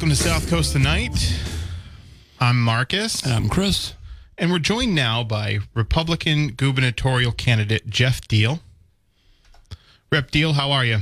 Welcome 0.00 0.16
to 0.16 0.22
South 0.22 0.48
Coast 0.48 0.72
Tonight. 0.72 1.38
I'm 2.40 2.58
Marcus. 2.58 3.22
And 3.22 3.34
I'm 3.34 3.50
Chris. 3.50 3.92
And 4.38 4.50
we're 4.50 4.58
joined 4.58 4.94
now 4.94 5.22
by 5.22 5.58
Republican 5.74 6.52
gubernatorial 6.52 7.32
candidate 7.32 7.86
Geoff 7.86 8.22
Diehl. 8.22 8.60
Rep 10.10 10.30
Diehl, 10.30 10.54
how 10.54 10.70
are 10.70 10.86
you? 10.86 11.00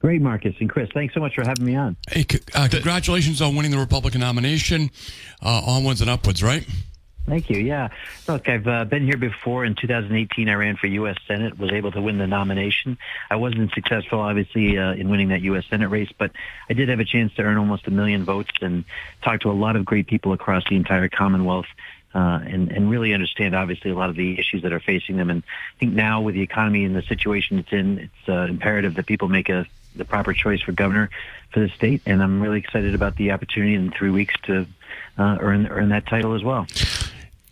Great, 0.00 0.20
Marcus 0.20 0.54
and 0.60 0.68
Chris. 0.68 0.90
Thanks 0.92 1.14
so 1.14 1.20
much 1.20 1.36
for 1.36 1.42
having 1.42 1.64
me 1.64 1.74
on. 1.74 1.96
Hey, 2.06 2.26
uh, 2.54 2.68
congratulations 2.70 3.40
on 3.40 3.56
winning 3.56 3.70
the 3.70 3.78
Republican 3.78 4.20
nomination. 4.20 4.90
Uh, 5.42 5.62
onwards 5.64 6.02
and 6.02 6.10
upwards, 6.10 6.42
right? 6.42 6.68
Thank 7.28 7.50
you. 7.50 7.58
Yeah. 7.58 7.88
Look, 8.26 8.48
I've 8.48 8.66
uh, 8.66 8.84
been 8.86 9.04
here 9.04 9.18
before. 9.18 9.64
In 9.64 9.74
2018, 9.74 10.48
I 10.48 10.54
ran 10.54 10.76
for 10.76 10.86
U.S. 10.86 11.16
Senate, 11.26 11.58
was 11.58 11.70
able 11.72 11.92
to 11.92 12.00
win 12.00 12.16
the 12.16 12.26
nomination. 12.26 12.96
I 13.30 13.36
wasn't 13.36 13.72
successful, 13.72 14.20
obviously, 14.20 14.78
uh, 14.78 14.94
in 14.94 15.10
winning 15.10 15.28
that 15.28 15.42
U.S. 15.42 15.64
Senate 15.68 15.88
race, 15.88 16.10
but 16.16 16.32
I 16.70 16.72
did 16.72 16.88
have 16.88 17.00
a 17.00 17.04
chance 17.04 17.34
to 17.34 17.42
earn 17.42 17.58
almost 17.58 17.86
a 17.86 17.90
million 17.90 18.24
votes 18.24 18.52
and 18.62 18.84
talk 19.22 19.40
to 19.40 19.50
a 19.50 19.52
lot 19.52 19.76
of 19.76 19.84
great 19.84 20.06
people 20.06 20.32
across 20.32 20.66
the 20.68 20.76
entire 20.76 21.08
Commonwealth. 21.08 21.66
Uh, 22.14 22.40
and, 22.46 22.72
and 22.72 22.90
really 22.90 23.12
understand, 23.12 23.54
obviously, 23.54 23.90
a 23.90 23.94
lot 23.94 24.08
of 24.08 24.16
the 24.16 24.40
issues 24.40 24.62
that 24.62 24.72
are 24.72 24.80
facing 24.80 25.18
them. 25.18 25.28
And 25.28 25.42
I 25.42 25.78
think 25.78 25.92
now, 25.92 26.22
with 26.22 26.34
the 26.34 26.40
economy 26.40 26.84
and 26.84 26.96
the 26.96 27.02
situation 27.02 27.58
it's 27.58 27.70
in, 27.70 27.98
it's 27.98 28.28
uh, 28.28 28.46
imperative 28.48 28.94
that 28.94 29.04
people 29.04 29.28
make 29.28 29.50
a 29.50 29.66
the 29.94 30.04
proper 30.04 30.32
choice 30.32 30.62
for 30.62 30.72
governor 30.72 31.10
for 31.50 31.60
the 31.60 31.68
state. 31.68 32.00
And 32.06 32.22
I'm 32.22 32.40
really 32.40 32.58
excited 32.58 32.94
about 32.94 33.16
the 33.16 33.32
opportunity 33.32 33.74
in 33.74 33.90
three 33.90 34.10
weeks 34.10 34.34
to 34.44 34.66
uh, 35.18 35.36
earn 35.40 35.66
earn 35.66 35.90
that 35.90 36.06
title 36.06 36.34
as 36.34 36.42
well. 36.42 36.66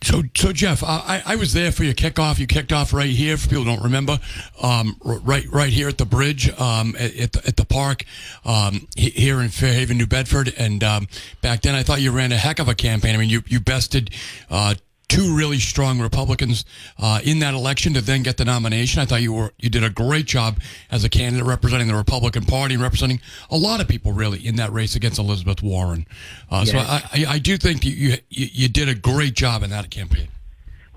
So, 0.07 0.23
so 0.37 0.53
Geoff, 0.53 0.85
I, 0.85 1.21
I 1.25 1.35
was 1.35 1.51
there 1.51 1.69
for 1.69 1.83
your 1.83 1.93
kickoff. 1.93 2.39
You 2.39 2.47
kicked 2.47 2.71
off 2.71 2.93
right 2.93 3.09
here. 3.09 3.35
For 3.35 3.49
people 3.49 3.65
who 3.65 3.71
don't 3.71 3.83
remember, 3.83 4.17
um, 4.63 4.95
right, 5.03 5.45
right 5.51 5.69
here 5.69 5.89
at 5.89 5.97
the 5.97 6.05
bridge, 6.05 6.49
um, 6.57 6.95
at, 6.97 7.33
the, 7.33 7.41
at 7.45 7.57
the 7.57 7.65
park, 7.65 8.05
um, 8.45 8.87
here 8.95 9.41
in 9.41 9.49
Fairhaven, 9.49 9.97
New 9.97 10.07
Bedford. 10.07 10.53
And 10.57 10.81
um, 10.81 11.09
back 11.41 11.61
then, 11.61 11.75
I 11.75 11.83
thought 11.83 11.99
you 11.99 12.11
ran 12.11 12.31
a 12.31 12.37
heck 12.37 12.59
of 12.59 12.69
a 12.69 12.73
campaign. 12.73 13.15
I 13.15 13.17
mean, 13.17 13.27
you 13.27 13.43
you 13.47 13.59
bested 13.59 14.11
uh, 14.49 14.75
two 15.09 15.35
really 15.35 15.59
strong 15.59 15.99
Republicans 15.99 16.65
uh, 16.99 17.19
in 17.23 17.39
that 17.39 17.53
election 17.53 17.93
to 17.93 18.01
then 18.01 18.23
get 18.23 18.37
the 18.37 18.45
nomination. 18.45 19.01
I 19.01 19.05
thought 19.05 19.21
you 19.21 19.33
were 19.33 19.53
you 19.57 19.69
did 19.69 19.83
a 19.83 19.89
great 19.89 20.25
job 20.25 20.59
as 20.91 21.03
a 21.03 21.09
candidate 21.09 21.45
representing 21.45 21.87
the 21.87 21.95
Republican 21.95 22.45
Party 22.45 22.73
and 22.73 22.83
representing 22.83 23.21
a 23.49 23.57
lot 23.57 23.81
of 23.81 23.87
people 23.87 24.11
really 24.11 24.45
in 24.45 24.55
that 24.57 24.71
race 24.71 24.95
against 24.95 25.19
Elizabeth 25.19 25.63
Warren. 25.63 26.05
Uh, 26.51 26.63
yes. 26.65 26.71
So 26.71 26.79
I, 26.79 27.01
I, 27.13 27.33
I, 27.33 27.39
do 27.39 27.57
think 27.57 27.85
you, 27.85 27.91
you 27.91 28.17
you 28.29 28.67
did 28.67 28.89
a 28.89 28.95
great 28.95 29.33
job 29.33 29.63
in 29.63 29.69
that 29.69 29.89
campaign. 29.89 30.27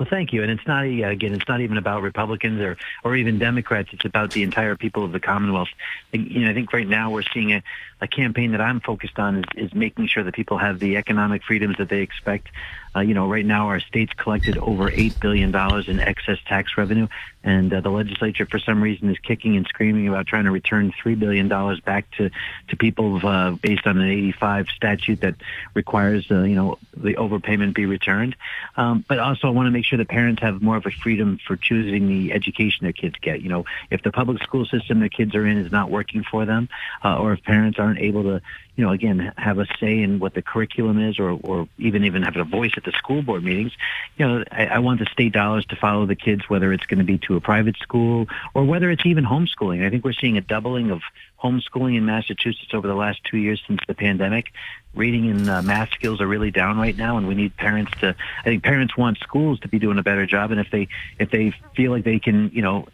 Well, 0.01 0.09
thank 0.09 0.33
you. 0.33 0.43
And 0.43 0.51
it's 0.51 0.67
not 0.67 0.87
again, 0.87 1.35
it's 1.35 1.47
not 1.47 1.61
even 1.61 1.77
about 1.77 2.01
Republicans 2.01 2.59
or 2.63 2.79
or 3.05 3.17
even 3.17 3.39
Democrats. 3.39 3.91
It's 3.93 4.07
about 4.07 4.31
the 4.31 4.43
entire 4.43 4.75
people 4.75 5.05
of 5.05 5.13
the 5.13 5.21
Commonwealth. 5.21 5.69
You 6.13 6.41
know, 6.41 6.51
I 6.51 6.55
think 6.55 6.73
right 6.73 6.89
now 6.89 7.11
we're 7.11 7.23
seeing 7.35 7.53
a, 7.53 7.63
a 8.01 8.09
campaign 8.09 8.53
that 8.53 8.63
I'm 8.63 8.81
focused 8.81 9.19
on 9.19 9.41
is, 9.41 9.45
is 9.57 9.75
making 9.75 10.07
sure 10.07 10.25
that 10.25 10.35
people 10.35 10.57
have 10.57 10.79
the 10.79 10.97
economic 10.97 11.45
freedoms 11.45 11.77
that 11.77 11.91
they 11.91 12.01
expect. 12.01 12.49
Uh, 12.95 13.01
you 13.01 13.15
know, 13.15 13.29
right 13.29 13.47
now 13.47 13.67
our 13.67 13.81
state's 13.81 14.13
collected 14.15 14.59
over 14.59 14.91
$8 14.91 15.21
billion 15.21 15.55
in 15.89 16.01
excess 16.01 16.39
tax 16.47 16.77
revenue, 16.77 17.07
and 17.43 17.73
uh, 17.73 17.81
the 17.81 17.91
legislature, 17.91 18.45
for 18.45 18.59
some 18.59 18.83
reason, 18.83 19.09
is 19.09 19.19
kicking 19.19 19.57
and 19.57 19.67
screaming 19.67 20.09
about 20.09 20.27
trying 20.27 20.45
to 20.45 20.51
return 20.51 20.93
$3 20.93 21.19
billion 21.19 21.49
back 21.81 22.11
to, 22.19 22.31
to 22.69 22.77
people 22.77 23.27
uh, 23.27 23.53
based 23.53 23.87
on 23.87 23.99
an 23.99 24.09
85 24.09 24.69
statute 24.69 25.23
that 25.23 25.37
requires, 25.73 26.31
uh, 26.31 26.43
you 26.43 26.55
know, 26.55 26.79
the 26.95 27.15
overpayment 27.15 27.75
be 27.75 27.87
returned. 27.87 28.37
Um, 28.77 29.05
but 29.09 29.19
also 29.19 29.49
I 29.49 29.51
want 29.51 29.69
to 29.69 29.71
make 29.71 29.87
sure 29.87 29.97
that 29.97 30.09
parents 30.09 30.43
have 30.43 30.61
more 30.61 30.77
of 30.77 30.85
a 30.85 30.91
freedom 30.91 31.39
for 31.47 31.57
choosing 31.57 32.09
the 32.09 32.33
education 32.33 32.85
their 32.85 32.93
kids 32.93 33.17
get. 33.21 33.41
You 33.41 33.49
know, 33.49 33.65
if 33.91 34.03
the 34.03 34.13
public 34.13 34.43
school 34.43 34.67
system 34.67 35.01
their 35.01 35.09
kids 35.09 35.35
are 35.35 35.47
in 35.47 35.57
is 35.57 35.73
not 35.73 35.91
working 35.91 36.23
for 36.23 36.45
them, 36.45 36.69
uh, 37.03 37.19
or 37.19 37.33
if 37.33 37.43
parents 37.43 37.79
aren't 37.79 38.01
able 38.01 38.25
to 38.25 38.43
you 38.81 38.87
know, 38.87 38.93
again, 38.93 39.33
have 39.37 39.59
a 39.59 39.67
say 39.79 40.01
in 40.01 40.21
what 40.21 40.33
the 40.33 40.41
curriculum 40.41 40.99
is 40.99 41.19
or, 41.19 41.33
or 41.33 41.69
even 41.77 42.05
even 42.05 42.23
have 42.23 42.37
a 42.37 42.45
voice 42.45 42.73
at 42.79 42.85
the 42.85 42.93
school 42.93 43.21
board 43.21 43.45
meetings. 43.45 43.73
You 44.17 44.27
know, 44.27 44.45
I, 44.51 44.67
I 44.67 44.79
want 44.79 45.01
the 45.01 45.07
state 45.13 45.35
dollars 45.35 45.67
to 45.67 45.77
follow 45.77 46.07
the 46.07 46.15
kids, 46.15 46.49
whether 46.49 46.73
it's 46.73 46.87
going 46.87 46.97
to 46.97 47.05
be 47.05 47.19
to 47.31 47.37
a 47.37 47.41
private 47.41 47.77
school 47.79 48.27
or 48.55 48.65
whether 48.65 48.91
it's 48.91 49.07
even 49.07 49.25
homeschooling. 49.25 49.87
I 49.87 49.91
think 49.91 50.05
we're 50.05 50.13
seeing 50.13 50.37
a 50.37 50.41
doubling 50.41 50.91
of 50.91 51.01
homeschooling 51.43 51.97
in 51.97 52.05
Massachusetts 52.05 52.75
over 52.75 52.89
the 52.89 52.95
last 52.95 53.21
two 53.25 53.39
years 53.39 53.63
since 53.67 53.81
the 53.87 53.95
pandemic. 53.95 54.53
Reading 54.95 55.31
and 55.31 55.49
uh, 55.49 55.63
math 55.63 55.93
skills 55.93 56.21
are 56.21 56.27
really 56.27 56.51
down 56.51 56.77
right 56.77 56.97
now, 56.97 57.17
and 57.17 57.29
we 57.29 57.37
need 57.37 57.57
parents 57.57 57.93
to. 58.01 58.17
I 58.41 58.43
think 58.43 58.65
parents 58.65 58.97
want 58.97 59.19
schools 59.19 59.61
to 59.61 59.69
be 59.69 59.79
doing 59.79 59.99
a 59.99 60.03
better 60.03 60.27
job, 60.27 60.51
and 60.51 60.61
if 60.61 60.69
they 60.73 60.89
if 61.21 61.31
they 61.31 61.55
feel 61.77 61.93
like 61.93 62.03
they 62.03 62.19
can, 62.19 62.51
you 62.53 62.63
know, 62.63 62.89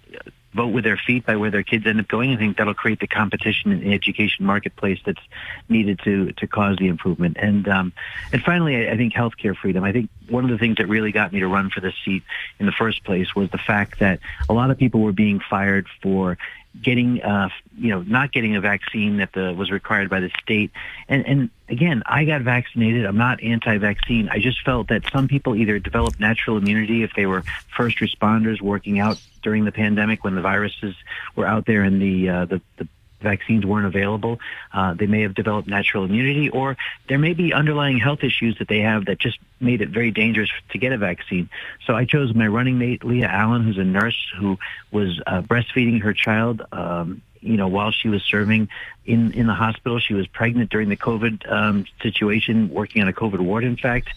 vote 0.56 0.68
with 0.68 0.84
their 0.84 0.96
feet 0.96 1.26
by 1.26 1.36
where 1.36 1.50
their 1.50 1.62
kids 1.62 1.86
end 1.86 2.00
up 2.00 2.08
going. 2.08 2.32
I 2.32 2.36
think 2.36 2.56
that'll 2.56 2.74
create 2.74 2.98
the 2.98 3.06
competition 3.06 3.70
in 3.70 3.80
the 3.80 3.92
education 3.92 4.44
marketplace 4.44 4.98
that's 5.04 5.22
needed 5.68 6.00
to 6.04 6.32
to 6.32 6.46
cause 6.46 6.76
the 6.78 6.88
improvement. 6.88 7.36
And 7.38 7.68
um, 7.68 7.92
and 8.32 8.42
finally, 8.42 8.88
I, 8.88 8.92
I 8.92 8.96
think 8.96 9.12
healthcare 9.14 9.56
freedom. 9.56 9.84
I 9.84 9.92
think 9.92 10.10
one 10.28 10.44
of 10.44 10.50
the 10.50 10.58
things 10.58 10.78
that 10.78 10.88
really 10.88 11.12
got 11.12 11.32
me 11.32 11.40
to 11.40 11.46
run 11.46 11.70
for 11.70 11.80
this 11.80 11.94
seat 12.04 12.22
in 12.58 12.66
the 12.66 12.72
first 12.72 13.04
place 13.04 13.34
was 13.34 13.50
the 13.50 13.58
fact 13.58 14.00
that 14.00 14.18
a 14.48 14.52
lot 14.52 14.70
of 14.70 14.78
people 14.78 15.00
were 15.00 15.12
being 15.12 15.40
fired 15.40 15.86
for 16.02 16.38
getting, 16.82 17.22
uh, 17.22 17.48
you 17.76 17.90
know, 17.90 18.02
not 18.02 18.32
getting 18.32 18.56
a 18.56 18.60
vaccine 18.60 19.18
that 19.18 19.32
the, 19.32 19.54
was 19.54 19.70
required 19.70 20.10
by 20.10 20.20
the 20.20 20.30
state. 20.42 20.70
And, 21.08 21.26
and 21.26 21.50
again, 21.68 22.02
I 22.06 22.24
got 22.24 22.42
vaccinated. 22.42 23.04
I'm 23.04 23.16
not 23.16 23.42
anti-vaccine. 23.42 24.28
I 24.28 24.38
just 24.38 24.62
felt 24.64 24.88
that 24.88 25.02
some 25.12 25.28
people 25.28 25.56
either 25.56 25.78
developed 25.78 26.20
natural 26.20 26.56
immunity 26.56 27.02
if 27.02 27.12
they 27.14 27.26
were 27.26 27.42
first 27.76 27.98
responders 27.98 28.60
working 28.60 28.98
out 28.98 29.20
during 29.42 29.64
the 29.64 29.72
pandemic 29.72 30.24
when 30.24 30.34
the 30.34 30.42
viruses 30.42 30.94
were 31.34 31.46
out 31.46 31.66
there 31.66 31.84
in 31.84 31.98
the, 31.98 32.28
uh, 32.28 32.44
the, 32.46 32.60
the 32.76 32.88
vaccines 33.32 33.62
weren't 33.70 33.88
available. 33.94 34.34
Uh, 34.78 34.94
they 35.00 35.08
may 35.14 35.22
have 35.26 35.34
developed 35.42 35.68
natural 35.78 36.04
immunity, 36.08 36.46
or 36.58 36.76
there 37.08 37.18
may 37.26 37.34
be 37.42 37.52
underlying 37.60 37.98
health 37.98 38.22
issues 38.30 38.54
that 38.58 38.68
they 38.72 38.82
have 38.90 39.00
that 39.08 39.18
just 39.26 39.38
made 39.68 39.80
it 39.84 39.90
very 39.98 40.12
dangerous 40.22 40.50
to 40.72 40.76
get 40.78 40.92
a 40.92 40.98
vaccine. 41.10 41.48
So 41.86 41.90
I 42.00 42.04
chose 42.04 42.28
my 42.42 42.48
running 42.58 42.78
mate, 42.78 43.00
Leah 43.10 43.32
Allen, 43.42 43.62
who's 43.64 43.78
a 43.78 43.90
nurse 44.00 44.20
who 44.38 44.50
was 44.90 45.10
uh, 45.26 45.42
breastfeeding 45.50 45.98
her 46.02 46.14
child. 46.26 46.56
Um, 46.72 47.08
you 47.40 47.56
know, 47.56 47.68
while 47.68 47.92
she 47.92 48.08
was 48.08 48.22
serving 48.34 48.68
in, 49.04 49.32
in 49.40 49.46
the 49.46 49.54
hospital, 49.54 49.98
she 49.98 50.14
was 50.14 50.26
pregnant 50.26 50.70
during 50.70 50.88
the 50.88 50.96
COVID 50.96 51.34
um, 51.50 51.86
situation, 52.02 52.70
working 52.70 53.02
on 53.02 53.08
a 53.08 53.12
COVID 53.12 53.40
ward, 53.40 53.64
in 53.64 53.76
fact. 53.76 54.08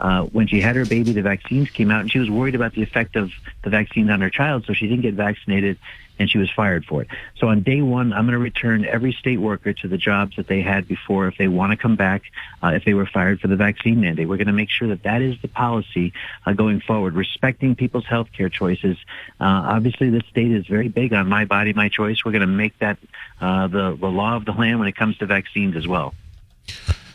Uh, 0.00 0.22
when 0.36 0.46
she 0.46 0.60
had 0.60 0.74
her 0.76 0.86
baby, 0.86 1.12
the 1.12 1.22
vaccines 1.22 1.68
came 1.70 1.90
out, 1.90 2.00
and 2.00 2.10
she 2.10 2.18
was 2.18 2.30
worried 2.30 2.54
about 2.54 2.72
the 2.72 2.82
effect 2.82 3.16
of 3.16 3.30
the 3.62 3.70
vaccines 3.70 4.10
on 4.10 4.20
her 4.20 4.30
child, 4.30 4.64
so 4.66 4.72
she 4.72 4.86
didn't 4.86 5.02
get 5.02 5.14
vaccinated 5.14 5.76
and 6.18 6.30
she 6.30 6.38
was 6.38 6.50
fired 6.50 6.84
for 6.84 7.02
it. 7.02 7.08
So 7.36 7.48
on 7.48 7.62
day 7.62 7.82
one, 7.82 8.12
I'm 8.12 8.24
going 8.24 8.32
to 8.32 8.38
return 8.38 8.84
every 8.84 9.12
state 9.12 9.38
worker 9.38 9.72
to 9.72 9.88
the 9.88 9.98
jobs 9.98 10.36
that 10.36 10.46
they 10.46 10.62
had 10.62 10.88
before 10.88 11.28
if 11.28 11.36
they 11.38 11.48
want 11.48 11.72
to 11.72 11.76
come 11.76 11.96
back, 11.96 12.22
uh, 12.62 12.68
if 12.68 12.84
they 12.84 12.94
were 12.94 13.06
fired 13.06 13.40
for 13.40 13.48
the 13.48 13.56
vaccine 13.56 14.00
mandate. 14.00 14.28
We're 14.28 14.36
going 14.36 14.48
to 14.48 14.52
make 14.52 14.70
sure 14.70 14.88
that 14.88 15.02
that 15.04 15.22
is 15.22 15.40
the 15.42 15.48
policy 15.48 16.12
uh, 16.46 16.52
going 16.52 16.80
forward, 16.80 17.14
respecting 17.14 17.74
people's 17.74 18.06
health 18.06 18.28
care 18.36 18.48
choices. 18.48 18.96
Uh, 19.40 19.44
obviously, 19.44 20.10
the 20.10 20.22
state 20.30 20.50
is 20.50 20.66
very 20.66 20.88
big 20.88 21.12
on 21.12 21.28
my 21.28 21.44
body, 21.44 21.72
my 21.72 21.88
choice. 21.88 22.24
We're 22.24 22.32
going 22.32 22.40
to 22.40 22.46
make 22.46 22.78
that 22.78 22.98
uh, 23.40 23.68
the, 23.68 23.96
the 23.96 24.08
law 24.08 24.36
of 24.36 24.44
the 24.44 24.52
land 24.52 24.78
when 24.78 24.88
it 24.88 24.96
comes 24.96 25.16
to 25.18 25.26
vaccines 25.26 25.76
as 25.76 25.86
well. 25.86 26.14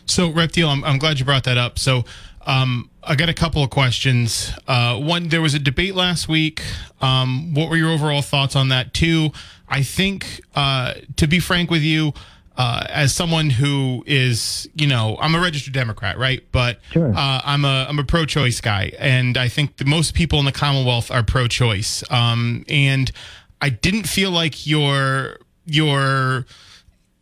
So, 0.06 0.30
Rep 0.30 0.52
Diehl, 0.52 0.70
I'm, 0.70 0.84
I'm 0.84 1.00
glad 1.00 1.20
you 1.20 1.26
brought 1.26 1.46
that 1.46 1.58
up. 1.58 1.80
So, 1.80 2.04
um, 2.46 2.90
I 3.02 3.16
got 3.16 3.30
a 3.30 3.34
couple 3.34 3.64
of 3.64 3.70
questions. 3.70 4.52
Uh, 4.68 4.98
one, 5.00 5.30
there 5.30 5.42
was 5.42 5.54
a 5.54 5.60
debate 5.60 5.96
last 5.96 6.28
week. 6.28 6.62
Um, 7.02 7.54
what 7.54 7.70
were 7.70 7.76
your 7.76 7.92
overall 7.92 8.22
thoughts 8.22 8.56
on 8.56 8.70
that? 8.70 8.94
Two, 8.94 9.32
I 9.68 9.84
think, 9.84 10.42
uh, 10.56 10.94
to 11.18 11.28
be 11.28 11.40
frank 11.40 11.70
with 11.70 11.82
you, 11.82 12.14
uh, 12.56 12.86
as 12.90 13.14
someone 13.14 13.50
who 13.50 14.04
is, 14.06 14.70
you 14.76 14.88
know, 14.88 15.18
I'm 15.20 15.34
a 15.36 15.40
registered 15.40 15.74
Democrat, 15.74 16.18
right? 16.18 16.44
But 16.52 16.80
sure. 16.92 17.14
uh, 17.14 17.42
I'm 17.44 17.66
a 17.66 17.88
I'm 17.90 17.98
a 17.98 18.04
pro-choice 18.04 18.62
guy, 18.62 18.92
and 19.00 19.38
I 19.38 19.48
think 19.48 19.78
the 19.78 19.86
most 19.86 20.14
people 20.14 20.40
in 20.40 20.46
the 20.46 20.52
Commonwealth 20.52 21.10
are 21.10 21.24
pro-choice. 21.24 22.04
Um, 22.12 22.64
and 22.70 23.12
I 23.60 23.70
didn't 23.70 24.08
feel 24.08 24.30
like 24.30 24.68
your 24.68 25.38
your 25.66 26.46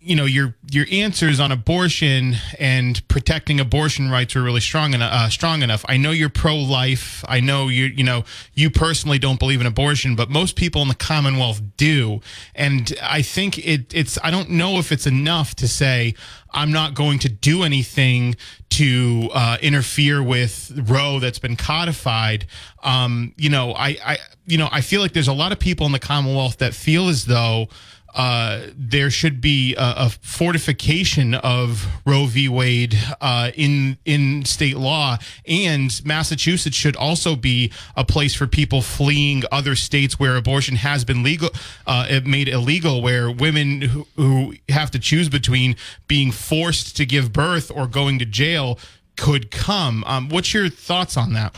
you 0.03 0.15
know 0.15 0.25
your 0.25 0.55
your 0.71 0.85
answers 0.91 1.39
on 1.39 1.51
abortion 1.51 2.35
and 2.57 3.07
protecting 3.07 3.59
abortion 3.59 4.09
rights 4.09 4.33
were 4.33 4.41
really 4.41 4.59
strong 4.59 4.93
enough. 4.93 5.13
Uh, 5.13 5.29
strong 5.29 5.61
enough. 5.61 5.85
I 5.87 5.97
know 5.97 6.11
you're 6.11 6.29
pro-life. 6.29 7.23
I 7.27 7.39
know 7.39 7.67
you 7.67 7.85
you 7.85 8.03
know 8.03 8.23
you 8.53 8.71
personally 8.71 9.19
don't 9.19 9.37
believe 9.37 9.61
in 9.61 9.67
abortion, 9.67 10.15
but 10.15 10.29
most 10.29 10.55
people 10.55 10.81
in 10.81 10.87
the 10.87 10.95
Commonwealth 10.95 11.61
do. 11.77 12.19
And 12.55 12.93
I 13.01 13.21
think 13.21 13.59
it 13.59 13.93
it's 13.93 14.17
I 14.23 14.31
don't 14.31 14.49
know 14.49 14.79
if 14.79 14.91
it's 14.91 15.05
enough 15.05 15.55
to 15.55 15.67
say 15.67 16.15
I'm 16.51 16.71
not 16.71 16.95
going 16.95 17.19
to 17.19 17.29
do 17.29 17.61
anything 17.61 18.35
to 18.71 19.29
uh, 19.33 19.57
interfere 19.61 20.23
with 20.23 20.71
Roe 20.89 21.19
that's 21.19 21.39
been 21.39 21.55
codified. 21.55 22.47
Um, 22.83 23.33
you 23.37 23.49
know, 23.49 23.73
I 23.73 23.97
I 24.03 24.17
you 24.47 24.57
know 24.57 24.67
I 24.71 24.81
feel 24.81 25.01
like 25.01 25.13
there's 25.13 25.27
a 25.27 25.33
lot 25.33 25.51
of 25.51 25.59
people 25.59 25.85
in 25.85 25.91
the 25.91 25.99
Commonwealth 25.99 26.57
that 26.57 26.73
feel 26.73 27.07
as 27.07 27.25
though 27.25 27.67
uh, 28.13 28.67
there 28.75 29.09
should 29.09 29.41
be 29.41 29.75
a, 29.75 29.93
a, 29.97 30.09
fortification 30.09 31.33
of 31.33 31.87
Roe 32.05 32.25
v. 32.25 32.49
Wade 32.49 32.97
uh, 33.21 33.51
in 33.55 33.97
in 34.05 34.43
state 34.45 34.77
law, 34.77 35.17
and 35.47 36.01
Massachusetts 36.03 36.75
should 36.75 36.95
also 36.95 37.35
be 37.35 37.71
a 37.95 38.03
place 38.03 38.35
for 38.35 38.47
people 38.47 38.81
fleeing 38.81 39.43
other 39.51 39.75
states 39.75 40.19
where 40.19 40.35
abortion 40.35 40.75
has 40.75 41.05
been 41.05 41.23
legal, 41.23 41.49
uh, 41.87 42.19
made 42.25 42.47
illegal, 42.47 43.01
where 43.01 43.31
women 43.31 43.81
who, 43.81 44.07
who 44.15 44.55
have 44.69 44.91
to 44.91 44.99
choose 44.99 45.29
between 45.29 45.75
being 46.07 46.31
forced 46.31 46.97
to 46.97 47.05
give 47.05 47.31
birth 47.31 47.71
or 47.73 47.87
going 47.87 48.19
to 48.19 48.25
jail 48.25 48.77
could 49.15 49.51
come. 49.51 50.03
Um, 50.05 50.29
what's 50.29 50.53
your 50.53 50.69
thoughts 50.69 51.15
on 51.15 51.33
that? 51.33 51.55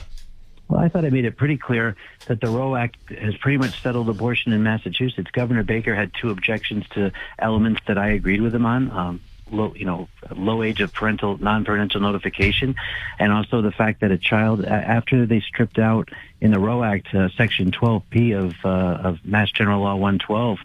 Well, 0.74 0.84
I 0.84 0.90
thought 0.90 1.06
I 1.06 1.12
made 1.12 1.26
it 1.26 1.38
pretty 1.38 1.58
clear 1.58 1.96
that 2.26 2.42
the 2.42 2.48
Roe 2.48 2.76
Act 2.76 2.98
has 3.12 3.38
pretty 3.38 3.60
much 3.60 3.80
settled 3.84 4.10
abortion 4.10 4.54
in 4.54 4.64
Massachusetts. 4.64 5.30
Governor 5.32 5.62
Baker 5.62 5.94
had 5.94 6.12
two 6.20 6.32
objections 6.32 6.84
to 6.96 7.12
elements 7.38 7.82
that 7.86 8.00
I 8.00 8.08
agreed 8.08 8.42
with 8.42 8.56
him 8.56 8.66
on. 8.66 8.90
Um, 8.90 9.22
low, 9.52 9.76
you 9.76 9.86
know, 9.86 10.08
low 10.36 10.64
age 10.64 10.82
of 10.82 10.92
parental, 10.92 11.38
non-parental 11.38 12.02
notification, 12.02 12.74
and 13.20 13.32
also 13.32 13.62
the 13.62 13.72
fact 13.72 14.02
that 14.02 14.10
a 14.10 14.18
child, 14.18 14.66
after 14.66 15.28
they 15.28 15.42
stripped 15.42 15.78
out 15.78 16.10
in 16.42 16.50
the 16.50 16.60
Roe 16.60 16.82
Act, 16.82 17.14
uh, 17.14 17.30
Section 17.38 17.70
12P 17.70 18.36
of 18.36 18.56
uh, 18.66 19.08
of 19.10 19.24
Mass 19.24 19.52
General 19.52 19.82
Law 19.82 19.94
112, 19.94 20.58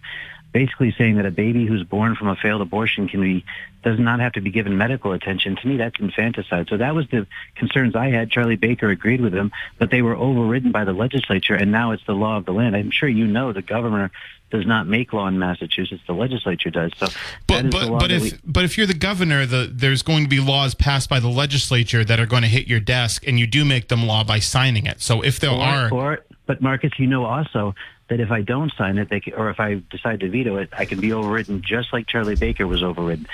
basically 0.53 0.95
saying 0.97 1.17
that 1.17 1.27
a 1.27 1.31
baby 1.31 1.67
who's 1.67 1.85
born 1.85 2.15
from 2.15 2.29
a 2.29 2.37
failed 2.37 2.61
abortion 2.61 3.09
can 3.09 3.21
be 3.21 3.45
does 3.83 3.99
not 3.99 4.21
have 4.21 4.33
to 4.33 4.41
be 4.41 4.51
given 4.51 4.77
medical 4.77 5.13
attention. 5.13 5.57
To 5.57 5.69
me, 5.69 5.77
that's 5.77 5.99
infanticide. 6.01 6.69
So 6.69 6.77
that 6.79 6.95
was 6.95 7.07
the 7.11 7.27
concerns 7.55 7.95
I 7.95 8.11
had. 8.11 8.31
Charlie 8.31 8.57
Baker 8.57 8.91
agreed 8.91 9.21
with 9.21 9.33
them, 9.33 9.53
but 9.79 9.91
they 9.91 10.03
were 10.03 10.17
overridden 10.17 10.73
by 10.73 10.85
the 10.85 10.93
legislature, 10.93 11.55
and 11.55 11.71
now 11.71 11.93
it's 11.93 12.05
the 12.07 12.15
law 12.15 12.37
of 12.37 12.45
the 12.45 12.53
land. 12.53 12.75
I'm 12.75 12.91
sure 12.91 13.09
you 13.09 13.27
know 13.27 13.53
the 13.53 13.63
governor 13.63 14.11
does 14.51 14.67
not 14.67 14.87
make 14.87 15.13
law 15.13 15.27
in 15.29 15.39
Massachusetts. 15.39 16.03
The 16.07 16.15
legislature 16.15 16.71
does. 16.71 16.93
So, 16.97 17.09
but 17.47 17.71
but, 17.71 17.99
but 17.99 18.11
if 18.11 18.23
we, 18.23 18.33
but 18.45 18.65
if 18.65 18.79
you're 18.79 18.87
the 18.87 18.95
governor, 18.95 19.45
the, 19.45 19.71
there's 19.71 20.03
going 20.03 20.25
to 20.25 20.29
be 20.29 20.41
laws 20.41 20.75
passed 20.75 21.11
by 21.11 21.21
the 21.21 21.29
legislature 21.29 22.05
that 22.05 22.19
are 22.19 22.27
going 22.27 22.43
to 22.43 22.49
hit 22.49 22.67
your 22.67 22.81
desk, 22.81 23.27
and 23.27 23.39
you 23.39 23.47
do 23.47 23.65
make 23.65 23.89
them 23.89 24.07
law 24.07 24.25
by 24.25 24.39
signing 24.39 24.87
it. 24.87 25.03
So 25.03 25.21
if 25.21 25.39
there 25.39 25.51
or, 25.51 25.61
are, 25.61 25.93
or, 25.93 26.19
but 26.47 26.63
Marcus, 26.63 26.93
you 26.99 27.07
know 27.07 27.25
also 27.25 27.75
that 28.09 28.21
if 28.21 28.31
I 28.31 28.43
don't 28.43 28.73
sign 28.73 28.99
it, 28.99 29.09
they 29.09 29.21
can, 29.21 29.35
or 29.35 29.51
if 29.51 29.61
I 29.61 29.83
decide 29.91 30.21
to 30.21 30.31
veto 30.31 30.57
it, 30.57 30.71
I 30.73 30.85
can 30.85 31.01
be 31.01 31.13
overridden 31.13 31.63
just 31.63 31.93
like 31.93 32.07
Charlie 32.07 32.37
Baker 32.37 32.67
was 32.67 32.83
overridden 32.83 33.27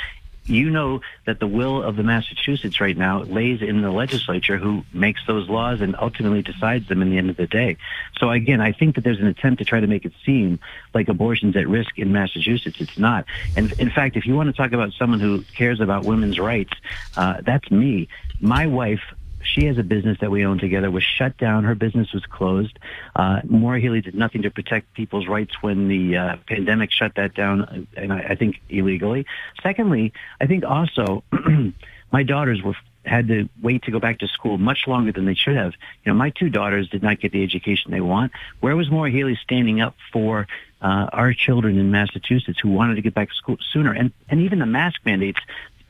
you 0.46 0.70
know 0.70 1.00
that 1.24 1.40
the 1.40 1.46
will 1.46 1.82
of 1.82 1.96
the 1.96 2.02
Massachusetts 2.02 2.80
right 2.80 2.96
now 2.96 3.22
lays 3.22 3.62
in 3.62 3.80
the 3.80 3.90
legislature 3.90 4.58
who 4.58 4.84
makes 4.92 5.20
those 5.26 5.48
laws 5.48 5.80
and 5.80 5.96
ultimately 5.98 6.42
decides 6.42 6.86
them 6.88 7.00
in 7.00 7.10
the 7.10 7.18
end 7.18 7.30
of 7.30 7.36
the 7.36 7.46
day. 7.46 7.76
So 8.18 8.30
again, 8.30 8.60
I 8.60 8.72
think 8.72 8.96
that 8.96 9.04
there's 9.04 9.20
an 9.20 9.26
attempt 9.26 9.58
to 9.60 9.64
try 9.64 9.80
to 9.80 9.86
make 9.86 10.04
it 10.04 10.12
seem 10.24 10.58
like 10.92 11.08
abortion's 11.08 11.56
at 11.56 11.66
risk 11.68 11.98
in 11.98 12.12
Massachusetts. 12.12 12.76
It's 12.80 12.98
not. 12.98 13.24
And 13.56 13.72
in 13.80 13.90
fact, 13.90 14.16
if 14.16 14.26
you 14.26 14.34
want 14.34 14.48
to 14.48 14.52
talk 14.52 14.72
about 14.72 14.92
someone 14.92 15.20
who 15.20 15.42
cares 15.56 15.80
about 15.80 16.04
women's 16.04 16.38
rights, 16.38 16.72
uh, 17.16 17.40
that's 17.40 17.70
me. 17.70 18.08
My 18.40 18.66
wife 18.66 19.02
she 19.44 19.66
has 19.66 19.78
a 19.78 19.82
business 19.82 20.18
that 20.20 20.30
we 20.30 20.44
own 20.44 20.58
together 20.58 20.90
was 20.90 21.04
shut 21.04 21.36
down. 21.38 21.64
Her 21.64 21.74
business 21.74 22.12
was 22.12 22.24
closed. 22.26 22.78
Uh, 23.14 23.40
Maura 23.44 23.80
Healey 23.80 24.00
did 24.00 24.14
nothing 24.14 24.42
to 24.42 24.50
protect 24.50 24.92
people's 24.94 25.28
rights 25.28 25.54
when 25.62 25.88
the 25.88 26.16
uh, 26.16 26.36
pandemic 26.46 26.90
shut 26.90 27.14
that 27.16 27.34
down, 27.34 27.62
uh, 27.62 27.82
and 27.96 28.12
I, 28.12 28.20
I 28.30 28.34
think 28.34 28.60
illegally. 28.68 29.26
Secondly, 29.62 30.12
I 30.40 30.46
think 30.46 30.64
also 30.64 31.22
my 32.12 32.22
daughters 32.22 32.62
were 32.62 32.74
had 33.04 33.28
to 33.28 33.48
wait 33.60 33.82
to 33.82 33.90
go 33.90 34.00
back 34.00 34.18
to 34.20 34.28
school 34.28 34.56
much 34.58 34.86
longer 34.86 35.12
than 35.12 35.26
they 35.26 35.34
should 35.34 35.56
have. 35.56 35.74
You 36.04 36.12
know, 36.12 36.14
my 36.14 36.30
two 36.30 36.48
daughters 36.48 36.88
did 36.88 37.02
not 37.02 37.20
get 37.20 37.32
the 37.32 37.42
education 37.42 37.90
they 37.90 38.00
want. 38.00 38.32
Where 38.60 38.76
was 38.76 38.90
Maura 38.90 39.10
Healey 39.10 39.38
standing 39.42 39.80
up 39.80 39.94
for 40.12 40.46
uh, 40.80 41.08
our 41.12 41.34
children 41.34 41.78
in 41.78 41.90
Massachusetts 41.90 42.58
who 42.60 42.70
wanted 42.70 42.94
to 42.96 43.02
get 43.02 43.14
back 43.14 43.28
to 43.28 43.34
school 43.34 43.58
sooner? 43.72 43.92
And 43.92 44.12
and 44.28 44.40
even 44.40 44.58
the 44.58 44.66
mask 44.66 45.00
mandates 45.04 45.40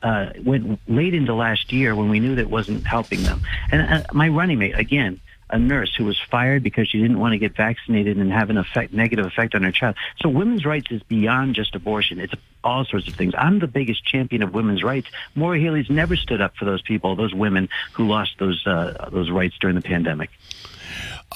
uh, 0.05 0.29
went 0.43 0.79
late 0.87 1.15
into 1.15 1.33
last 1.33 1.73
year 1.73 1.95
when 1.95 2.09
we 2.09 2.19
knew 2.19 2.35
that 2.35 2.47
wasn't 2.47 2.85
helping 2.85 3.23
them. 3.23 3.41
And 3.71 3.81
uh, 3.81 4.03
my 4.13 4.27
running 4.27 4.59
mate, 4.59 4.77
again, 4.77 5.19
a 5.49 5.57
nurse 5.57 5.95
who 5.95 6.05
was 6.05 6.19
fired 6.19 6.61
because 6.61 6.87
she 6.87 6.99
didn't 7.01 7.19
want 7.19 7.33
to 7.33 7.39
get 7.39 7.55
vaccinated 7.55 8.17
and 8.17 8.31
have 8.31 8.51
an 8.51 8.57
effect, 8.57 8.93
negative 8.93 9.25
effect 9.25 9.55
on 9.55 9.63
her 9.63 9.71
child. 9.71 9.95
So 10.21 10.29
women's 10.29 10.63
rights 10.63 10.91
is 10.91 11.01
beyond 11.03 11.55
just 11.55 11.73
abortion. 11.73 12.19
It's 12.19 12.33
all 12.63 12.85
sorts 12.85 13.07
of 13.07 13.15
things. 13.15 13.33
I'm 13.35 13.57
the 13.57 13.67
biggest 13.67 14.05
champion 14.05 14.43
of 14.43 14.53
women's 14.53 14.83
rights. 14.83 15.07
Maura 15.33 15.59
Healey's 15.59 15.89
never 15.89 16.15
stood 16.15 16.41
up 16.41 16.55
for 16.55 16.65
those 16.65 16.83
people, 16.83 17.15
those 17.15 17.33
women 17.33 17.69
who 17.93 18.07
lost 18.07 18.37
those 18.37 18.65
uh, 18.67 19.09
those 19.11 19.31
rights 19.31 19.55
during 19.59 19.75
the 19.75 19.81
pandemic. 19.81 20.29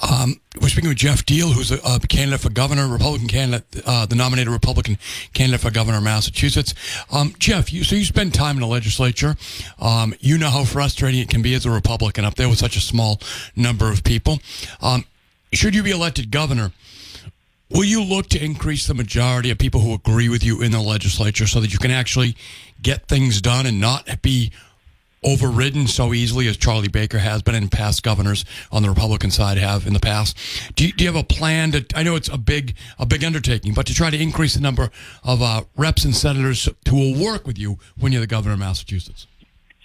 Um, 0.02 0.40
we're 0.62 0.70
speaking 0.70 0.90
with 0.90 0.98
Geoff 0.98 1.26
Diehl, 1.26 1.52
who's 1.52 1.72
a, 1.72 1.80
a 1.86 2.00
candidate 2.00 2.40
for 2.40 2.50
governor, 2.50 2.88
Republican 2.88 3.28
candidate, 3.28 3.84
uh, 3.86 4.06
the 4.06 4.16
nominated 4.16 4.52
Republican 4.52 4.98
candidate 5.34 5.62
for 5.62 5.72
governor 5.72 5.98
of 5.98 6.04
Massachusetts. 6.04 6.74
Um, 7.12 7.34
Geoff, 7.38 7.74
you, 7.74 7.84
so 7.84 7.96
you 7.96 8.06
spend 8.06 8.34
time 8.34 8.56
in 8.56 8.62
the 8.62 8.68
legislature. 8.68 9.36
Um, 9.80 10.14
you 10.20 10.38
know 10.38 10.50
how 10.50 10.64
frustrating 10.64 11.20
it 11.20 11.30
can 11.30 11.42
be 11.42 11.54
as 11.54 11.66
a 11.66 11.72
Republican 11.72 12.24
up 12.24 12.36
there 12.36 12.48
with 12.48 12.60
such 12.60 12.78
a 12.78 12.82
small 12.82 13.20
number 13.56 13.92
of 13.92 14.04
people. 14.04 14.40
Um, 14.82 15.06
should 15.52 15.76
you 15.76 15.84
be 15.84 15.92
elected 15.92 16.32
governor, 16.32 16.72
will 17.70 17.84
you 17.84 18.04
look 18.04 18.28
to 18.30 18.44
increase 18.44 18.88
the 18.88 18.94
majority 18.94 19.50
of 19.50 19.58
people 19.58 19.82
who 19.82 19.94
agree 19.94 20.30
with 20.30 20.44
you 20.44 20.62
in 20.62 20.72
the 20.72 20.82
legislature 20.82 21.48
so 21.48 21.60
that 21.60 21.74
you 21.74 21.80
can 21.80 21.92
actually 21.92 22.36
get 22.82 23.08
things 23.08 23.42
done 23.42 23.66
and 23.66 23.82
not 23.82 24.22
be 24.22 24.52
overridden 25.24 25.88
so 25.88 26.14
easily 26.14 26.48
as 26.48 26.58
Charlie 26.58 26.88
Baker 26.88 27.20
has 27.20 27.42
been 27.42 27.56
and 27.56 27.72
past 27.72 28.04
governors 28.04 28.46
on 28.72 28.84
the 28.84 28.90
Republican 28.90 29.32
side 29.32 29.58
have 29.58 29.86
in 29.86 29.94
the 29.94 30.00
past. 30.00 30.38
Do 30.76 30.88
you, 30.88 30.94
do 30.94 31.04
you 31.04 31.10
have 31.12 31.20
a 31.20 31.26
plan 31.26 31.72
to? 31.72 31.86
I 31.96 32.04
know 32.04 32.16
it's 32.16 32.30
a 32.30 32.38
big 32.38 32.76
a 32.98 33.06
big 33.06 33.24
undertaking, 33.24 33.74
but 33.74 33.86
to 33.88 33.94
try 33.94 34.10
to 34.10 34.22
increase 34.22 34.54
the 34.54 34.62
number 34.62 34.92
of 35.24 35.42
uh, 35.42 35.64
reps 35.76 36.06
and 36.06 36.16
senators 36.16 36.70
who 36.88 36.96
will 36.96 37.24
work 37.24 37.46
with 37.46 37.58
you 37.58 37.78
when 37.98 38.12
you're 38.12 38.22
the 38.22 38.28
governor 38.28 38.54
of 38.54 38.60
Massachusetts. 38.60 39.28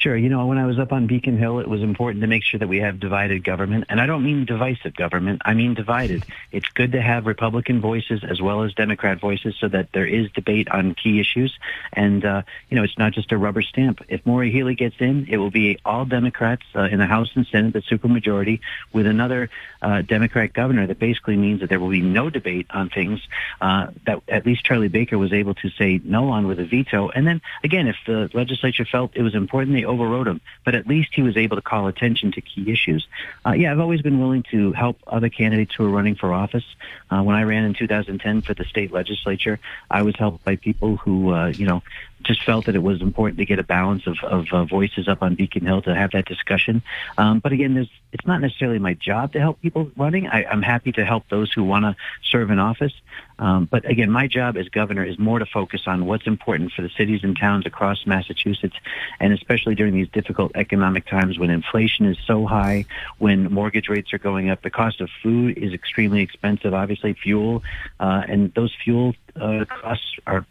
Sure. 0.05 0.19
You 0.19 0.29
know, 0.29 0.45
when 0.45 0.59
I 0.59 0.67
was 0.67 0.79
up 0.79 0.93
on 0.93 1.07
Beacon 1.07 1.39
Hill, 1.39 1.61
it 1.61 1.67
was 1.67 1.81
important 1.81 2.21
to 2.21 2.27
make 2.27 2.43
sure 2.43 2.61
that 2.61 2.69
we 2.69 2.81
have 2.81 3.01
divided 3.01 3.43
government. 3.43 3.87
And 3.89 4.03
I 4.03 4.05
don't 4.05 4.23
mean 4.23 4.45
divisive 4.45 4.95
government. 4.95 5.41
I 5.47 5.55
mean 5.55 5.73
divided. 5.73 6.27
It's 6.53 6.69
good 6.69 6.93
to 6.93 7.01
have 7.01 7.25
Republican 7.25 7.81
voices 7.81 8.23
as 8.23 8.39
well 8.43 8.65
as 8.65 8.75
Democrat 8.75 9.19
voices 9.19 9.55
so 9.59 9.67
that 9.69 9.93
there 9.93 10.05
is 10.07 10.31
debate 10.33 10.69
on 10.71 10.95
key 10.95 11.21
issues. 11.21 11.59
And, 11.95 12.23
uh, 12.23 12.43
you 12.69 12.77
know, 12.77 12.85
it's 12.85 12.99
not 12.99 13.15
just 13.15 13.33
a 13.33 13.39
rubber 13.39 13.63
stamp. 13.63 14.05
If 14.11 14.27
Maura 14.27 14.49
Healey 14.49 14.75
gets 14.75 14.97
in, 14.99 15.27
it 15.31 15.39
will 15.39 15.51
be 15.51 15.79
all 15.87 16.05
Democrats 16.05 16.65
uh, 16.77 16.83
in 16.83 16.99
the 16.99 17.07
House 17.07 17.31
and 17.35 17.47
Senate, 17.47 17.73
the 17.73 17.81
supermajority, 17.81 18.61
with 18.93 19.07
another 19.07 19.49
uh, 19.85 20.01
Democrat 20.03 20.53
governor. 20.53 20.87
That 20.87 20.99
basically 20.99 21.37
means 21.37 21.61
that 21.61 21.69
there 21.69 21.79
will 21.79 21.91
be 21.91 22.01
no 22.01 22.31
debate 22.31 22.67
on 22.71 22.89
things 22.89 23.21
uh, 23.61 23.89
that 24.07 24.23
at 24.29 24.47
least 24.47 24.65
Charlie 24.65 24.89
Baker 24.89 25.19
was 25.19 25.33
able 25.33 25.55
to 25.57 25.69
say 25.71 26.01
no 26.03 26.31
on 26.31 26.47
with 26.47 26.59
a 26.59 26.65
veto. 26.65 27.11
And 27.11 27.27
then, 27.27 27.43
again, 27.63 27.87
if 27.87 27.97
the 28.07 28.31
legislature 28.33 28.87
felt 28.87 29.13
it 29.15 29.23
was 29.23 29.35
important, 29.35 29.77
they 29.77 29.85
overrode 29.85 30.27
him, 30.27 30.41
but 30.65 30.75
at 30.75 30.87
least 30.87 31.11
he 31.13 31.23
was 31.23 31.37
able 31.37 31.57
to 31.57 31.63
call 31.63 31.87
attention 31.87 32.33
to 32.33 32.41
key 32.41 32.73
issues. 32.73 33.07
Uh, 33.45 33.53
yeah, 33.53 33.71
I've 33.71 33.81
always 33.81 34.01
been 34.01 34.19
willing 34.19 34.45
to 34.51 34.73
help 34.73 34.99
other 35.07 35.29
candidates 35.29 35.75
who 35.75 35.85
are 35.85 35.91
running 35.91 36.15
for 36.15 36.33
office. 36.33 36.65
Uh, 37.11 37.23
when 37.23 37.37
I 37.37 37.43
ran 37.43 37.65
in 37.65 37.75
2010 37.75 38.41
for 38.41 38.55
the 38.55 38.65
state 38.65 38.91
legislature, 38.91 39.61
I 39.91 40.03
was 40.03 40.17
helped 40.17 40.45
by 40.45 40.57
people 40.57 40.97
who, 40.97 41.35
uh, 41.35 41.49
you 41.49 41.67
know, 41.67 41.83
just 42.25 42.43
felt 42.43 42.67
that 42.67 42.75
it 42.75 42.83
was 42.83 43.01
important 43.01 43.39
to 43.39 43.45
get 43.45 43.59
a 43.59 43.63
balance 43.63 44.07
of, 44.07 44.17
of 44.25 44.47
uh, 44.53 44.65
voices 44.65 45.09
up 45.09 45.23
on 45.23 45.35
Beacon 45.35 45.65
Hill 45.67 45.83
to 45.83 45.95
have 45.95 46.11
that 46.13 46.25
discussion. 46.27 46.83
Um, 47.19 47.39
but 47.39 47.53
again, 47.53 47.75
there's, 47.75 47.91
it's 48.13 48.27
not 48.27 48.41
necessarily 48.41 48.79
my 48.79 48.95
job 48.95 49.33
to 49.33 49.41
help 49.41 49.61
people 49.61 49.91
running. 49.97 50.27
I, 50.27 50.45
I'm 50.45 50.63
happy 50.63 50.93
to 50.93 51.05
help 51.05 51.29
those 51.29 51.53
who 51.53 51.65
want 51.65 51.85
to 51.85 51.97
serve 52.23 52.51
in 52.51 52.59
office. 52.59 52.93
Um, 53.39 53.67
but 53.67 53.89
again, 53.89 54.11
my 54.11 54.27
job 54.27 54.57
as 54.57 54.69
governor 54.69 55.05
is 55.05 55.19
more 55.19 55.39
to 55.39 55.47
focus 55.47 55.83
on 55.87 56.07
what's 56.07 56.27
important 56.27 56.73
for 56.73 56.83
the 56.83 56.91
cities 56.91 57.25
and 57.25 57.37
towns 57.37 57.67
across 57.67 58.07
Massachusetts, 58.07 58.77
and 59.19 59.33
especially 59.33 59.75
during 59.75 59.95
these 59.95 60.09
difficult 60.09 60.53
economic 60.55 61.07
times 61.07 61.39
when 61.39 61.51
inflation 61.51 62.07
is 62.07 62.17
so 62.27 62.47
high, 62.47 62.85
when 63.19 63.53
mortgage 63.53 63.89
rates 63.89 64.13
are 64.13 64.19
going 64.19 64.51
up, 64.51 64.63
the 64.63 64.71
cost 64.71 65.01
of 65.01 65.11
food 65.23 65.59
is 65.59 65.73
extremely 65.73 66.23
expensive. 66.23 66.73
Obviously, 66.75 67.13
fuel, 67.13 67.63
uh, 67.99 68.23
and 68.29 68.55
those 68.55 68.75
fuel 68.85 69.15
uh, 69.41 69.65
costs 69.65 70.15
are 70.27 70.47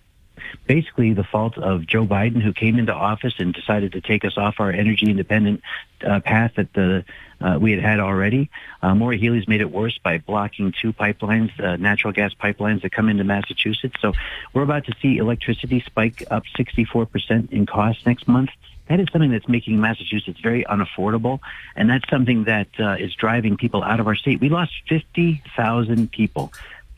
basically 0.67 1.13
the 1.13 1.23
fault 1.23 1.57
of 1.57 1.85
Joe 1.85 2.05
Biden, 2.05 2.41
who 2.41 2.53
came 2.53 2.77
into 2.77 2.93
office 2.93 3.33
and 3.37 3.53
decided 3.53 3.93
to 3.93 4.01
take 4.01 4.25
us 4.25 4.37
off 4.37 4.55
our 4.59 4.71
energy 4.71 5.09
independent 5.09 5.61
uh, 6.05 6.19
path 6.19 6.53
that 6.55 6.73
the 6.73 7.05
uh, 7.41 7.57
we 7.59 7.71
had 7.71 7.81
had 7.81 7.99
already. 7.99 8.49
Uh, 8.81 8.95
Maura 8.95 9.17
Healey's 9.17 9.47
made 9.47 9.61
it 9.61 9.69
worse 9.69 9.97
by 9.97 10.17
blocking 10.17 10.73
two 10.81 10.93
pipelines, 10.93 11.51
uh, 11.59 11.75
natural 11.75 12.13
gas 12.13 12.33
pipelines 12.33 12.81
that 12.83 12.91
come 12.91 13.09
into 13.09 13.23
Massachusetts. 13.23 13.95
So 13.99 14.13
we're 14.53 14.63
about 14.63 14.85
to 14.85 14.93
see 15.01 15.17
electricity 15.17 15.81
spike 15.81 16.23
up 16.31 16.43
64% 16.57 17.51
in 17.51 17.65
cost 17.65 18.05
next 18.05 18.27
month. 18.27 18.49
That 18.87 18.99
is 18.99 19.07
something 19.11 19.31
that's 19.31 19.47
making 19.47 19.79
Massachusetts 19.79 20.39
very 20.41 20.65
unaffordable, 20.65 21.39
and 21.75 21.89
that's 21.89 22.07
something 22.09 22.45
that 22.45 22.67
uh, 22.79 22.97
is 22.99 23.13
driving 23.15 23.55
people 23.55 23.81
out 23.81 23.99
of 23.99 24.07
our 24.07 24.15
state. 24.15 24.41
We 24.41 24.49
lost 24.49 24.73
50,000 24.89 26.11
people 26.11 26.51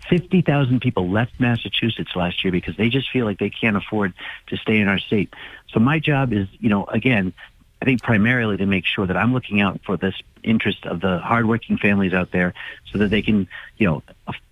50,000 0.09 0.79
people 0.81 1.09
left 1.09 1.39
Massachusetts 1.39 2.15
last 2.15 2.43
year 2.43 2.51
because 2.51 2.75
they 2.77 2.89
just 2.89 3.11
feel 3.11 3.25
like 3.25 3.39
they 3.39 3.49
can't 3.49 3.77
afford 3.77 4.13
to 4.47 4.57
stay 4.57 4.79
in 4.79 4.87
our 4.87 4.99
state. 4.99 5.33
So 5.69 5.79
my 5.79 5.99
job 5.99 6.33
is, 6.33 6.47
you 6.59 6.69
know, 6.69 6.85
again, 6.85 7.33
I 7.81 7.85
think 7.85 8.01
primarily 8.01 8.57
to 8.57 8.65
make 8.65 8.85
sure 8.85 9.05
that 9.05 9.17
I'm 9.17 9.33
looking 9.33 9.61
out 9.61 9.81
for 9.85 9.97
this 9.97 10.15
interest 10.45 10.85
of 10.85 11.01
the 11.01 11.19
hardworking 11.19 11.77
families 11.77 12.13
out 12.13 12.31
there 12.31 12.53
so 12.91 12.99
that 12.99 13.09
they 13.09 13.21
can, 13.21 13.47
you 13.77 13.87
know, 13.87 14.03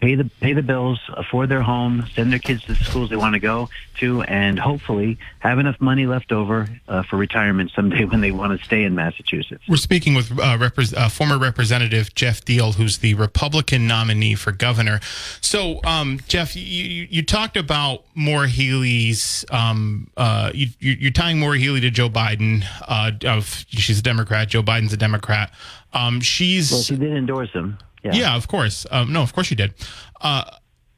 pay 0.01 0.15
the 0.15 0.25
pay 0.41 0.53
the 0.53 0.61
bills, 0.61 0.99
afford 1.15 1.49
their 1.49 1.61
home, 1.61 2.05
send 2.13 2.31
their 2.31 2.39
kids 2.39 2.63
to 2.63 2.73
the 2.73 2.83
schools 2.83 3.09
they 3.09 3.15
want 3.15 3.33
to 3.33 3.39
go 3.39 3.69
to, 3.95 4.21
and 4.23 4.59
hopefully 4.59 5.17
have 5.39 5.59
enough 5.59 5.79
money 5.79 6.05
left 6.05 6.31
over 6.31 6.67
uh, 6.87 7.03
for 7.03 7.15
retirement 7.15 7.71
someday 7.73 8.03
when 8.13 8.21
they 8.21 8.31
want 8.31 8.57
to 8.57 8.65
stay 8.65 8.83
in 8.83 8.95
Massachusetts. 8.95 9.63
We're 9.67 9.77
speaking 9.77 10.13
with 10.13 10.31
uh, 10.31 10.57
repre- 10.57 10.95
uh, 10.95 11.09
former 11.09 11.37
Representative 11.37 12.13
Geoff 12.15 12.43
Diehl, 12.43 12.75
who's 12.75 12.97
the 12.97 13.13
Republican 13.13 13.87
nominee 13.87 14.35
for 14.35 14.51
governor. 14.51 14.99
So, 15.39 15.79
um, 15.85 16.19
Geoff, 16.27 16.55
you, 16.55 17.07
you, 17.09 17.23
talked 17.23 17.55
about 17.55 18.03
Maura 18.15 18.49
Healey's. 18.49 19.45
Um, 19.49 20.09
uh, 20.17 20.51
you, 20.53 20.67
you're 20.79 21.11
tying 21.11 21.39
Maura 21.39 21.57
Healey 21.57 21.79
to 21.81 21.89
Joe 21.89 22.09
Biden. 22.09 22.65
Uh, 22.81 23.11
of 23.25 23.65
she's 23.69 23.99
a 23.99 24.03
Democrat. 24.03 24.49
Joe 24.49 24.61
Biden's 24.61 24.93
a 24.93 24.97
Democrat. 24.97 25.51
Um, 25.93 26.21
she's 26.21 26.71
well, 26.71 26.81
she 26.81 26.95
did 26.95 27.13
endorse 27.13 27.51
him. 27.51 27.77
Yeah, 28.03 28.13
yeah 28.13 28.35
of 28.35 28.47
course. 28.47 28.85
Um, 28.91 29.13
no, 29.13 29.21
of 29.21 29.33
course 29.33 29.49
you 29.49 29.55
did. 29.55 29.73
Uh, 30.21 30.43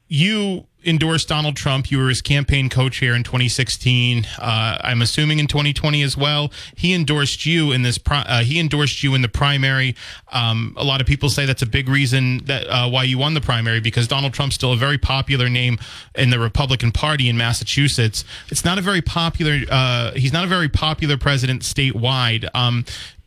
you 0.08 0.66
endorsed 0.84 1.28
Donald 1.28 1.56
Trump. 1.56 1.90
You 1.90 1.98
were 1.98 2.08
his 2.08 2.22
campaign 2.22 2.68
co-chair 2.68 3.14
in 3.14 3.24
2016. 3.24 4.26
Uh, 4.38 4.78
I'm 4.80 5.02
assuming 5.02 5.40
in 5.40 5.48
2020 5.48 6.02
as 6.02 6.16
well. 6.16 6.52
He 6.76 6.94
endorsed 6.94 7.44
you 7.44 7.72
in 7.72 7.82
this. 7.82 7.98
Pri- 7.98 8.24
uh, 8.26 8.42
he 8.42 8.60
endorsed 8.60 9.02
you 9.02 9.14
in 9.14 9.22
the 9.22 9.28
primary. 9.28 9.96
Um, 10.32 10.74
a 10.76 10.84
lot 10.84 11.00
of 11.00 11.06
people 11.06 11.28
say 11.28 11.44
that's 11.44 11.62
a 11.62 11.66
big 11.66 11.88
reason 11.88 12.38
that 12.44 12.66
uh, 12.68 12.88
why 12.88 13.02
you 13.02 13.18
won 13.18 13.34
the 13.34 13.40
primary 13.40 13.80
because 13.80 14.06
Donald 14.06 14.32
Trump's 14.32 14.54
still 14.54 14.72
a 14.72 14.76
very 14.76 14.98
popular 14.98 15.48
name 15.48 15.78
in 16.14 16.30
the 16.30 16.38
Republican 16.38 16.92
Party 16.92 17.28
in 17.28 17.36
Massachusetts. 17.36 18.24
It's 18.48 18.64
not 18.64 18.78
a 18.78 18.82
very 18.82 19.02
popular. 19.02 19.60
Uh, 19.68 20.12
he's 20.12 20.32
not 20.32 20.44
a 20.44 20.48
very 20.48 20.68
popular 20.68 21.16
president 21.16 21.62
statewide. 21.62 22.48
Um, 22.54 22.84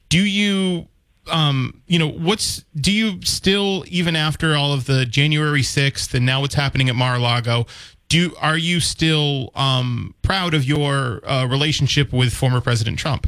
do 0.08 0.20
you 0.20 0.88
um, 1.30 1.82
you 1.88 2.00
know, 2.00 2.10
what's 2.10 2.64
do 2.76 2.92
you 2.92 3.22
still 3.24 3.84
even 3.88 4.16
after 4.16 4.56
all 4.56 4.74
of 4.74 4.86
the 4.86 5.06
January 5.06 5.64
sixth 5.64 6.14
and 6.14 6.26
now 6.26 6.42
what's 6.42 6.56
happening 6.56 6.90
at 6.90 6.96
Mar-a-Lago? 6.96 7.66
Do 8.08 8.36
are 8.42 8.58
you 8.58 8.80
still 8.80 9.52
um, 9.56 10.16
proud 10.22 10.54
of 10.54 10.66
your 10.66 11.22
uh, 11.30 11.46
relationship 11.46 12.12
with 12.12 12.34
former 12.34 12.62
President 12.62 12.98
Trump? 12.98 13.28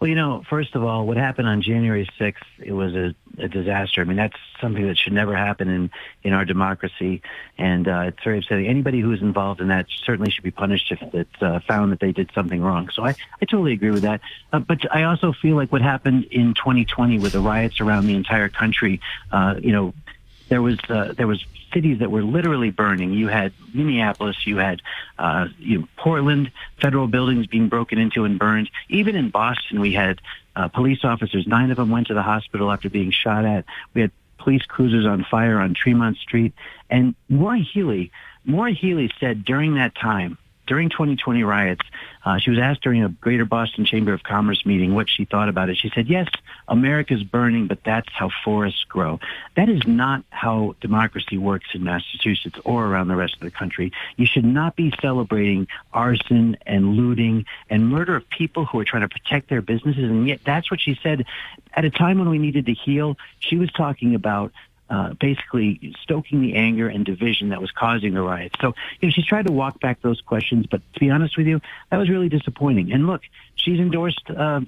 Well, 0.00 0.08
you 0.08 0.16
know, 0.16 0.42
first 0.50 0.74
of 0.74 0.84
all, 0.84 1.06
what 1.06 1.16
happened 1.16 1.48
on 1.48 1.62
January 1.62 2.08
6th, 2.18 2.34
it 2.58 2.72
was 2.72 2.94
a, 2.94 3.14
a 3.38 3.48
disaster. 3.48 4.00
I 4.00 4.04
mean, 4.04 4.16
that's 4.16 4.36
something 4.60 4.86
that 4.86 4.98
should 4.98 5.12
never 5.12 5.36
happen 5.36 5.68
in, 5.68 5.90
in 6.22 6.32
our 6.32 6.44
democracy. 6.44 7.22
And 7.56 7.88
uh, 7.88 8.00
it's 8.08 8.22
very 8.22 8.38
upsetting. 8.38 8.66
Anybody 8.66 9.00
who 9.00 9.12
is 9.12 9.22
involved 9.22 9.60
in 9.60 9.68
that 9.68 9.86
certainly 10.04 10.30
should 10.30 10.44
be 10.44 10.50
punished 10.50 10.90
if 10.90 11.00
it's 11.14 11.42
uh, 11.42 11.60
found 11.66 11.92
that 11.92 12.00
they 12.00 12.12
did 12.12 12.30
something 12.34 12.60
wrong. 12.60 12.90
So 12.92 13.04
I, 13.04 13.14
I 13.40 13.44
totally 13.44 13.72
agree 13.72 13.92
with 13.92 14.02
that. 14.02 14.20
Uh, 14.52 14.58
but 14.58 14.80
I 14.94 15.04
also 15.04 15.32
feel 15.32 15.56
like 15.56 15.70
what 15.72 15.80
happened 15.80 16.24
in 16.24 16.54
2020 16.54 17.20
with 17.20 17.32
the 17.32 17.40
riots 17.40 17.80
around 17.80 18.06
the 18.06 18.14
entire 18.14 18.48
country, 18.48 19.00
uh, 19.32 19.54
you 19.62 19.72
know, 19.72 19.94
there 20.48 20.62
was 20.62 20.78
uh, 20.88 21.14
there 21.16 21.26
was 21.26 21.44
cities 21.72 21.98
that 21.98 22.10
were 22.10 22.22
literally 22.22 22.70
burning. 22.70 23.12
You 23.12 23.28
had 23.28 23.52
Minneapolis, 23.72 24.46
you 24.46 24.58
had 24.58 24.80
uh, 25.18 25.48
you 25.58 25.80
know, 25.80 25.88
Portland, 25.96 26.52
federal 26.80 27.08
buildings 27.08 27.46
being 27.46 27.68
broken 27.68 27.98
into 27.98 28.24
and 28.24 28.38
burned. 28.38 28.70
Even 28.88 29.16
in 29.16 29.30
Boston, 29.30 29.80
we 29.80 29.92
had 29.92 30.20
uh, 30.56 30.68
police 30.68 31.04
officers. 31.04 31.46
Nine 31.46 31.70
of 31.70 31.76
them 31.76 31.90
went 31.90 32.06
to 32.08 32.14
the 32.14 32.22
hospital 32.22 32.70
after 32.70 32.88
being 32.88 33.10
shot 33.10 33.44
at. 33.44 33.64
We 33.92 34.02
had 34.02 34.12
police 34.38 34.62
cruisers 34.62 35.06
on 35.06 35.24
fire 35.24 35.58
on 35.58 35.74
Tremont 35.74 36.18
Street. 36.18 36.52
And 36.90 37.14
Maura 37.28 37.58
Healey, 37.58 38.12
Maura 38.44 38.72
Healey 38.72 39.10
said 39.18 39.44
during 39.44 39.74
that 39.74 39.94
time, 39.94 40.38
during 40.66 40.88
2020 40.88 41.42
riots, 41.44 41.82
uh, 42.24 42.38
she 42.38 42.50
was 42.50 42.58
asked 42.58 42.82
during 42.82 43.04
a 43.04 43.08
Greater 43.08 43.44
Boston 43.44 43.84
Chamber 43.84 44.12
of 44.12 44.22
Commerce 44.22 44.64
meeting 44.64 44.94
what 44.94 45.08
she 45.08 45.24
thought 45.24 45.48
about 45.48 45.68
it. 45.68 45.76
She 45.76 45.90
said, 45.94 46.08
yes, 46.08 46.28
America's 46.68 47.22
burning, 47.22 47.66
but 47.66 47.84
that's 47.84 48.08
how 48.12 48.30
forests 48.44 48.84
grow. 48.84 49.20
That 49.56 49.68
is 49.68 49.86
not 49.86 50.24
how 50.30 50.74
democracy 50.80 51.36
works 51.36 51.68
in 51.74 51.84
Massachusetts 51.84 52.58
or 52.64 52.86
around 52.86 53.08
the 53.08 53.16
rest 53.16 53.34
of 53.34 53.40
the 53.40 53.50
country. 53.50 53.92
You 54.16 54.26
should 54.26 54.44
not 54.44 54.74
be 54.76 54.92
celebrating 55.02 55.68
arson 55.92 56.56
and 56.66 56.94
looting 56.94 57.44
and 57.68 57.90
murder 57.90 58.16
of 58.16 58.28
people 58.30 58.64
who 58.64 58.78
are 58.80 58.84
trying 58.84 59.02
to 59.02 59.08
protect 59.08 59.48
their 59.48 59.62
businesses. 59.62 60.04
And 60.04 60.26
yet 60.26 60.40
that's 60.44 60.70
what 60.70 60.80
she 60.80 60.98
said 61.02 61.26
at 61.74 61.84
a 61.84 61.90
time 61.90 62.18
when 62.18 62.30
we 62.30 62.38
needed 62.38 62.66
to 62.66 62.74
heal. 62.74 63.18
She 63.38 63.56
was 63.56 63.70
talking 63.72 64.14
about 64.14 64.52
uh, 64.90 65.14
basically 65.14 65.94
stoking 66.02 66.42
the 66.42 66.54
anger 66.54 66.88
and 66.88 67.04
division 67.04 67.50
that 67.50 67.60
was 67.60 67.70
causing 67.70 68.14
the 68.14 68.22
riots. 68.22 68.54
So, 68.60 68.74
you 69.00 69.08
know, 69.08 69.12
she's 69.12 69.26
tried 69.26 69.46
to 69.46 69.52
walk 69.52 69.80
back 69.80 70.02
those 70.02 70.20
questions, 70.20 70.66
but 70.66 70.80
to 70.94 71.00
be 71.00 71.10
honest 71.10 71.36
with 71.36 71.46
you, 71.46 71.60
that 71.90 71.96
was 71.96 72.10
really 72.10 72.28
disappointing. 72.28 72.92
And 72.92 73.06
look, 73.06 73.22
she's 73.54 73.80
endorsed 73.80 74.30
uh, 74.30 74.60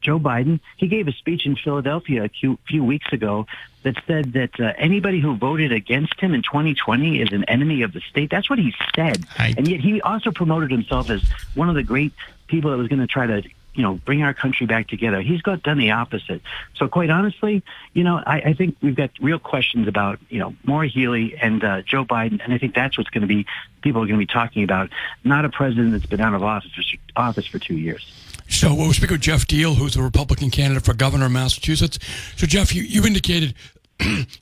Joe 0.00 0.18
Biden. 0.20 0.60
He 0.76 0.86
gave 0.88 1.08
a 1.08 1.12
speech 1.12 1.46
in 1.46 1.56
Philadelphia 1.56 2.24
a 2.24 2.28
few, 2.28 2.58
few 2.68 2.84
weeks 2.84 3.12
ago 3.12 3.46
that 3.82 3.96
said 4.06 4.32
that 4.34 4.58
uh, 4.60 4.72
anybody 4.76 5.20
who 5.20 5.36
voted 5.36 5.72
against 5.72 6.20
him 6.20 6.34
in 6.34 6.42
2020 6.42 7.20
is 7.20 7.32
an 7.32 7.44
enemy 7.44 7.82
of 7.82 7.92
the 7.92 8.00
state. 8.00 8.30
That's 8.30 8.48
what 8.48 8.58
he 8.58 8.74
said. 8.94 9.24
I... 9.38 9.54
And 9.56 9.66
yet 9.66 9.80
he 9.80 10.00
also 10.00 10.30
promoted 10.30 10.70
himself 10.70 11.10
as 11.10 11.22
one 11.54 11.68
of 11.68 11.74
the 11.74 11.82
great 11.82 12.12
people 12.46 12.70
that 12.70 12.76
was 12.76 12.88
going 12.88 13.00
to 13.00 13.06
try 13.06 13.26
to 13.26 13.42
you 13.76 13.82
know, 13.82 13.94
bring 13.94 14.22
our 14.22 14.34
country 14.34 14.66
back 14.66 14.88
together. 14.88 15.20
He's 15.20 15.42
got 15.42 15.62
done 15.62 15.78
the 15.78 15.92
opposite. 15.92 16.40
So 16.74 16.88
quite 16.88 17.10
honestly, 17.10 17.62
you 17.92 18.02
know, 18.02 18.22
I, 18.26 18.40
I 18.40 18.52
think 18.54 18.76
we've 18.80 18.96
got 18.96 19.10
real 19.20 19.38
questions 19.38 19.86
about, 19.86 20.18
you 20.30 20.38
know, 20.38 20.54
Maura 20.64 20.88
Healey 20.88 21.36
and 21.36 21.62
uh, 21.62 21.82
Joe 21.82 22.04
Biden, 22.04 22.40
and 22.42 22.52
I 22.52 22.58
think 22.58 22.74
that's 22.74 22.96
what's 22.96 23.10
going 23.10 23.22
to 23.22 23.28
be 23.28 23.46
people 23.82 24.02
are 24.02 24.06
going 24.06 24.18
to 24.18 24.26
be 24.26 24.32
talking 24.32 24.64
about, 24.64 24.90
not 25.22 25.44
a 25.44 25.48
president 25.48 25.92
that's 25.92 26.06
been 26.06 26.20
out 26.20 26.34
of 26.34 26.42
office 26.42 26.72
for, 26.74 26.82
office 27.14 27.46
for 27.46 27.58
two 27.58 27.76
years. 27.76 28.12
So 28.48 28.74
we'll 28.74 28.92
speak 28.92 29.10
with 29.10 29.20
Geoff 29.20 29.46
Diehl, 29.46 29.76
who's 29.76 29.96
a 29.96 30.02
Republican 30.02 30.50
candidate 30.50 30.84
for 30.84 30.94
governor 30.94 31.26
of 31.26 31.32
Massachusetts. 31.32 31.98
So 32.36 32.46
Geoff, 32.46 32.74
you, 32.74 32.82
you 32.88 33.04
indicated, 33.04 33.54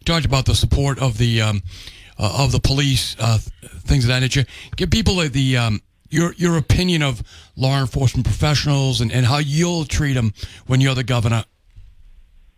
talked 0.04 0.24
about 0.24 0.46
the 0.46 0.54
support 0.54 0.98
of 0.98 1.18
the 1.18 1.42
um, 1.42 1.62
uh, 2.18 2.44
of 2.44 2.52
the 2.52 2.60
police, 2.60 3.16
uh, 3.18 3.38
things 3.80 4.04
of 4.04 4.08
that 4.08 4.20
nature. 4.20 4.44
Give 4.76 4.90
people 4.90 5.16
the 5.16 5.56
um, 5.56 5.82
your 6.14 6.32
your 6.34 6.56
opinion 6.56 7.02
of 7.02 7.22
law 7.56 7.80
enforcement 7.80 8.24
professionals 8.24 9.00
and, 9.00 9.12
and 9.12 9.26
how 9.26 9.38
you'll 9.38 9.84
treat 9.84 10.14
them 10.14 10.32
when 10.66 10.80
you're 10.80 10.94
the 10.94 11.04
governor 11.04 11.44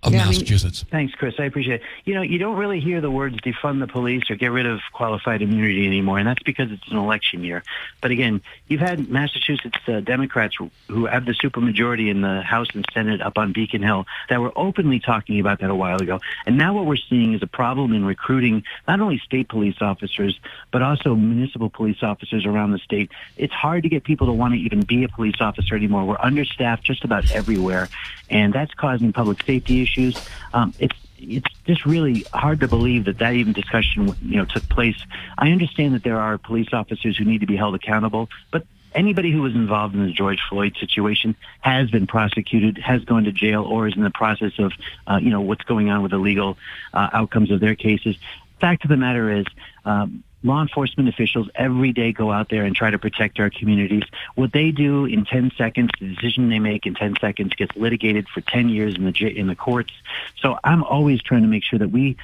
of 0.06 0.12
yeah, 0.12 0.24
Massachusetts. 0.24 0.84
I 0.84 0.84
mean, 0.84 0.90
thanks, 1.08 1.14
Chris. 1.18 1.34
I 1.38 1.44
appreciate 1.44 1.80
it. 1.80 1.86
You 2.04 2.14
know, 2.14 2.22
you 2.22 2.38
don't 2.38 2.56
really 2.56 2.78
hear 2.78 3.00
the 3.00 3.10
words 3.10 3.36
defund 3.38 3.80
the 3.80 3.88
police 3.88 4.30
or 4.30 4.36
get 4.36 4.52
rid 4.52 4.64
of 4.64 4.80
qualified 4.92 5.42
immunity 5.42 5.84
anymore, 5.84 6.18
and 6.18 6.28
that's 6.28 6.42
because 6.44 6.70
it's 6.70 6.88
an 6.90 6.96
election 6.96 7.42
year. 7.42 7.64
But 8.00 8.12
again, 8.12 8.40
you've 8.68 8.80
had 8.80 9.10
Massachusetts 9.10 9.76
uh, 9.88 10.00
Democrats 10.00 10.56
who 10.86 11.06
have 11.06 11.26
the 11.26 11.32
supermajority 11.32 12.08
in 12.08 12.20
the 12.20 12.40
House 12.42 12.68
and 12.72 12.86
Senate 12.94 13.20
up 13.20 13.36
on 13.36 13.52
Beacon 13.52 13.82
Hill 13.82 14.06
that 14.28 14.40
were 14.40 14.52
openly 14.54 15.00
talking 15.00 15.40
about 15.40 15.58
that 15.60 15.70
a 15.70 15.74
while 15.74 16.00
ago. 16.00 16.20
And 16.46 16.56
now 16.56 16.72
what 16.72 16.86
we're 16.86 16.96
seeing 16.96 17.34
is 17.34 17.42
a 17.42 17.48
problem 17.48 17.92
in 17.92 18.04
recruiting 18.04 18.62
not 18.86 19.00
only 19.00 19.18
state 19.18 19.48
police 19.48 19.76
officers, 19.80 20.38
but 20.70 20.82
also 20.82 21.16
municipal 21.16 21.68
police 21.68 22.02
officers 22.02 22.46
around 22.46 22.70
the 22.70 22.78
state. 22.78 23.10
It's 23.36 23.52
hard 23.52 23.82
to 23.82 23.88
get 23.88 24.04
people 24.04 24.28
to 24.28 24.32
want 24.32 24.54
to 24.54 24.60
even 24.60 24.82
be 24.82 25.02
a 25.02 25.08
police 25.08 25.40
officer 25.40 25.74
anymore. 25.74 26.04
We're 26.04 26.20
understaffed 26.20 26.84
just 26.84 27.04
about 27.04 27.28
everywhere, 27.32 27.88
and 28.30 28.52
that's 28.52 28.72
causing 28.74 29.12
public 29.12 29.42
safety 29.42 29.82
issues 29.82 29.95
issues. 29.96 30.20
Um, 30.52 30.74
it's 30.78 30.96
it's 31.18 31.48
just 31.66 31.86
really 31.86 32.26
hard 32.34 32.60
to 32.60 32.68
believe 32.68 33.06
that 33.06 33.18
that 33.18 33.34
even 33.34 33.52
discussion 33.52 34.14
you 34.22 34.36
know 34.36 34.44
took 34.44 34.68
place. 34.68 34.96
I 35.38 35.50
understand 35.50 35.94
that 35.94 36.02
there 36.02 36.20
are 36.20 36.38
police 36.38 36.68
officers 36.72 37.16
who 37.16 37.24
need 37.24 37.40
to 37.40 37.46
be 37.46 37.56
held 37.56 37.74
accountable, 37.74 38.28
but 38.50 38.66
anybody 38.94 39.30
who 39.30 39.42
was 39.42 39.54
involved 39.54 39.94
in 39.94 40.04
the 40.04 40.12
George 40.12 40.40
Floyd 40.48 40.76
situation 40.78 41.34
has 41.60 41.90
been 41.90 42.06
prosecuted, 42.06 42.78
has 42.78 43.04
gone 43.04 43.24
to 43.24 43.32
jail, 43.32 43.62
or 43.62 43.88
is 43.88 43.96
in 43.96 44.02
the 44.02 44.10
process 44.10 44.52
of 44.58 44.72
uh, 45.06 45.18
you 45.20 45.30
know 45.30 45.40
what's 45.40 45.64
going 45.64 45.90
on 45.90 46.02
with 46.02 46.10
the 46.10 46.18
legal 46.18 46.58
uh, 46.92 47.08
outcomes 47.12 47.50
of 47.50 47.60
their 47.60 47.74
cases. 47.74 48.16
Fact 48.60 48.84
of 48.84 48.88
the 48.88 48.96
matter 48.96 49.30
is, 49.30 49.46
um, 49.84 50.24
law 50.46 50.62
enforcement 50.62 51.08
officials 51.08 51.48
every 51.54 51.92
day 51.92 52.12
go 52.12 52.32
out 52.32 52.48
there 52.48 52.64
and 52.64 52.74
try 52.74 52.90
to 52.90 52.98
protect 52.98 53.38
our 53.40 53.50
communities. 53.50 54.04
What 54.36 54.52
they 54.52 54.70
do 54.70 55.04
in 55.04 55.24
10 55.24 55.52
seconds, 55.58 55.90
the 56.00 56.14
decision 56.14 56.48
they 56.48 56.60
make 56.60 56.86
in 56.86 56.94
10 56.94 57.16
seconds 57.20 57.52
gets 57.54 57.76
litigated 57.76 58.28
for 58.28 58.40
10 58.40 58.68
years 58.68 58.94
in 58.94 59.04
the 59.04 59.26
in 59.26 59.48
the 59.48 59.56
courts. 59.56 59.92
So 60.40 60.58
I'm 60.64 60.84
always 60.84 61.20
trying 61.20 61.42
to 61.42 61.48
make 61.48 61.64
sure 61.64 61.78
that 61.78 61.90
we 61.90 62.16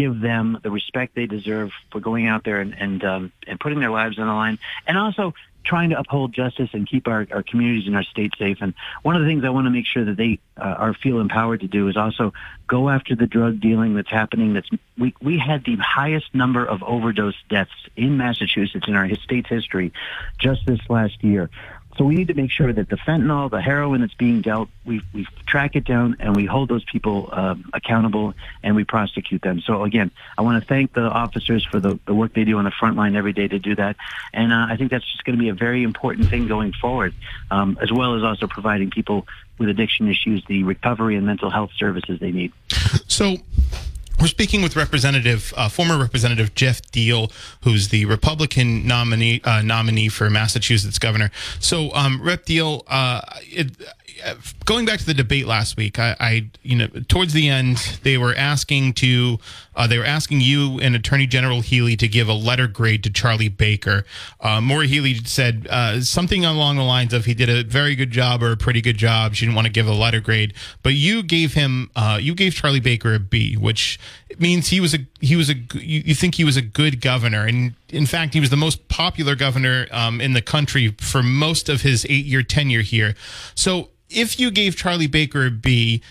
give 0.00 0.20
them 0.20 0.58
the 0.62 0.70
respect 0.70 1.14
they 1.14 1.26
deserve 1.26 1.72
for 1.90 2.00
going 2.00 2.26
out 2.26 2.42
there 2.44 2.60
and 2.60 2.72
and, 2.74 3.04
um, 3.04 3.32
and 3.46 3.60
putting 3.60 3.80
their 3.80 3.90
lives 3.90 4.18
on 4.18 4.26
the 4.26 4.32
line, 4.32 4.58
and 4.86 4.96
also 4.96 5.34
trying 5.62 5.90
to 5.90 5.98
uphold 5.98 6.32
justice 6.32 6.70
and 6.72 6.88
keep 6.88 7.06
our, 7.06 7.26
our 7.30 7.42
communities 7.42 7.86
and 7.86 7.94
our 7.94 8.02
state 8.02 8.32
safe. 8.38 8.58
And 8.62 8.72
one 9.02 9.14
of 9.14 9.20
the 9.20 9.28
things 9.28 9.44
I 9.44 9.50
want 9.50 9.66
to 9.66 9.70
make 9.70 9.84
sure 9.84 10.04
that 10.06 10.16
they 10.16 10.38
uh, 10.56 10.62
are 10.62 10.94
feel 10.94 11.20
empowered 11.20 11.60
to 11.60 11.68
do 11.68 11.88
is 11.88 11.98
also 11.98 12.32
go 12.66 12.88
after 12.88 13.14
the 13.14 13.26
drug 13.26 13.60
dealing 13.60 13.94
that's 13.94 14.10
happening. 14.10 14.54
That's 14.54 14.70
we 14.96 15.14
we 15.20 15.38
had 15.38 15.64
the 15.64 15.76
highest 15.76 16.34
number 16.34 16.64
of 16.64 16.82
overdose 16.82 17.36
deaths 17.50 17.70
in 17.94 18.16
Massachusetts 18.16 18.86
in 18.88 18.94
our 18.96 19.08
state's 19.16 19.50
history 19.50 19.92
just 20.38 20.64
this 20.66 20.80
last 20.88 21.22
year. 21.22 21.50
So 22.00 22.06
we 22.06 22.14
need 22.14 22.28
to 22.28 22.34
make 22.34 22.50
sure 22.50 22.72
that 22.72 22.88
the 22.88 22.96
fentanyl, 22.96 23.50
the 23.50 23.60
heroin 23.60 24.00
that's 24.00 24.14
being 24.14 24.40
dealt, 24.40 24.70
we 24.86 25.02
we 25.12 25.26
track 25.44 25.76
it 25.76 25.84
down 25.84 26.16
and 26.18 26.34
we 26.34 26.46
hold 26.46 26.70
those 26.70 26.82
people 26.82 27.28
um, 27.30 27.68
accountable 27.74 28.32
and 28.62 28.74
we 28.74 28.84
prosecute 28.84 29.42
them. 29.42 29.60
So 29.60 29.84
again, 29.84 30.10
I 30.38 30.40
want 30.40 30.62
to 30.62 30.66
thank 30.66 30.94
the 30.94 31.02
officers 31.02 31.62
for 31.62 31.78
the, 31.78 32.00
the 32.06 32.14
work 32.14 32.32
they 32.32 32.44
do 32.44 32.56
on 32.56 32.64
the 32.64 32.70
front 32.70 32.96
line 32.96 33.16
every 33.16 33.34
day 33.34 33.48
to 33.48 33.58
do 33.58 33.74
that. 33.74 33.96
And 34.32 34.50
uh, 34.50 34.68
I 34.70 34.78
think 34.78 34.90
that's 34.90 35.04
just 35.12 35.24
going 35.24 35.36
to 35.36 35.42
be 35.42 35.50
a 35.50 35.54
very 35.54 35.82
important 35.82 36.30
thing 36.30 36.48
going 36.48 36.72
forward, 36.72 37.12
um, 37.50 37.76
as 37.82 37.92
well 37.92 38.14
as 38.14 38.22
also 38.22 38.46
providing 38.46 38.88
people 38.88 39.26
with 39.58 39.68
addiction 39.68 40.08
issues 40.08 40.42
the 40.46 40.62
recovery 40.62 41.16
and 41.16 41.26
mental 41.26 41.50
health 41.50 41.72
services 41.76 42.18
they 42.18 42.32
need. 42.32 42.50
So 43.08 43.36
we're 44.20 44.26
speaking 44.26 44.62
with 44.62 44.76
Representative, 44.76 45.54
uh, 45.56 45.68
former 45.68 45.98
Representative 45.98 46.54
Geoff 46.54 46.82
Diehl, 46.92 47.32
who's 47.64 47.88
the 47.88 48.04
Republican 48.04 48.86
nominee 48.86 49.40
uh, 49.44 49.62
nominee 49.62 50.08
for 50.08 50.28
Massachusetts 50.28 50.98
governor. 50.98 51.30
So, 51.58 51.92
um, 51.94 52.20
Rep. 52.22 52.44
Diehl, 52.44 52.82
uh, 52.88 53.20
it, 53.42 53.76
going 54.64 54.86
back 54.86 54.98
to 54.98 55.06
the 55.06 55.14
debate 55.14 55.46
last 55.46 55.76
week, 55.76 55.98
I, 55.98 56.16
I, 56.20 56.50
you 56.62 56.76
know, 56.76 56.88
towards 57.08 57.32
the 57.32 57.48
end, 57.48 57.76
they 58.02 58.18
were 58.18 58.34
asking 58.34 58.94
to, 58.94 59.38
uh, 59.80 59.86
they 59.86 59.96
were 59.96 60.04
asking 60.04 60.42
you 60.42 60.78
and 60.80 60.94
Attorney 60.94 61.26
General 61.26 61.62
Healey 61.62 61.96
to 61.96 62.06
give 62.06 62.28
a 62.28 62.34
letter 62.34 62.66
grade 62.66 63.02
to 63.04 63.10
Charlie 63.10 63.48
Baker. 63.48 64.04
Uh, 64.38 64.60
Healey 64.60 65.14
said 65.24 65.66
uh, 65.70 66.02
something 66.02 66.44
along 66.44 66.76
the 66.76 66.82
lines 66.82 67.14
of 67.14 67.24
he 67.24 67.32
did 67.32 67.48
a 67.48 67.64
very 67.64 67.94
good 67.94 68.10
job 68.10 68.42
or 68.42 68.52
a 68.52 68.58
pretty 68.58 68.82
good 68.82 68.98
job. 68.98 69.34
She 69.34 69.46
didn't 69.46 69.54
want 69.54 69.68
to 69.68 69.72
give 69.72 69.86
a 69.86 69.94
letter 69.94 70.20
grade, 70.20 70.52
but 70.82 70.92
you 70.92 71.22
gave 71.22 71.54
him, 71.54 71.90
uh, 71.96 72.18
you 72.20 72.34
gave 72.34 72.52
Charlie 72.52 72.80
Baker 72.80 73.14
a 73.14 73.18
B, 73.18 73.56
which 73.56 73.98
means 74.38 74.68
he 74.68 74.80
was 74.80 74.92
a, 74.92 74.98
he 75.20 75.34
was 75.34 75.48
a, 75.48 75.54
you, 75.72 76.02
you 76.04 76.14
think 76.14 76.34
he 76.34 76.44
was 76.44 76.58
a 76.58 76.62
good 76.62 77.00
governor, 77.00 77.46
and 77.46 77.74
in 77.88 78.04
fact, 78.04 78.34
he 78.34 78.40
was 78.40 78.50
the 78.50 78.58
most 78.58 78.86
popular 78.88 79.34
governor 79.34 79.86
um, 79.92 80.20
in 80.20 80.34
the 80.34 80.42
country 80.42 80.94
for 80.98 81.22
most 81.22 81.70
of 81.70 81.80
his 81.80 82.04
eight-year 82.10 82.42
tenure 82.42 82.82
here. 82.82 83.14
So 83.54 83.88
if 84.10 84.38
you 84.38 84.50
gave 84.50 84.76
Charlie 84.76 85.06
Baker 85.06 85.46
a 85.46 85.50
B, 85.50 86.02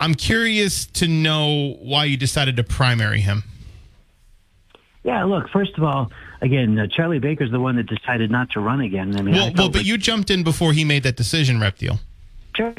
I'm 0.00 0.14
curious 0.14 0.86
to 0.86 1.08
know 1.08 1.76
why 1.80 2.04
you 2.04 2.16
decided 2.16 2.56
to 2.56 2.64
primary 2.64 3.20
him. 3.20 3.44
Yeah, 5.02 5.24
look, 5.24 5.48
first 5.50 5.76
of 5.76 5.84
all, 5.84 6.10
again, 6.40 6.78
uh, 6.78 6.86
Charlie 6.86 7.18
Baker's 7.18 7.50
the 7.50 7.60
one 7.60 7.76
that 7.76 7.86
decided 7.86 8.30
not 8.30 8.50
to 8.52 8.60
run 8.60 8.80
again. 8.80 9.16
I 9.16 9.22
mean, 9.22 9.34
well, 9.34 9.44
I 9.44 9.52
well 9.56 9.68
but 9.68 9.78
like, 9.78 9.86
you 9.86 9.98
jumped 9.98 10.30
in 10.30 10.42
before 10.42 10.72
he 10.72 10.84
made 10.84 11.02
that 11.02 11.16
decision, 11.16 11.60
Rep. 11.60 11.78
Diehl. 11.78 12.00
Sure. 12.56 12.74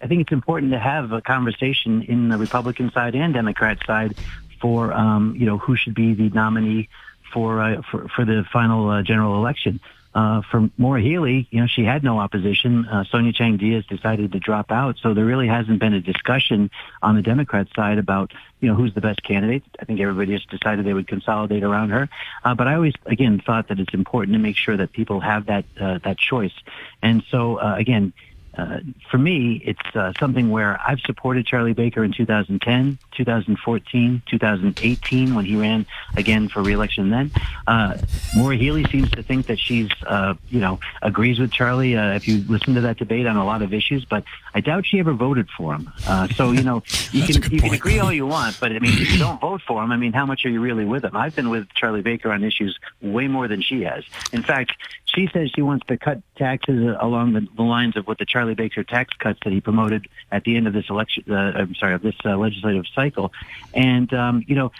I 0.00 0.06
think 0.06 0.20
it's 0.22 0.32
important 0.32 0.72
to 0.72 0.78
have 0.78 1.10
a 1.10 1.20
conversation 1.20 2.02
in 2.02 2.28
the 2.28 2.38
Republican 2.38 2.92
side 2.92 3.16
and 3.16 3.34
Democrat 3.34 3.78
side 3.84 4.14
for, 4.60 4.92
um, 4.92 5.34
you 5.36 5.44
know, 5.44 5.58
who 5.58 5.76
should 5.76 5.94
be 5.94 6.14
the 6.14 6.28
nominee 6.30 6.88
for 7.32 7.60
uh, 7.60 7.82
for, 7.90 8.08
for 8.08 8.24
the 8.24 8.44
final 8.52 8.88
uh, 8.88 9.02
general 9.02 9.34
election. 9.36 9.80
Uh, 10.14 10.42
for 10.50 10.70
Maura 10.78 11.00
Healey, 11.00 11.46
you 11.50 11.60
know, 11.60 11.66
she 11.66 11.84
had 11.84 12.02
no 12.02 12.18
opposition. 12.18 12.86
Uh, 12.86 13.04
Sonia 13.04 13.32
Chang 13.32 13.56
Diaz 13.56 13.84
decided 13.86 14.32
to 14.32 14.40
drop 14.40 14.72
out, 14.72 14.96
so 15.02 15.14
there 15.14 15.24
really 15.24 15.46
hasn't 15.46 15.78
been 15.78 15.92
a 15.92 16.00
discussion 16.00 16.70
on 17.02 17.14
the 17.14 17.22
Democrat 17.22 17.68
side 17.76 17.98
about, 17.98 18.32
you 18.60 18.68
know, 18.68 18.74
who's 18.74 18.94
the 18.94 19.00
best 19.00 19.22
candidate. 19.22 19.62
I 19.78 19.84
think 19.84 20.00
everybody 20.00 20.34
just 20.34 20.50
decided 20.50 20.86
they 20.86 20.94
would 20.94 21.06
consolidate 21.06 21.62
around 21.62 21.90
her. 21.90 22.08
Uh, 22.42 22.54
but 22.54 22.66
I 22.66 22.74
always, 22.74 22.94
again, 23.06 23.40
thought 23.44 23.68
that 23.68 23.78
it's 23.78 23.94
important 23.94 24.34
to 24.34 24.38
make 24.38 24.56
sure 24.56 24.76
that 24.76 24.92
people 24.92 25.20
have 25.20 25.46
that 25.46 25.66
uh, 25.78 25.98
that 26.04 26.18
choice. 26.18 26.54
And 27.02 27.22
so, 27.30 27.56
uh, 27.56 27.74
again, 27.76 28.12
uh, 28.58 28.80
for 29.08 29.18
me, 29.18 29.62
it's 29.64 29.94
uh, 29.94 30.12
something 30.18 30.50
where 30.50 30.80
I've 30.84 30.98
supported 31.00 31.46
Charlie 31.46 31.74
Baker 31.74 32.02
in 32.02 32.12
2010, 32.12 32.98
2014, 33.12 34.22
2018 34.26 35.34
when 35.34 35.44
he 35.44 35.56
ran 35.56 35.86
again 36.16 36.48
for 36.48 36.60
reelection. 36.60 37.10
Then 37.10 37.30
uh, 37.68 37.98
Maura 38.36 38.56
Healey 38.56 38.84
seems 38.86 39.10
to 39.12 39.22
think 39.22 39.46
that 39.46 39.60
she's, 39.60 39.88
uh, 40.04 40.34
you 40.50 40.58
know, 40.58 40.80
agrees 41.02 41.38
with 41.38 41.52
Charlie. 41.52 41.96
Uh, 41.96 42.14
if 42.14 42.26
you 42.26 42.44
listen 42.48 42.74
to 42.74 42.80
that 42.80 42.96
debate 42.96 43.28
on 43.28 43.36
a 43.36 43.44
lot 43.44 43.62
of 43.62 43.72
issues, 43.72 44.04
but 44.04 44.24
I 44.54 44.60
doubt 44.60 44.86
she 44.86 44.98
ever 44.98 45.12
voted 45.12 45.48
for 45.56 45.74
him. 45.74 45.92
Uh, 46.04 46.26
so 46.28 46.50
you 46.50 46.64
know, 46.64 46.82
you 47.12 47.22
can 47.22 47.52
you 47.52 47.60
can 47.60 47.74
agree 47.74 48.00
all 48.00 48.12
you 48.12 48.26
want, 48.26 48.58
but 48.58 48.72
I 48.72 48.80
mean, 48.80 48.92
if 48.92 49.12
you 49.12 49.18
don't 49.20 49.40
vote 49.40 49.62
for 49.62 49.84
him, 49.84 49.92
I 49.92 49.96
mean, 49.96 50.12
how 50.12 50.26
much 50.26 50.44
are 50.44 50.50
you 50.50 50.60
really 50.60 50.84
with 50.84 51.04
him? 51.04 51.16
I've 51.16 51.36
been 51.36 51.50
with 51.50 51.68
Charlie 51.74 52.02
Baker 52.02 52.32
on 52.32 52.42
issues 52.42 52.76
way 53.00 53.28
more 53.28 53.46
than 53.46 53.62
she 53.62 53.82
has. 53.82 54.02
In 54.32 54.42
fact, 54.42 54.72
she 55.14 55.28
says 55.32 55.50
she 55.54 55.62
wants 55.62 55.86
to 55.86 55.96
cut 55.96 56.22
taxes 56.36 56.96
along 57.00 57.32
the, 57.32 57.46
the 57.56 57.62
lines 57.62 57.96
of 57.96 58.06
what 58.06 58.18
the 58.18 58.26
Charlie 58.26 58.54
Baker 58.54 58.84
tax 58.84 59.14
cuts 59.16 59.40
that 59.44 59.52
he 59.52 59.60
promoted 59.60 60.06
at 60.30 60.44
the 60.44 60.56
end 60.56 60.66
of 60.66 60.72
this 60.72 60.90
election. 60.90 61.24
Uh, 61.28 61.52
I'm 61.54 61.74
sorry, 61.74 61.94
of 61.94 62.02
this 62.02 62.16
uh, 62.24 62.36
legislative 62.36 62.84
cycle, 62.94 63.32
and 63.74 64.12
um, 64.12 64.44
you 64.46 64.54
know, 64.54 64.72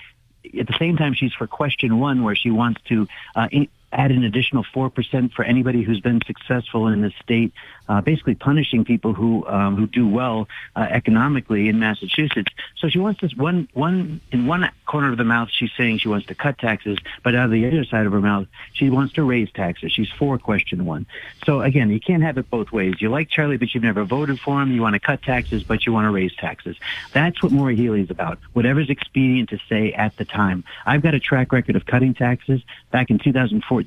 at 0.58 0.66
the 0.66 0.76
same 0.78 0.96
time, 0.96 1.14
she's 1.14 1.32
for 1.32 1.46
question 1.46 1.98
one, 1.98 2.22
where 2.22 2.34
she 2.34 2.50
wants 2.50 2.80
to 2.88 3.08
uh, 3.34 3.48
in- 3.50 3.68
add 3.92 4.10
an 4.10 4.24
additional 4.24 4.64
4% 4.64 5.32
for 5.32 5.44
anybody 5.44 5.82
who's 5.82 6.00
been 6.00 6.20
successful 6.26 6.88
in 6.88 7.00
the 7.00 7.12
state, 7.22 7.52
uh, 7.88 8.00
basically 8.00 8.34
punishing 8.34 8.84
people 8.84 9.14
who 9.14 9.46
um, 9.46 9.76
who 9.76 9.86
do 9.86 10.06
well 10.06 10.48
uh, 10.76 10.80
economically 10.80 11.68
in 11.68 11.78
Massachusetts. 11.78 12.52
So 12.76 12.88
she 12.88 12.98
wants 12.98 13.20
this 13.20 13.34
one 13.34 13.68
one 13.72 14.20
in 14.30 14.46
one 14.46 14.70
corner 14.86 15.10
of 15.10 15.16
the 15.16 15.24
mouth. 15.24 15.48
She's 15.50 15.70
saying 15.76 15.98
she 15.98 16.08
wants 16.08 16.26
to 16.26 16.34
cut 16.34 16.58
taxes, 16.58 16.98
but 17.22 17.34
out 17.34 17.46
of 17.46 17.50
the 17.50 17.66
other 17.66 17.84
side 17.84 18.06
of 18.06 18.12
her 18.12 18.20
mouth, 18.20 18.46
she 18.74 18.90
wants 18.90 19.14
to 19.14 19.22
raise 19.22 19.50
taxes. 19.52 19.92
She's 19.92 20.10
for 20.10 20.38
question 20.38 20.84
one. 20.84 21.06
So 21.46 21.62
again, 21.62 21.90
you 21.90 22.00
can't 22.00 22.22
have 22.22 22.36
it 22.36 22.50
both 22.50 22.70
ways. 22.72 22.96
You 23.00 23.08
like 23.08 23.30
Charlie, 23.30 23.56
but 23.56 23.74
you've 23.74 23.84
never 23.84 24.04
voted 24.04 24.38
for 24.38 24.60
him. 24.60 24.70
You 24.72 24.82
want 24.82 24.94
to 24.94 25.00
cut 25.00 25.22
taxes, 25.22 25.62
but 25.64 25.86
you 25.86 25.92
want 25.92 26.04
to 26.04 26.10
raise 26.10 26.34
taxes. 26.36 26.76
That's 27.12 27.42
what 27.42 27.52
Maura 27.52 27.74
Healey 27.74 28.02
is 28.02 28.10
about. 28.10 28.38
Whatever's 28.52 28.90
expedient 28.90 29.48
to 29.50 29.58
say 29.68 29.92
at 29.92 30.16
the 30.16 30.24
time. 30.26 30.64
I've 30.84 31.02
got 31.02 31.14
a 31.14 31.20
track 31.20 31.52
record 31.52 31.76
of 31.76 31.86
cutting 31.86 32.14
taxes. 32.14 32.60
Back 32.90 33.10
in 33.10 33.18
2014, 33.18 33.77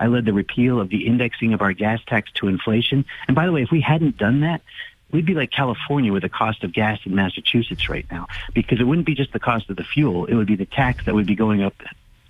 I 0.00 0.06
led 0.06 0.24
the 0.24 0.32
repeal 0.32 0.80
of 0.80 0.88
the 0.88 1.06
indexing 1.06 1.52
of 1.54 1.62
our 1.62 1.72
gas 1.72 2.00
tax 2.06 2.30
to 2.32 2.48
inflation. 2.48 3.04
And 3.26 3.34
by 3.34 3.46
the 3.46 3.52
way, 3.52 3.62
if 3.62 3.70
we 3.70 3.80
hadn't 3.80 4.16
done 4.18 4.40
that, 4.40 4.62
we'd 5.10 5.26
be 5.26 5.34
like 5.34 5.50
California 5.50 6.12
with 6.12 6.22
the 6.22 6.28
cost 6.28 6.64
of 6.64 6.72
gas 6.72 7.00
in 7.04 7.14
Massachusetts 7.14 7.88
right 7.88 8.06
now 8.10 8.26
because 8.54 8.80
it 8.80 8.84
wouldn't 8.84 9.06
be 9.06 9.14
just 9.14 9.32
the 9.32 9.40
cost 9.40 9.70
of 9.70 9.76
the 9.76 9.84
fuel. 9.84 10.26
It 10.26 10.34
would 10.34 10.46
be 10.46 10.56
the 10.56 10.66
tax 10.66 11.04
that 11.06 11.14
would 11.14 11.26
be 11.26 11.34
going 11.34 11.62
up 11.62 11.74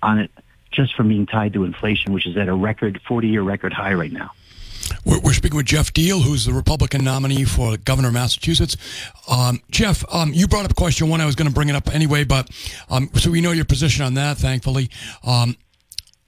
on 0.01 0.19
it 0.19 0.31
just 0.71 0.95
from 0.95 1.09
being 1.09 1.25
tied 1.25 1.53
to 1.53 1.63
inflation, 1.63 2.13
which 2.13 2.27
is 2.27 2.37
at 2.37 2.47
a 2.47 2.55
record 2.55 3.01
40 3.07 3.27
year 3.27 3.41
record 3.41 3.73
high 3.73 3.93
right 3.93 4.11
now. 4.11 4.31
We're, 5.05 5.33
speaking 5.33 5.57
with 5.57 5.67
Geoff 5.67 5.93
Diehl, 5.93 6.21
who's 6.21 6.45
the 6.45 6.53
Republican 6.53 7.03
nominee 7.03 7.45
for 7.45 7.77
governor 7.77 8.07
of 8.07 8.13
Massachusetts. 8.15 8.75
Um, 9.29 9.61
Geoff, 9.69 10.03
um, 10.13 10.33
you 10.33 10.47
brought 10.47 10.65
up 10.65 10.75
question 10.75 11.09
one. 11.09 11.21
I 11.21 11.25
was 11.25 11.35
going 11.35 11.47
to 11.47 11.53
bring 11.53 11.69
it 11.69 11.75
up 11.75 11.93
anyway, 11.93 12.23
but 12.23 12.49
um, 12.89 13.09
so 13.15 13.29
we 13.31 13.41
know 13.41 13.51
your 13.51 13.65
position 13.65 14.03
on 14.03 14.15
that, 14.15 14.37
thankfully. 14.37 14.89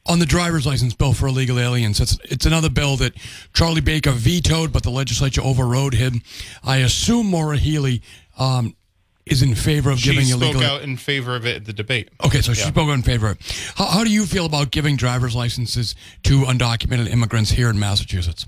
On 0.08 0.20
the 0.20 0.26
driver's 0.26 0.66
license 0.66 0.94
bill 0.94 1.14
for 1.14 1.28
illegal 1.28 1.60
aliens, 1.60 2.00
it's, 2.00 2.18
it's 2.24 2.46
another 2.46 2.70
bill 2.70 2.98
that 2.98 3.14
Charlie 3.54 3.82
Baker 3.82 4.12
vetoed, 4.12 4.74
but 4.74 4.82
the 4.84 4.90
legislature 4.90 5.42
overrode 5.42 5.94
him. 5.94 6.22
I 6.64 6.78
assume 6.78 7.28
Maura 7.28 7.58
Healey 7.58 8.02
um, 8.40 8.76
is 9.26 9.44
in 9.44 9.54
favor 9.54 9.92
of 9.92 10.00
she 10.00 10.10
giving 10.10 10.30
illegal. 10.30 10.60
She 10.60 10.66
spoke 10.66 10.78
out 10.78 10.82
in 10.82 10.98
favor 10.98 11.36
of 11.36 11.46
it 11.46 11.58
at 11.58 11.66
the 11.66 11.74
debate. 11.74 12.10
Okay, 12.26 12.42
so 12.42 12.54
she 12.54 12.64
spoke 12.64 12.90
out 12.90 12.94
in 12.94 13.04
favor. 13.04 13.38
How, 13.76 13.86
how 13.86 14.04
do 14.04 14.12
you 14.12 14.26
feel 14.26 14.46
about 14.48 14.72
giving 14.72 14.96
driver's 14.96 15.36
licenses 15.36 15.94
to 16.24 16.42
undocumented 16.42 17.08
immigrants 17.08 17.52
here 17.52 17.70
in 17.70 17.80
Massachusetts? 17.80 18.48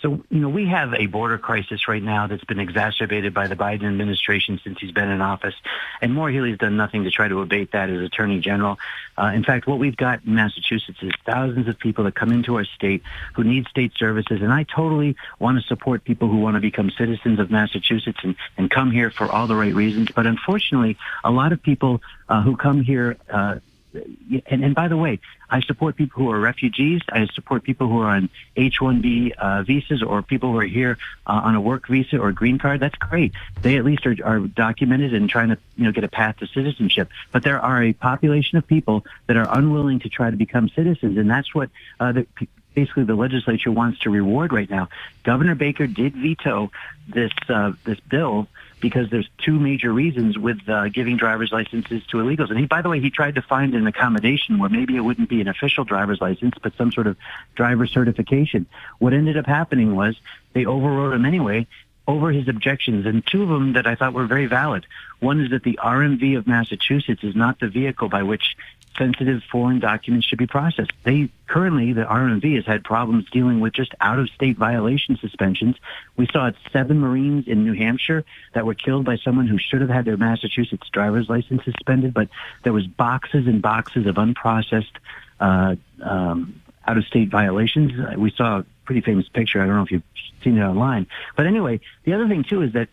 So, 0.00 0.22
you 0.30 0.38
know, 0.38 0.48
we 0.48 0.66
have 0.66 0.94
a 0.94 1.06
border 1.06 1.38
crisis 1.38 1.88
right 1.88 2.02
now 2.02 2.28
that's 2.28 2.44
been 2.44 2.60
exacerbated 2.60 3.34
by 3.34 3.48
the 3.48 3.56
Biden 3.56 3.84
administration 3.84 4.60
since 4.62 4.78
he's 4.80 4.92
been 4.92 5.08
in 5.08 5.20
office. 5.20 5.54
And 6.00 6.14
Maura 6.14 6.32
Healey's 6.32 6.58
done 6.58 6.76
nothing 6.76 7.04
to 7.04 7.10
try 7.10 7.26
to 7.26 7.40
abate 7.40 7.72
that 7.72 7.90
as 7.90 8.00
Attorney 8.00 8.38
General. 8.40 8.78
Uh, 9.16 9.32
in 9.34 9.42
fact, 9.42 9.66
what 9.66 9.80
we've 9.80 9.96
got 9.96 10.20
in 10.24 10.36
Massachusetts 10.36 10.98
is 11.02 11.10
thousands 11.26 11.66
of 11.66 11.78
people 11.78 12.04
that 12.04 12.14
come 12.14 12.30
into 12.30 12.56
our 12.56 12.64
state 12.64 13.02
who 13.34 13.42
need 13.42 13.66
state 13.66 13.92
services. 13.96 14.40
And 14.40 14.52
I 14.52 14.62
totally 14.62 15.16
want 15.40 15.60
to 15.60 15.66
support 15.66 16.04
people 16.04 16.28
who 16.28 16.38
want 16.38 16.54
to 16.54 16.60
become 16.60 16.90
citizens 16.90 17.40
of 17.40 17.50
Massachusetts 17.50 18.20
and, 18.22 18.36
and 18.56 18.70
come 18.70 18.92
here 18.92 19.10
for 19.10 19.30
all 19.30 19.48
the 19.48 19.56
right 19.56 19.74
reasons. 19.74 20.10
But 20.14 20.26
unfortunately, 20.26 20.96
a 21.24 21.32
lot 21.32 21.52
of 21.52 21.60
people 21.60 22.02
uh, 22.28 22.42
who 22.42 22.56
come 22.56 22.82
here 22.82 23.16
uh, 23.28 23.56
and, 23.94 24.64
and 24.64 24.74
by 24.74 24.88
the 24.88 24.96
way, 24.96 25.20
I 25.50 25.60
support 25.60 25.96
people 25.96 26.22
who 26.22 26.30
are 26.30 26.38
refugees. 26.38 27.00
I 27.10 27.26
support 27.26 27.62
people 27.62 27.88
who 27.88 28.00
are 28.00 28.10
on 28.10 28.28
H-1B 28.56 29.32
uh, 29.32 29.62
visas 29.62 30.02
or 30.02 30.22
people 30.22 30.52
who 30.52 30.58
are 30.58 30.66
here 30.66 30.98
uh, 31.26 31.40
on 31.44 31.54
a 31.54 31.60
work 31.60 31.88
visa 31.88 32.18
or 32.18 32.32
green 32.32 32.58
card. 32.58 32.80
That's 32.80 32.96
great. 32.96 33.32
They 33.62 33.76
at 33.76 33.84
least 33.84 34.06
are, 34.06 34.16
are 34.24 34.40
documented 34.40 35.14
and 35.14 35.28
trying 35.28 35.48
to 35.48 35.58
you 35.76 35.84
know 35.84 35.92
get 35.92 36.04
a 36.04 36.08
path 36.08 36.38
to 36.38 36.46
citizenship. 36.46 37.08
But 37.32 37.44
there 37.44 37.60
are 37.60 37.82
a 37.82 37.92
population 37.92 38.58
of 38.58 38.66
people 38.66 39.06
that 39.26 39.36
are 39.36 39.48
unwilling 39.50 40.00
to 40.00 40.08
try 40.08 40.30
to 40.30 40.36
become 40.36 40.68
citizens, 40.68 41.16
and 41.16 41.30
that's 41.30 41.54
what 41.54 41.70
uh, 41.98 42.12
the, 42.12 42.26
basically 42.74 43.04
the 43.04 43.14
legislature 43.14 43.72
wants 43.72 44.00
to 44.00 44.10
reward 44.10 44.52
right 44.52 44.70
now. 44.70 44.88
Governor 45.24 45.54
Baker 45.54 45.86
did 45.86 46.14
veto 46.14 46.70
this 47.08 47.32
uh, 47.48 47.72
this 47.84 47.98
bill 48.00 48.48
because 48.80 49.10
there's 49.10 49.28
two 49.38 49.58
major 49.58 49.92
reasons 49.92 50.38
with 50.38 50.58
uh, 50.68 50.88
giving 50.88 51.16
driver's 51.16 51.52
licenses 51.52 52.04
to 52.06 52.18
illegals. 52.18 52.50
And 52.50 52.58
he, 52.58 52.66
by 52.66 52.82
the 52.82 52.88
way, 52.88 53.00
he 53.00 53.10
tried 53.10 53.34
to 53.36 53.42
find 53.42 53.74
an 53.74 53.86
accommodation 53.86 54.58
where 54.58 54.70
maybe 54.70 54.96
it 54.96 55.00
wouldn't 55.00 55.28
be 55.28 55.40
an 55.40 55.48
official 55.48 55.84
driver's 55.84 56.20
license, 56.20 56.54
but 56.62 56.76
some 56.76 56.92
sort 56.92 57.06
of 57.06 57.16
driver 57.54 57.86
certification. 57.86 58.66
What 58.98 59.12
ended 59.12 59.36
up 59.36 59.46
happening 59.46 59.94
was 59.94 60.16
they 60.52 60.66
overrode 60.66 61.14
him 61.14 61.24
anyway 61.24 61.66
over 62.08 62.32
his 62.32 62.48
objections, 62.48 63.04
and 63.04 63.24
two 63.26 63.42
of 63.42 63.50
them 63.50 63.74
that 63.74 63.86
I 63.86 63.94
thought 63.94 64.14
were 64.14 64.26
very 64.26 64.46
valid. 64.46 64.86
One 65.20 65.40
is 65.40 65.50
that 65.50 65.62
the 65.62 65.78
RMV 65.82 66.38
of 66.38 66.46
Massachusetts 66.46 67.22
is 67.22 67.36
not 67.36 67.60
the 67.60 67.68
vehicle 67.68 68.08
by 68.08 68.22
which 68.22 68.56
sensitive 68.98 69.42
foreign 69.50 69.78
documents 69.78 70.26
should 70.26 70.38
be 70.38 70.46
processed. 70.46 70.90
They 71.04 71.30
currently, 71.46 71.92
the 71.92 72.02
RMV 72.02 72.56
has 72.56 72.66
had 72.66 72.84
problems 72.84 73.24
dealing 73.30 73.60
with 73.60 73.72
just 73.72 73.94
out-of-state 74.00 74.58
violation 74.58 75.16
suspensions. 75.16 75.76
We 76.16 76.26
saw 76.32 76.50
seven 76.72 76.98
Marines 76.98 77.48
in 77.48 77.64
New 77.64 77.72
Hampshire 77.72 78.24
that 78.52 78.66
were 78.66 78.74
killed 78.74 79.04
by 79.04 79.16
someone 79.16 79.46
who 79.46 79.58
should 79.58 79.80
have 79.80 79.90
had 79.90 80.04
their 80.04 80.16
Massachusetts 80.16 80.88
driver's 80.92 81.28
license 81.28 81.64
suspended, 81.64 82.12
but 82.12 82.28
there 82.64 82.72
was 82.72 82.86
boxes 82.86 83.46
and 83.46 83.62
boxes 83.62 84.06
of 84.06 84.16
unprocessed 84.16 84.96
uh, 85.40 85.76
um, 86.02 86.60
out-of-state 86.86 87.30
violations. 87.30 87.92
We 88.16 88.30
saw 88.30 88.58
a 88.58 88.66
pretty 88.84 89.00
famous 89.00 89.28
picture. 89.28 89.62
I 89.62 89.66
don't 89.66 89.76
know 89.76 89.82
if 89.82 89.90
you've 89.90 90.02
seen 90.42 90.58
it 90.58 90.62
online. 90.62 91.06
But 91.36 91.46
anyway, 91.46 91.80
the 92.04 92.14
other 92.14 92.28
thing 92.28 92.44
too 92.44 92.62
is 92.62 92.72
that 92.72 92.88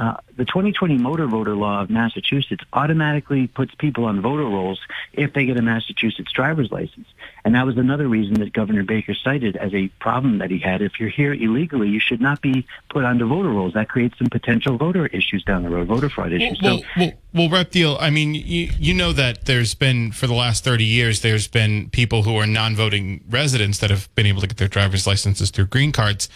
uh, 0.00 0.16
the 0.38 0.46
2020 0.46 0.96
motor 0.96 1.26
voter 1.26 1.54
law 1.54 1.82
of 1.82 1.90
Massachusetts 1.90 2.64
automatically 2.72 3.46
puts 3.46 3.74
people 3.74 4.06
on 4.06 4.22
voter 4.22 4.44
rolls 4.44 4.80
if 5.12 5.34
they 5.34 5.44
get 5.44 5.58
a 5.58 5.62
Massachusetts 5.62 6.32
driver's 6.32 6.72
license. 6.72 7.06
And 7.44 7.54
that 7.54 7.66
was 7.66 7.76
another 7.76 8.08
reason 8.08 8.40
that 8.40 8.54
Governor 8.54 8.82
Baker 8.82 9.14
cited 9.14 9.56
as 9.56 9.74
a 9.74 9.88
problem 10.00 10.38
that 10.38 10.50
he 10.50 10.58
had. 10.58 10.80
If 10.80 10.98
you're 10.98 11.10
here 11.10 11.34
illegally, 11.34 11.90
you 11.90 12.00
should 12.00 12.20
not 12.20 12.40
be 12.40 12.66
put 12.88 13.04
onto 13.04 13.28
voter 13.28 13.50
rolls. 13.50 13.74
That 13.74 13.90
creates 13.90 14.16
some 14.16 14.28
potential 14.28 14.78
voter 14.78 15.06
issues 15.06 15.44
down 15.44 15.64
the 15.64 15.68
road, 15.68 15.88
voter 15.88 16.08
fraud 16.08 16.32
issues. 16.32 16.58
Well, 16.62 16.78
so, 16.78 16.84
well, 16.96 17.12
well, 17.32 17.48
Rep 17.48 17.70
Diehl, 17.70 17.96
I 18.00 18.10
mean, 18.10 18.34
you, 18.34 18.70
you 18.78 18.92
know 18.92 19.12
that 19.12 19.44
there's 19.44 19.74
been, 19.74 20.10
for 20.10 20.26
the 20.26 20.34
last 20.34 20.64
30 20.64 20.84
years, 20.84 21.20
there's 21.20 21.46
been 21.46 21.88
people 21.90 22.24
who 22.24 22.36
are 22.36 22.46
non-voting 22.46 23.22
residents 23.30 23.78
that 23.78 23.90
have 23.90 24.12
been 24.16 24.26
able 24.26 24.40
to 24.40 24.48
get 24.48 24.56
their 24.56 24.68
driver's 24.68 25.06
licenses 25.06 25.50
through 25.50 25.66
green 25.66 25.92
cards. 25.92 26.28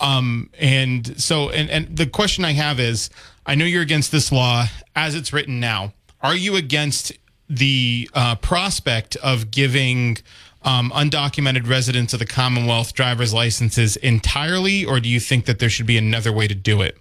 Um, 0.00 0.48
and 0.58 1.20
so, 1.20 1.50
and, 1.50 1.68
and 1.68 1.96
the 1.96 2.06
question 2.06 2.44
I 2.44 2.52
have 2.52 2.80
is, 2.80 3.10
I 3.44 3.54
know 3.56 3.66
you're 3.66 3.82
against 3.82 4.10
this 4.10 4.32
law 4.32 4.66
as 4.96 5.14
it's 5.14 5.32
written 5.32 5.60
now. 5.60 5.92
Are 6.22 6.34
you 6.34 6.56
against 6.56 7.12
the 7.48 8.08
uh, 8.14 8.36
prospect 8.36 9.16
of 9.16 9.50
giving 9.50 10.18
um, 10.62 10.90
undocumented 10.90 11.68
residents 11.68 12.12
of 12.12 12.18
the 12.18 12.26
Commonwealth 12.26 12.94
driver's 12.94 13.32
licenses 13.32 13.96
entirely, 13.96 14.84
or 14.84 15.00
do 15.00 15.08
you 15.08 15.20
think 15.20 15.44
that 15.46 15.58
there 15.58 15.68
should 15.68 15.86
be 15.86 15.98
another 15.98 16.32
way 16.32 16.48
to 16.48 16.54
do 16.54 16.82
it? 16.82 16.96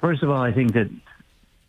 First 0.00 0.22
of 0.22 0.30
all, 0.30 0.42
I 0.42 0.52
think 0.52 0.72
that 0.74 0.90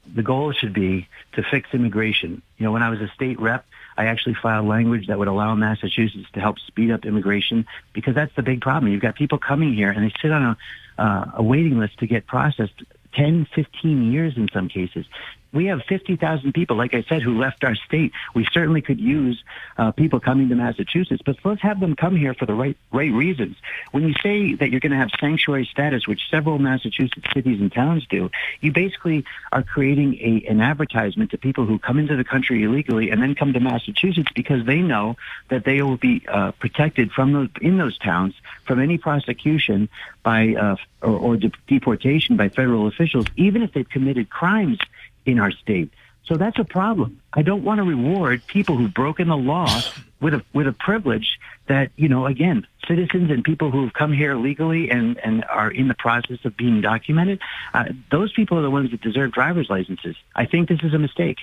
the 0.05 0.23
goal 0.23 0.51
should 0.51 0.73
be 0.73 1.07
to 1.33 1.43
fix 1.43 1.69
immigration. 1.73 2.41
You 2.57 2.65
know, 2.65 2.71
when 2.71 2.83
I 2.83 2.89
was 2.89 2.99
a 3.01 3.07
state 3.09 3.39
rep, 3.39 3.65
I 3.97 4.05
actually 4.05 4.35
filed 4.35 4.67
language 4.67 5.07
that 5.07 5.19
would 5.19 5.27
allow 5.27 5.55
Massachusetts 5.55 6.27
to 6.33 6.39
help 6.39 6.59
speed 6.59 6.91
up 6.91 7.05
immigration 7.05 7.65
because 7.93 8.15
that's 8.15 8.35
the 8.35 8.41
big 8.41 8.61
problem. 8.61 8.91
You've 8.91 9.01
got 9.01 9.15
people 9.15 9.37
coming 9.37 9.73
here 9.73 9.89
and 9.89 10.03
they 10.03 10.13
sit 10.21 10.31
on 10.31 10.43
a, 10.43 11.01
uh, 11.01 11.31
a 11.35 11.43
waiting 11.43 11.79
list 11.79 11.99
to 11.99 12.07
get 12.07 12.25
processed 12.25 12.73
10, 13.13 13.47
15 13.53 14.11
years 14.11 14.35
in 14.35 14.49
some 14.51 14.67
cases 14.67 15.05
we 15.53 15.65
have 15.67 15.83
50,000 15.83 16.51
people, 16.53 16.75
like 16.75 16.93
I 16.93 17.03
said, 17.03 17.21
who 17.21 17.39
left 17.39 17.63
our 17.63 17.75
state. 17.75 18.11
We 18.33 18.45
certainly 18.51 18.81
could 18.81 18.99
use 18.99 19.41
uh, 19.77 19.91
people 19.91 20.19
coming 20.19 20.49
to 20.49 20.55
Massachusetts, 20.55 21.21
but 21.23 21.37
let's 21.43 21.61
have 21.61 21.79
them 21.79 21.95
come 21.95 22.15
here 22.15 22.33
for 22.33 22.45
the 22.45 22.55
right 22.55 22.75
right 22.91 23.11
reasons. 23.11 23.55
When 23.91 24.07
you 24.07 24.15
say 24.21 24.55
that 24.55 24.71
you're 24.71 24.79
going 24.79 24.91
to 24.91 24.97
have 24.97 25.11
sanctuary 25.19 25.65
status, 25.71 26.07
which 26.07 26.21
several 26.29 26.57
Massachusetts 26.57 27.27
cities 27.33 27.61
and 27.61 27.71
towns 27.71 28.05
do, 28.07 28.31
you 28.61 28.71
basically 28.71 29.25
are 29.51 29.63
creating 29.63 30.15
a, 30.15 30.45
an 30.49 30.59
advertisement 30.59 31.31
to 31.31 31.37
people 31.37 31.65
who 31.65 31.77
come 31.77 31.99
into 31.99 32.15
the 32.15 32.23
country 32.23 32.63
illegally 32.63 33.11
and 33.11 33.21
then 33.21 33.35
come 33.35 33.53
to 33.53 33.59
Massachusetts 33.59 34.29
because 34.33 34.65
they 34.65 34.81
know 34.81 35.17
that 35.49 35.65
they 35.65 35.81
will 35.83 35.97
be 35.97 36.23
uh, 36.27 36.51
protected 36.53 37.11
from 37.11 37.33
those 37.33 37.49
in 37.61 37.77
those 37.77 37.97
towns 37.99 38.33
from 38.65 38.79
any 38.79 38.97
prosecution 38.97 39.87
by 40.23 40.55
uh, 40.55 40.75
or, 41.03 41.17
or 41.17 41.37
de- 41.37 41.51
deportation 41.67 42.37
by 42.37 42.49
federal 42.49 42.87
officials, 42.87 43.25
even 43.35 43.61
if 43.61 43.73
they've 43.73 43.89
committed 43.89 44.29
crimes 44.29 44.79
in 45.25 45.39
our 45.39 45.51
state. 45.51 45.91
So 46.25 46.37
that's 46.37 46.57
a 46.57 46.63
problem. 46.63 47.21
I 47.33 47.41
don't 47.41 47.63
want 47.63 47.79
to 47.79 47.83
reward 47.83 48.45
people 48.47 48.77
who've 48.77 48.93
broken 48.93 49.27
the 49.27 49.37
law 49.37 49.81
with 50.21 50.33
a 50.33 50.43
with 50.53 50.67
a 50.67 50.71
privilege 50.71 51.37
that 51.67 51.91
you 51.97 52.07
know 52.07 52.25
again 52.25 52.65
citizens 52.87 53.29
and 53.29 53.43
people 53.43 53.71
who've 53.71 53.93
come 53.93 54.13
here 54.13 54.35
legally 54.35 54.89
and 54.89 55.17
and 55.17 55.43
are 55.45 55.69
in 55.69 55.89
the 55.89 55.93
process 55.93 56.39
of 56.45 56.55
being 56.55 56.79
documented. 56.79 57.41
Uh, 57.73 57.85
those 58.09 58.31
people 58.31 58.57
are 58.57 58.61
the 58.61 58.71
ones 58.71 58.91
that 58.91 59.01
deserve 59.01 59.31
driver's 59.33 59.69
licenses. 59.69 60.15
I 60.33 60.45
think 60.45 60.69
this 60.69 60.79
is 60.81 60.93
a 60.93 60.99
mistake. 60.99 61.39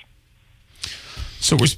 So 1.40 1.56
we're. 1.56 1.68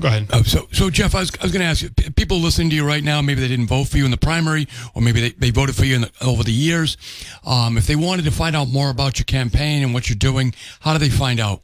Go 0.00 0.08
ahead. 0.08 0.26
Uh, 0.30 0.42
so, 0.42 0.68
so 0.70 0.90
Geoff, 0.90 1.14
I 1.14 1.20
was, 1.20 1.30
I 1.40 1.44
was 1.44 1.52
going 1.52 1.62
to 1.62 1.66
ask 1.66 1.80
you. 1.82 1.88
People 2.12 2.36
listening 2.38 2.68
to 2.70 2.76
you 2.76 2.86
right 2.86 3.02
now, 3.02 3.22
maybe 3.22 3.40
they 3.40 3.48
didn't 3.48 3.68
vote 3.68 3.88
for 3.88 3.96
you 3.96 4.04
in 4.04 4.10
the 4.10 4.18
primary, 4.18 4.68
or 4.94 5.00
maybe 5.00 5.20
they, 5.20 5.30
they 5.30 5.50
voted 5.50 5.76
for 5.76 5.86
you 5.86 6.00
the, 6.00 6.10
over 6.20 6.44
the 6.44 6.52
years. 6.52 6.98
Um, 7.46 7.78
if 7.78 7.86
they 7.86 7.96
wanted 7.96 8.26
to 8.26 8.30
find 8.30 8.54
out 8.54 8.68
more 8.68 8.90
about 8.90 9.18
your 9.18 9.24
campaign 9.24 9.82
and 9.82 9.94
what 9.94 10.10
you're 10.10 10.16
doing, 10.16 10.54
how 10.80 10.92
do 10.92 10.98
they 10.98 11.08
find 11.08 11.40
out? 11.40 11.62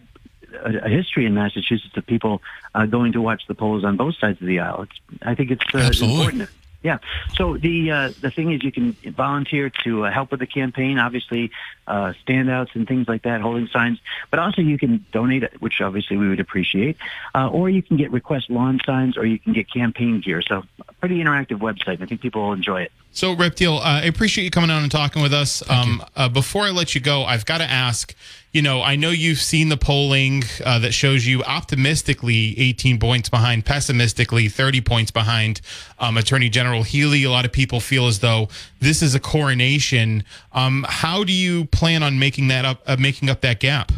a, 0.63 0.86
a, 0.86 0.89
history 0.89 1.26
in 1.26 1.36
Massachusetts 1.36 1.96
of 1.96 2.06
people 2.08 2.41
uh, 2.74 2.86
going 2.86 3.12
to 3.12 3.22
watch 3.22 3.43
the 3.48 3.54
polls 3.54 3.84
on 3.84 3.98
both 3.98 4.15
sides 4.15 4.41
of 4.41 4.48
the 4.48 4.60
aisle. 4.60 4.84
It's, 4.84 5.22
I 5.22 5.36
think 5.36 5.52
it's 5.52 6.02
important. 6.02 6.50
Yeah. 6.88 7.00
So 7.36 7.58
the 7.58 7.91
uh, 7.91 8.13
the 8.21 8.32
thing 8.32 8.54
is, 8.54 8.63
you 8.63 8.71
can 8.71 8.93
volunteer 9.04 9.69
to 9.84 10.06
uh, 10.06 10.10
help 10.10 10.32
with 10.32 10.39
the 10.39 10.47
campaign. 10.47 11.00
Obviously, 11.00 11.52
uh, 11.86 12.13
standouts 12.26 12.76
and 12.76 12.88
things 12.88 13.10
like 13.10 13.23
that, 13.23 13.41
holding 13.41 13.67
signs. 13.67 14.00
But 14.32 14.39
also, 14.39 14.62
you 14.62 14.78
can 14.78 15.06
donate, 15.12 15.43
which 15.62 15.82
obviously 15.82 16.15
we 16.15 16.30
would 16.30 16.39
appreciate. 16.39 16.95
Uh, 17.36 17.50
or 17.50 17.69
you 17.69 17.84
can 17.84 17.97
get 17.97 18.10
request 18.13 18.50
lawn 18.50 18.80
signs, 18.86 19.17
or 19.17 19.26
you 19.26 19.38
can 19.38 19.52
get 19.52 19.69
campaign 19.69 20.21
gear. 20.21 20.41
So, 20.41 20.63
pretty 21.02 21.21
interactive 21.21 21.60
website. 21.60 22.02
I 22.02 22.06
think 22.06 22.21
people 22.21 22.41
will 22.43 22.54
enjoy 22.54 22.84
it. 22.84 22.93
So, 23.12 23.34
Rep 23.34 23.56
Diehl, 23.56 23.80
uh, 23.80 23.82
I 23.82 24.04
appreciate 24.04 24.45
you 24.45 24.52
coming 24.52 24.69
on 24.69 24.82
and 24.82 24.89
talking 24.89 25.21
with 25.21 25.34
us. 25.34 25.69
Um, 25.69 26.02
uh, 26.15 26.30
before 26.30 26.63
I 26.63 26.69
let 26.69 26.95
you 26.95 27.02
go, 27.02 27.26
I've 27.26 27.45
got 27.45 27.58
to 27.58 27.69
ask 27.69 28.15
you 28.58 28.63
know, 28.63 28.82
I 28.82 28.96
know 28.96 29.12
you've 29.12 29.38
seen 29.38 29.70
the 29.70 29.78
polling 29.78 30.41
uh, 30.65 30.80
that 30.80 30.91
shows 30.91 31.28
you 31.28 31.43
optimistically 31.43 32.58
18 32.58 33.00
points 33.00 33.30
behind, 33.30 33.67
pessimistically 33.67 34.50
30 34.50 34.82
points 34.82 35.12
behind 35.12 35.62
um, 36.00 36.17
Attorney 36.17 36.50
General 36.50 36.82
Healey. 36.82 37.24
A 37.24 37.30
lot 37.30 37.46
of 37.46 37.52
people 37.52 37.80
feel 37.80 38.08
as 38.08 38.17
though 38.17 38.50
this 38.80 39.04
is 39.04 39.13
a 39.13 39.20
coronation. 39.20 40.24
Um, 40.54 40.88
how 40.89 41.24
do 41.24 41.34
you 41.34 41.65
plan 41.65 42.02
on 42.02 42.17
making 42.17 42.48
that 42.48 42.65
up, 42.65 42.82
uh, 42.88 42.98
making 42.98 43.30
up 43.30 43.41
that 43.41 43.60
gap? 43.60 43.91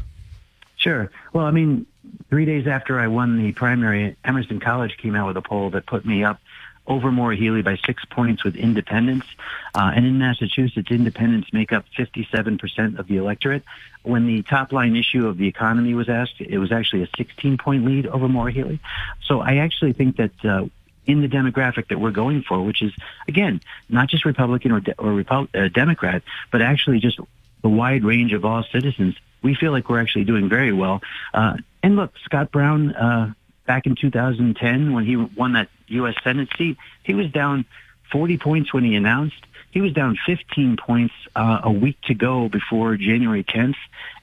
Sure. 0.75 1.09
Well, 1.31 1.45
I 1.45 1.51
mean, 1.51 1.85
three 2.29 2.43
days 2.43 2.67
after 2.67 2.99
I 2.99 3.07
won 3.07 3.41
the 3.41 3.53
primary, 3.53 4.17
Emerson 4.25 4.59
College 4.59 4.97
came 4.97 5.15
out 5.15 5.27
with 5.27 5.37
a 5.37 5.41
poll 5.41 5.69
that 5.69 5.85
put 5.85 6.05
me 6.05 6.25
up 6.25 6.41
over 6.89 7.11
Maura 7.11 7.35
Healey 7.35 7.61
by 7.61 7.77
six 7.85 8.03
points 8.03 8.43
with 8.43 8.55
independents. 8.55 9.27
Uh, 9.75 9.91
and 9.95 10.05
in 10.05 10.17
Massachusetts, 10.17 10.89
independents 10.89 11.53
make 11.53 11.71
up 11.71 11.85
57% 11.97 12.97
of 12.97 13.07
the 13.07 13.17
electorate. 13.17 13.63
When 14.03 14.25
the 14.25 14.41
top 14.41 14.73
line 14.73 14.95
issue 14.95 15.27
of 15.27 15.37
the 15.37 15.47
economy 15.47 15.93
was 15.93 16.09
asked, 16.09 16.41
it 16.41 16.57
was 16.57 16.71
actually 16.71 17.03
a 17.03 17.09
16 17.15 17.57
point 17.59 17.85
lead 17.85 18.07
over 18.07 18.27
Maura 18.27 18.51
Healey. 18.51 18.79
So 19.23 19.39
I 19.39 19.57
actually 19.57 19.93
think 19.93 20.17
that 20.17 20.43
uh, 20.43 20.65
in 21.05 21.21
the 21.21 21.27
demographic 21.27 21.89
that 21.89 21.99
we're 21.99 22.11
going 22.11 22.41
for, 22.41 22.61
which 22.61 22.81
is, 22.81 22.91
again, 23.27 23.61
not 23.87 24.09
just 24.09 24.25
Republican 24.25 24.71
or, 24.71 24.79
de- 24.79 24.99
or 24.99 25.11
Repu- 25.11 25.55
uh, 25.55 25.69
Democrat, 25.69 26.23
but 26.51 26.61
actually 26.61 26.99
just 26.99 27.19
the 27.61 27.69
wide 27.69 28.03
range 28.03 28.33
of 28.33 28.45
all 28.45 28.63
citizens, 28.71 29.15
we 29.41 29.53
feel 29.53 29.71
like 29.71 29.89
we're 29.89 29.99
actually 30.01 30.23
doing 30.25 30.49
very 30.49 30.73
well. 30.73 31.01
Uh, 31.33 31.57
and 31.83 31.95
look, 31.95 32.13
Scott 32.25 32.51
Brown, 32.51 32.93
uh, 32.95 33.33
back 33.69 33.85
in 33.85 33.93
2010 33.93 34.93
when 34.93 35.05
he 35.05 35.15
won 35.15 35.53
that 35.53 35.69
U.S. 35.89 36.15
Senate 36.23 36.49
seat, 36.57 36.75
he 37.03 37.13
was 37.13 37.29
down 37.29 37.65
40 38.11 38.37
points 38.37 38.73
when 38.73 38.83
he 38.83 38.95
announced. 38.95 39.45
He 39.71 39.81
was 39.81 39.93
down 39.93 40.17
15 40.25 40.77
points 40.77 41.13
uh, 41.35 41.61
a 41.63 41.71
week 41.71 42.01
to 42.03 42.15
go 42.15 42.49
before 42.49 42.95
January 42.95 43.43
10th, 43.43 43.75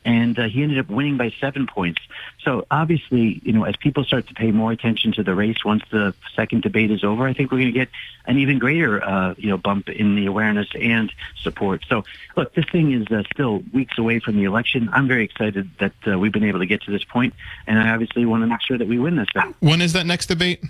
and 0.05 0.37
uh, 0.39 0.49
he 0.49 0.63
ended 0.63 0.79
up 0.79 0.89
winning 0.89 1.17
by 1.17 1.33
seven 1.41 1.69
points. 1.69 2.01
So 2.43 2.67
obviously, 2.69 3.41
you 3.45 3.53
know, 3.53 3.65
as 3.65 3.77
people 3.77 4.03
start 4.03 4.27
to 4.27 4.35
pay 4.35 4.51
more 4.51 4.73
attention 4.73 5.13
to 5.13 5.23
the 5.23 5.35
race 5.35 5.65
once 5.65 5.85
the 5.91 6.15
second 6.35 6.63
debate 6.63 6.91
is 6.91 7.05
over, 7.05 7.27
I 7.29 7.33
think 7.33 7.53
we're 7.53 7.59
going 7.59 7.73
to 7.73 7.79
get 7.79 7.89
an 8.25 8.39
even 8.39 8.59
greater, 8.59 9.03
uh, 9.03 9.35
you 9.39 9.49
know, 9.49 9.57
bump 9.57 9.89
in 9.89 10.17
the 10.17 10.27
awareness 10.27 10.69
and 10.81 11.13
support. 11.43 11.85
So, 11.89 12.05
look, 12.37 12.53
this 12.55 12.67
thing 12.71 12.93
is 12.93 13.07
uh, 13.09 13.23
still 13.33 13.63
weeks 13.73 13.99
away 13.99 14.19
from 14.19 14.37
the 14.37 14.45
election. 14.45 14.89
I'm 14.93 15.07
very 15.07 15.25
excited 15.25 15.71
that 15.79 15.93
uh, 16.09 16.19
we've 16.19 16.33
been 16.33 16.45
able 16.45 16.59
to 16.59 16.67
get 16.67 16.83
to 16.83 16.91
this 16.91 17.05
point, 17.05 17.35
and 17.69 17.79
I 17.79 17.91
obviously 17.91 18.27
want 18.27 18.43
to 18.43 18.49
make 18.49 18.63
sure 18.63 18.79
that 18.79 18.89
we 18.89 18.99
win 18.99 19.15
this 19.15 19.29
thing. 19.33 19.55
When 19.61 19.81
is 19.81 19.93
that 19.93 20.07
next 20.07 20.27
debate? 20.27 20.65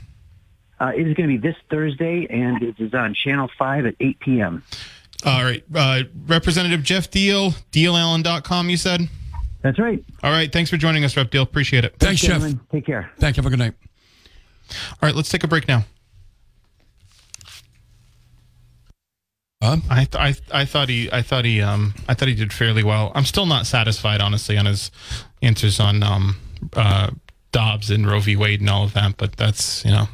Uh, 0.79 0.93
it 0.95 1.07
is 1.07 1.15
going 1.15 1.29
to 1.29 1.39
be 1.39 1.39
this 1.39 1.57
Thursday, 1.71 2.27
and 2.29 2.62
it 2.62 2.77
is 2.79 2.93
on 2.93 3.15
Channel 3.15 3.49
5 3.59 3.87
at 3.87 3.95
8 3.99 4.21
p.m. 4.21 4.62
All 5.25 5.43
right. 5.43 5.65
Uh, 5.75 6.03
Representative 6.27 6.83
Geoff 6.83 7.11
Diehl, 7.11 7.55
diehlallen.com, 7.73 8.69
you 8.69 8.77
said? 8.77 9.09
That's 9.62 9.79
right. 9.79 10.05
All 10.23 10.31
right. 10.31 10.53
Thanks 10.53 10.71
for 10.71 10.77
joining 10.77 11.05
us, 11.05 11.17
Rep 11.17 11.31
Diehl. 11.31 11.43
Appreciate 11.43 11.85
it. 11.85 11.97
Thanks, 11.99 12.21
Geoff. 12.21 12.33
Gentlemen, 12.33 12.61
Take 12.71 12.87
care. 12.87 13.11
Thank 13.19 13.37
you. 13.37 13.43
Have 13.43 13.47
a 13.47 13.51
good 13.51 13.59
night. 13.59 13.75
All 14.71 14.99
right. 15.03 15.15
Let's 15.15 15.29
take 15.31 15.45
a 15.45 15.49
break 15.49 15.67
now. 15.67 15.85
Huh? 19.62 19.79
I, 19.89 20.05
th- 20.05 20.15
I, 20.17 20.33
th- 20.33 20.49
I 20.53 20.65
thought 20.67 20.89
he 20.89 21.11
I 21.11 21.23
thought 21.23 21.45
he 21.47 21.62
um 21.62 21.95
I 22.07 22.15
thought 22.15 22.29
he 22.29 22.35
did 22.35 22.53
fairly 22.53 22.85
well. 22.85 23.11
I'm 23.15 23.25
still 23.25 23.47
not 23.47 23.67
satisfied, 23.67 24.21
honestly, 24.21 24.59
on 24.59 24.67
his 24.67 24.91
answers 25.43 25.81
on 25.81 26.03
um 26.03 26.37
uh 26.75 27.11
Dobbs 27.53 27.91
and 27.91 28.07
Roe 28.07 28.21
v. 28.21 28.37
Wade 28.37 28.61
and 28.61 28.69
all 28.69 28.85
of 28.85 28.93
that. 28.93 29.17
But 29.17 29.37
that's 29.37 29.85
you 29.85 29.91
know 29.93 30.09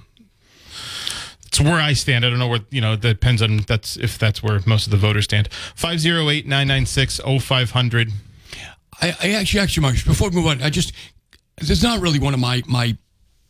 it's 1.53 1.61
where 1.61 1.75
I 1.75 1.93
stand. 1.93 2.25
I 2.25 2.31
don't 2.31 2.39
know 2.39 2.49
where 2.49 2.61
you 2.71 2.81
know. 2.81 2.95
It 2.95 3.03
depends 3.03 3.43
on 3.43 3.59
that's 3.59 3.99
if 3.99 4.19
that's 4.19 4.43
where 4.43 4.59
most 4.65 4.87
of 4.87 4.91
the 4.91 4.97
voters 4.97 5.25
stand. 5.25 5.51
508-996-0500. 5.77 8.11
I, 9.03 9.15
I 9.23 9.33
actually, 9.33 9.61
actually, 9.61 9.83
Marcus, 9.83 10.03
before 10.03 10.31
we 10.31 10.37
move 10.37 10.47
on, 10.47 10.63
I 10.63 10.71
just, 10.71 10.95
this 11.59 11.69
is 11.69 11.83
not 11.83 12.01
really 12.01 12.19
one 12.19 12.33
of 12.33 12.41
my, 12.41 12.63
my 12.67 12.97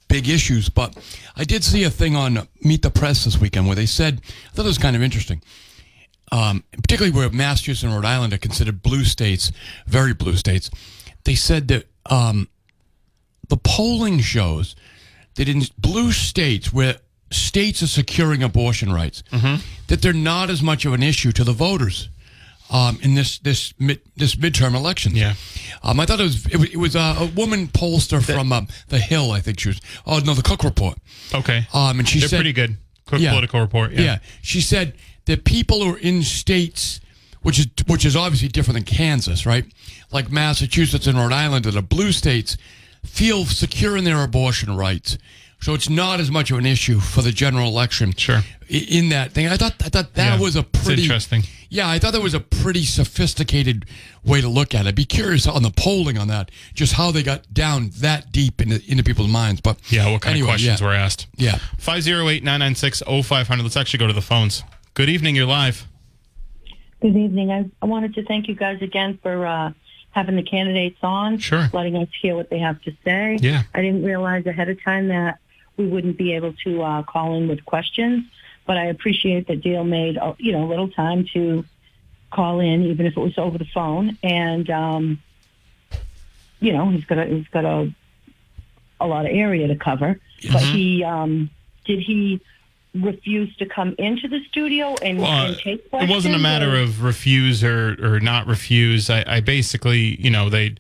big 0.08 0.28
issues, 0.28 0.68
but 0.68 0.98
I 1.36 1.44
did 1.44 1.62
see 1.62 1.84
a 1.84 1.90
thing 1.90 2.16
on 2.16 2.48
Meet 2.62 2.82
the 2.82 2.90
Press 2.90 3.24
this 3.24 3.40
weekend 3.40 3.68
where 3.68 3.76
they 3.76 3.86
said, 3.86 4.20
I 4.24 4.54
thought 4.54 4.64
it 4.64 4.68
was 4.68 4.78
kind 4.78 4.96
of 4.96 5.02
interesting, 5.02 5.40
um, 6.32 6.64
particularly 6.72 7.16
where 7.16 7.30
Massachusetts 7.30 7.84
and 7.84 7.94
Rhode 7.94 8.04
Island 8.04 8.32
are 8.32 8.38
considered 8.38 8.82
blue 8.82 9.04
states, 9.04 9.52
very 9.86 10.12
blue 10.12 10.36
states. 10.36 10.70
They 11.24 11.36
said 11.36 11.68
that 11.68 11.86
um, 12.06 12.48
the 13.48 13.58
polling 13.58 14.18
shows 14.18 14.74
that 15.36 15.48
in 15.48 15.62
blue 15.78 16.10
states 16.10 16.72
where 16.72 16.96
states 17.32 17.82
are 17.82 17.86
securing 17.86 18.42
abortion 18.42 18.92
rights, 18.92 19.22
that 19.88 20.00
they're 20.02 20.12
not 20.12 20.50
as 20.50 20.62
much 20.62 20.84
of 20.84 20.92
an 20.92 21.02
issue 21.02 21.32
to 21.32 21.44
the 21.44 21.52
voters 21.52 22.08
um, 22.70 22.98
in 23.02 23.14
this 23.14 23.38
this 23.38 23.74
mid, 23.78 24.00
this 24.16 24.34
midterm 24.36 24.74
election. 24.74 25.14
Yeah. 25.14 25.34
Um, 25.82 26.00
I 26.00 26.06
thought 26.06 26.20
it 26.20 26.24
was 26.24 26.46
it, 26.46 26.56
was- 26.56 26.70
it 26.70 26.76
was 26.78 26.96
uh, 26.96 27.16
a 27.18 27.26
woman 27.26 27.66
pollster 27.68 28.22
from 28.24 28.52
um, 28.52 28.68
the 28.88 28.98
Hill. 28.98 29.30
I 29.32 29.40
think 29.40 29.60
she 29.60 29.68
was. 29.68 29.80
Oh 30.06 30.18
no, 30.20 30.34
the 30.34 30.42
Cook 30.42 30.64
Report. 30.64 30.96
Okay. 31.34 31.66
Um, 31.74 31.98
and 31.98 32.08
she 32.08 32.18
They're 32.20 32.28
said 32.28 32.36
pretty 32.38 32.52
good. 32.52 32.76
Quick 33.06 33.20
Yeah. 33.20 33.30
political 33.30 33.60
report. 33.60 33.92
Yeah. 33.92 34.00
yeah. 34.02 34.18
She 34.42 34.60
said 34.60 34.94
that 35.26 35.44
people 35.44 35.84
who 35.84 35.94
are 35.94 35.98
in 35.98 36.22
states, 36.22 37.00
which 37.42 37.58
is 37.58 37.66
which 37.86 38.04
is 38.06 38.16
obviously 38.16 38.48
different 38.48 38.76
than 38.76 38.84
Kansas, 38.96 39.44
right? 39.44 39.64
Like 40.10 40.30
Massachusetts 40.30 41.06
and 41.06 41.18
Rhode 41.18 41.32
Island, 41.32 41.64
that 41.66 41.76
are 41.76 41.82
blue 41.82 42.12
states, 42.12 42.56
feel 43.04 43.44
secure 43.44 43.96
in 43.96 44.04
their 44.04 44.22
abortion 44.22 44.76
rights. 44.76 45.18
So 45.62 45.74
it's 45.74 45.88
not 45.88 46.18
as 46.20 46.30
much 46.30 46.50
of 46.50 46.58
an 46.58 46.66
issue 46.66 46.98
for 47.00 47.22
the 47.22 47.30
general 47.30 47.68
election. 47.68 48.12
Sure. 48.16 48.40
In 48.68 49.08
that 49.10 49.30
thing, 49.32 49.46
I 49.46 49.56
thought 49.56 49.74
I 49.82 49.88
thought 49.88 50.12
that 50.14 50.34
Yeah, 50.38 50.40
was 50.44 50.56
a 50.56 50.60
it's 50.60 50.84
pretty 50.84 51.02
interesting. 51.02 51.44
Yeah, 51.70 51.88
I 51.88 51.98
thought 51.98 52.12
that 52.12 52.20
was 52.20 52.34
a 52.34 52.40
pretty 52.40 52.82
sophisticated 52.84 53.86
way 54.24 54.40
to 54.42 54.48
look 54.48 54.74
at 54.74 54.84
it. 54.86 54.88
I'd 54.88 54.94
be 54.94 55.04
curious 55.06 55.46
on 55.46 55.62
the 55.62 55.70
polling 55.70 56.18
on 56.18 56.28
that, 56.28 56.50
just 56.74 56.94
how 56.94 57.10
they 57.12 57.22
got 57.22 57.54
down 57.54 57.90
that 58.00 58.30
deep 58.32 58.60
into, 58.60 58.82
into 58.90 59.02
people's 59.02 59.28
minds. 59.30 59.60
But 59.62 59.78
Yeah, 59.90 60.10
what 60.10 60.20
kind 60.20 60.34
anyway, 60.34 60.48
of 60.48 60.50
questions 60.50 60.80
yeah. 60.82 60.86
were 60.86 60.92
asked? 60.92 61.28
Yeah. 61.36 61.58
508-996-0500. 61.78 63.62
Let's 63.62 63.76
actually 63.76 63.98
go 63.98 64.06
to 64.06 64.12
the 64.12 64.20
phones. 64.20 64.64
Good 64.94 65.08
evening, 65.08 65.34
you're 65.36 65.46
live. 65.46 65.86
Good 67.00 67.16
evening. 67.16 67.50
I, 67.50 67.70
I 67.80 67.86
wanted 67.86 68.14
to 68.14 68.24
thank 68.24 68.48
you 68.48 68.54
guys 68.54 68.82
again 68.82 69.18
for 69.22 69.46
uh, 69.46 69.72
having 70.10 70.36
the 70.36 70.42
candidates 70.42 70.98
on, 71.02 71.38
Sure. 71.38 71.70
letting 71.72 71.96
us 71.96 72.08
hear 72.20 72.36
what 72.36 72.50
they 72.50 72.58
have 72.58 72.82
to 72.82 72.92
say. 73.04 73.38
Yeah. 73.40 73.62
I 73.74 73.80
didn't 73.80 74.04
realize 74.04 74.44
ahead 74.46 74.68
of 74.68 74.82
time 74.84 75.08
that 75.08 75.38
we 75.76 75.86
wouldn't 75.86 76.16
be 76.16 76.34
able 76.34 76.52
to 76.64 76.82
uh, 76.82 77.02
call 77.02 77.34
in 77.36 77.48
with 77.48 77.64
questions, 77.64 78.24
but 78.66 78.76
I 78.76 78.86
appreciate 78.86 79.46
that 79.48 79.62
Dale 79.62 79.84
made 79.84 80.18
uh, 80.18 80.34
you 80.38 80.52
know 80.52 80.64
a 80.64 80.68
little 80.68 80.88
time 80.88 81.26
to 81.34 81.64
call 82.30 82.60
in, 82.60 82.84
even 82.84 83.06
if 83.06 83.16
it 83.16 83.20
was 83.20 83.36
over 83.38 83.58
the 83.58 83.66
phone. 83.66 84.18
And 84.22 84.68
um, 84.70 85.22
you 86.60 86.72
know, 86.72 86.90
he's 86.90 87.04
got 87.04 87.18
a, 87.18 87.26
he's 87.26 87.48
got 87.48 87.64
a 87.64 87.92
a 89.00 89.06
lot 89.06 89.26
of 89.26 89.32
area 89.32 89.68
to 89.68 89.76
cover. 89.76 90.18
But 90.50 90.62
he 90.62 91.04
um, 91.04 91.50
did 91.84 92.00
he 92.00 92.40
refuse 92.94 93.54
to 93.56 93.66
come 93.66 93.94
into 93.98 94.28
the 94.28 94.40
studio 94.50 94.94
and, 95.02 95.18
Well, 95.18 95.46
and 95.46 95.56
take 95.56 95.86
it 95.92 96.10
wasn't 96.10 96.34
a 96.34 96.38
matter 96.38 96.74
or- 96.74 96.82
of 96.82 97.02
refuse 97.02 97.64
or, 97.64 97.96
or 98.02 98.20
not 98.20 98.46
refuse. 98.46 99.08
I, 99.08 99.24
I 99.26 99.40
basically, 99.40 100.20
you 100.20 100.30
know, 100.30 100.50
they, 100.50 100.74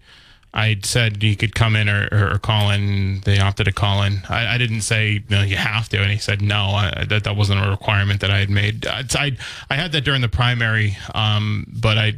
I 0.54 0.78
said 0.82 1.22
you 1.22 1.34
could 1.34 1.54
come 1.54 1.76
in 1.76 1.88
or, 1.88 2.08
or, 2.12 2.32
or 2.32 2.38
call 2.38 2.70
in. 2.70 3.20
They 3.20 3.38
opted 3.38 3.66
to 3.66 3.72
call 3.72 4.02
in. 4.02 4.22
I, 4.28 4.54
I 4.54 4.58
didn't 4.58 4.82
say 4.82 5.24
no, 5.30 5.42
you 5.42 5.56
have 5.56 5.88
to, 5.90 5.98
and 5.98 6.10
he 6.10 6.18
said 6.18 6.42
no. 6.42 6.56
I, 6.56 7.04
that 7.08 7.24
that 7.24 7.36
wasn't 7.36 7.64
a 7.64 7.70
requirement 7.70 8.20
that 8.20 8.30
I 8.30 8.38
had 8.38 8.50
made. 8.50 8.86
I 8.86 9.04
I, 9.14 9.36
I 9.70 9.74
had 9.74 9.92
that 9.92 10.02
during 10.02 10.20
the 10.20 10.28
primary, 10.28 10.96
um, 11.14 11.66
but 11.68 11.98
I. 11.98 12.14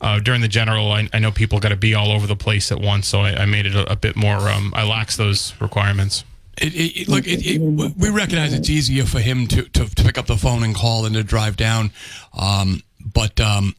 Uh, 0.00 0.18
during 0.20 0.42
the 0.42 0.48
general, 0.48 0.92
I, 0.92 1.08
I 1.14 1.18
know 1.18 1.30
people 1.30 1.60
got 1.60 1.70
to 1.70 1.76
be 1.76 1.94
all 1.94 2.10
over 2.10 2.26
the 2.26 2.36
place 2.36 2.70
at 2.70 2.78
once, 2.78 3.08
so 3.08 3.20
I, 3.20 3.42
I 3.42 3.46
made 3.46 3.64
it 3.64 3.74
a, 3.74 3.90
a 3.90 3.96
bit 3.96 4.16
more. 4.16 4.36
Um, 4.36 4.70
I 4.76 4.84
lax 4.84 5.16
those 5.16 5.58
requirements. 5.62 6.24
It, 6.58 6.74
it, 6.74 7.00
it, 7.00 7.08
look, 7.08 7.94
we 7.96 8.10
recognize 8.10 8.52
it's 8.52 8.68
easier 8.68 9.04
for 9.04 9.20
him 9.20 9.46
to, 9.46 9.62
to, 9.62 9.94
to 9.94 10.04
pick 10.04 10.18
up 10.18 10.26
the 10.26 10.36
phone 10.36 10.62
and 10.62 10.74
call 10.74 11.02
than 11.02 11.14
to 11.14 11.22
drive 11.22 11.56
down. 11.56 11.90
Um, 12.38 12.82
but 13.00 13.40
um, 13.40 13.74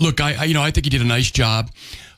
look, 0.00 0.20
I, 0.20 0.34
I 0.34 0.44
you 0.44 0.54
know 0.54 0.62
I 0.62 0.72
think 0.72 0.86
he 0.86 0.90
did 0.90 1.02
a 1.02 1.06
nice 1.06 1.30
job. 1.30 1.70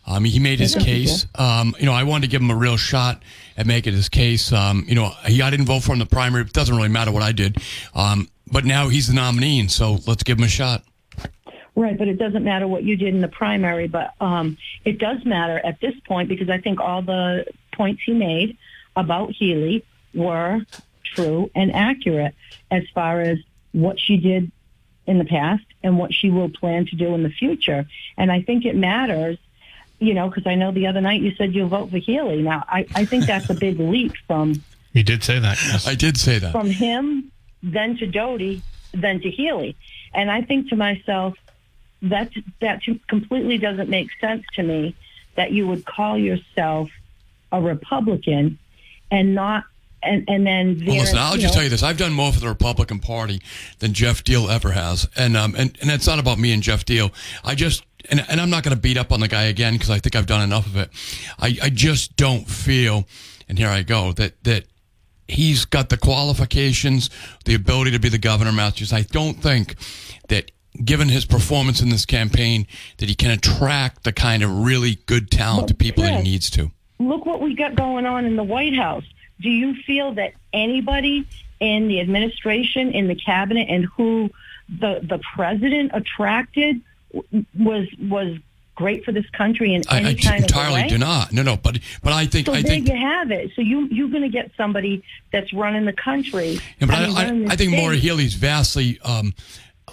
Um, 0.06 0.24
he 0.24 0.38
made 0.38 0.60
his 0.60 0.74
case. 0.74 1.26
Um, 1.34 1.74
you 1.78 1.86
know, 1.86 1.92
I 1.92 2.02
wanted 2.02 2.22
to 2.22 2.30
give 2.30 2.42
him 2.42 2.50
a 2.50 2.56
real 2.56 2.76
shot 2.76 3.22
at 3.56 3.66
making 3.66 3.94
his 3.94 4.08
case. 4.08 4.52
Um, 4.52 4.84
you 4.86 4.94
know, 4.94 5.10
he, 5.26 5.40
I 5.40 5.50
didn't 5.50 5.66
vote 5.66 5.82
for 5.82 5.92
him 5.92 5.94
in 5.94 5.98
the 6.00 6.06
primary. 6.06 6.42
It 6.42 6.52
doesn't 6.52 6.76
really 6.76 6.88
matter 6.88 7.10
what 7.10 7.22
I 7.22 7.32
did. 7.32 7.58
Um, 7.94 8.28
but 8.50 8.64
now 8.64 8.88
he's 8.88 9.08
the 9.08 9.14
nominee, 9.14 9.60
and 9.60 9.70
so 9.70 9.98
let's 10.06 10.22
give 10.22 10.38
him 10.38 10.44
a 10.44 10.48
shot. 10.48 10.84
Right, 11.76 11.98
but 11.98 12.06
it 12.06 12.18
doesn't 12.18 12.44
matter 12.44 12.68
what 12.68 12.84
you 12.84 12.96
did 12.96 13.14
in 13.14 13.20
the 13.20 13.28
primary, 13.28 13.88
but 13.88 14.12
um, 14.20 14.56
it 14.84 14.98
does 14.98 15.24
matter 15.24 15.60
at 15.64 15.80
this 15.80 15.94
point 16.06 16.28
because 16.28 16.48
I 16.48 16.58
think 16.58 16.80
all 16.80 17.02
the 17.02 17.46
points 17.72 18.02
he 18.06 18.12
made 18.12 18.56
about 18.94 19.32
Healey 19.32 19.84
were 20.14 20.60
true 21.02 21.50
and 21.54 21.74
accurate 21.74 22.34
as 22.70 22.84
far 22.94 23.20
as 23.20 23.38
what 23.72 23.98
she 23.98 24.16
did 24.18 24.52
in 25.06 25.18
the 25.18 25.24
past 25.24 25.64
and 25.82 25.98
what 25.98 26.14
she 26.14 26.30
will 26.30 26.48
plan 26.48 26.86
to 26.86 26.96
do 26.96 27.14
in 27.14 27.22
the 27.22 27.30
future. 27.30 27.86
And 28.16 28.30
I 28.30 28.42
think 28.42 28.64
it 28.64 28.76
matters, 28.76 29.36
you 29.98 30.14
know, 30.14 30.28
because 30.28 30.46
I 30.46 30.54
know 30.54 30.72
the 30.72 30.86
other 30.86 31.00
night 31.00 31.20
you 31.22 31.34
said 31.36 31.54
you'll 31.54 31.68
vote 31.68 31.90
for 31.90 31.98
Healey. 31.98 32.42
Now, 32.42 32.64
I, 32.68 32.86
I 32.94 33.04
think 33.04 33.26
that's 33.26 33.48
a 33.50 33.54
big 33.54 33.78
leap 33.78 34.12
from 34.26 34.62
You 34.92 35.02
did 35.02 35.22
say 35.22 35.38
that. 35.38 35.58
Yes. 35.62 35.86
I 35.86 35.94
did 35.94 36.16
say 36.18 36.38
that. 36.38 36.52
from 36.52 36.68
him, 36.68 37.30
then 37.62 37.96
to 37.98 38.06
Doughty, 38.06 38.62
then 38.92 39.20
to 39.20 39.30
Healey. 39.30 39.76
And 40.12 40.30
I 40.30 40.42
think 40.42 40.68
to 40.68 40.76
myself, 40.76 41.36
that 42.02 42.30
that 42.60 42.82
completely 43.08 43.58
doesn't 43.58 43.88
make 43.88 44.08
sense 44.20 44.44
to 44.54 44.62
me 44.62 44.94
that 45.36 45.52
you 45.52 45.66
would 45.66 45.84
call 45.86 46.18
yourself 46.18 46.90
a 47.50 47.60
Republican 47.60 48.58
and 49.10 49.34
not 49.34 49.64
and 50.02 50.24
and 50.28 50.46
then 50.46 50.82
Well, 50.86 50.98
listen, 50.98 51.18
I'll 51.18 51.36
just 51.36 51.54
know, 51.54 51.54
tell 51.54 51.62
you 51.64 51.70
this: 51.70 51.82
I've 51.82 51.96
done 51.96 52.12
more 52.12 52.32
for 52.32 52.40
the 52.40 52.48
Republican 52.48 52.98
Party 52.98 53.40
than 53.78 53.94
Geoff 53.94 54.22
Diehl 54.22 54.50
ever 54.50 54.72
has, 54.72 55.08
and 55.16 55.36
um, 55.36 55.54
and 55.56 55.76
and 55.80 55.90
it's 55.90 56.06
not 56.06 56.18
about 56.18 56.38
me 56.38 56.52
and 56.52 56.62
Geoff 56.62 56.84
Diehl. 56.84 57.10
I 57.42 57.54
just 57.54 57.84
and 58.10 58.24
and 58.28 58.40
I'm 58.40 58.50
not 58.50 58.62
going 58.62 58.74
to 58.76 58.80
beat 58.80 58.96
up 58.96 59.12
on 59.12 59.20
the 59.20 59.28
guy 59.28 59.44
again 59.44 59.74
because 59.74 59.90
I 59.90 59.98
think 59.98 60.16
I've 60.16 60.26
done 60.26 60.42
enough 60.42 60.66
of 60.66 60.76
it. 60.76 60.90
I 61.38 61.56
I 61.62 61.70
just 61.70 62.16
don't 62.16 62.48
feel, 62.48 63.06
and 63.48 63.58
here 63.58 63.68
I 63.68 63.82
go 63.82 64.12
that 64.12 64.42
that 64.44 64.64
he's 65.28 65.64
got 65.64 65.88
the 65.88 65.96
qualifications, 65.96 67.10
the 67.44 67.54
ability 67.54 67.90
to 67.92 67.98
be 67.98 68.08
the 68.08 68.18
governor 68.18 68.50
of 68.50 68.56
Massachusetts. 68.56 68.92
I 68.92 69.02
don't 69.12 69.42
think 69.42 69.76
that. 70.28 70.50
Given 70.84 71.08
his 71.08 71.24
performance 71.24 71.80
in 71.80 71.90
this 71.90 72.04
campaign, 72.04 72.66
that 72.98 73.08
he 73.08 73.14
can 73.14 73.30
attract 73.30 74.02
the 74.02 74.12
kind 74.12 74.42
of 74.42 74.50
really 74.50 74.96
good 75.06 75.30
talented 75.30 75.78
people 75.78 76.02
that 76.02 76.16
he 76.16 76.22
needs 76.28 76.50
to. 76.50 76.72
look 76.98 77.24
what 77.24 77.40
we 77.40 77.54
got 77.54 77.76
going 77.76 78.06
on 78.06 78.24
in 78.24 78.34
the 78.34 78.42
White 78.42 78.74
House. 78.74 79.04
Do 79.40 79.50
you 79.50 79.76
feel 79.84 80.14
that 80.14 80.32
anybody 80.52 81.28
in 81.60 81.86
the 81.86 82.00
administration, 82.00 82.90
in 82.90 83.06
the 83.06 83.14
cabinet, 83.14 83.68
and 83.70 83.84
who 83.96 84.30
the 84.68 84.98
the 85.00 85.20
president 85.36 85.92
attracted 85.94 86.80
was 87.58 87.86
was 87.98 88.38
great 88.74 89.04
for 89.04 89.12
this 89.12 89.28
country 89.30 89.74
in 89.74 89.82
I, 89.88 90.00
any 90.00 90.08
I 90.08 90.14
kind 90.14 90.42
entirely 90.42 90.80
of 90.80 90.84
way. 90.84 90.88
do 90.88 90.98
not. 90.98 91.32
No, 91.32 91.42
no, 91.42 91.56
but 91.56 91.78
but 92.02 92.12
I 92.12 92.26
think 92.26 92.46
So 92.46 92.52
I 92.52 92.62
there 92.62 92.72
think 92.72 92.88
you 92.88 92.96
have 92.96 93.30
it. 93.30 93.52
So 93.54 93.62
you 93.62 93.86
you're 93.86 94.08
going 94.08 94.22
to 94.22 94.28
get 94.28 94.50
somebody 94.56 95.02
that's 95.32 95.52
running 95.52 95.84
the 95.84 95.92
country. 95.92 96.58
Yeah, 96.78 96.86
but 96.86 96.94
I, 96.94 97.06
mean, 97.06 97.14
running 97.14 97.44
I, 97.44 97.46
the 97.46 97.52
I 97.52 97.56
think 97.56 97.70
state. 97.70 97.80
Maura 97.80 97.96
Healey's 97.96 98.34
vastly 98.34 98.98
um, 99.04 99.34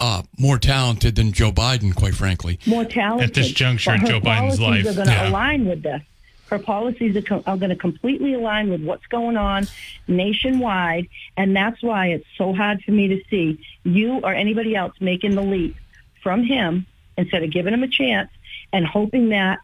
uh, 0.00 0.22
more 0.38 0.58
talented 0.58 1.16
than 1.16 1.32
Joe 1.32 1.52
Biden, 1.52 1.94
quite 1.94 2.14
frankly. 2.14 2.58
more 2.66 2.84
talented. 2.84 3.30
At 3.30 3.34
this 3.34 3.52
juncture 3.52 3.90
but 3.90 3.94
in 3.94 4.00
her 4.00 4.06
Joe 4.06 4.20
Biden's 4.20 4.58
policies 4.58 4.60
life, 4.60 4.86
are 4.86 4.94
going 4.94 5.08
to 5.08 5.14
yeah. 5.14 5.28
align 5.28 5.64
with 5.66 5.82
this. 5.82 6.02
Her 6.48 6.58
policies 6.58 7.16
are, 7.16 7.22
co- 7.22 7.42
are 7.46 7.56
going 7.56 7.70
to 7.70 7.76
completely 7.76 8.34
align 8.34 8.68
with 8.68 8.84
what's 8.84 9.06
going 9.06 9.38
on 9.38 9.66
nationwide, 10.06 11.08
and 11.34 11.56
that's 11.56 11.82
why 11.82 12.08
it's 12.08 12.26
so 12.36 12.52
hard 12.52 12.82
for 12.82 12.90
me 12.90 13.08
to 13.08 13.22
see 13.30 13.58
you 13.84 14.20
or 14.22 14.34
anybody 14.34 14.76
else 14.76 14.92
making 15.00 15.34
the 15.34 15.40
leap 15.42 15.76
from 16.22 16.42
him 16.42 16.86
instead 17.16 17.42
of 17.42 17.50
giving 17.50 17.72
them 17.72 17.82
a 17.82 17.88
chance 17.88 18.30
and 18.72 18.86
hoping 18.86 19.30
that 19.30 19.58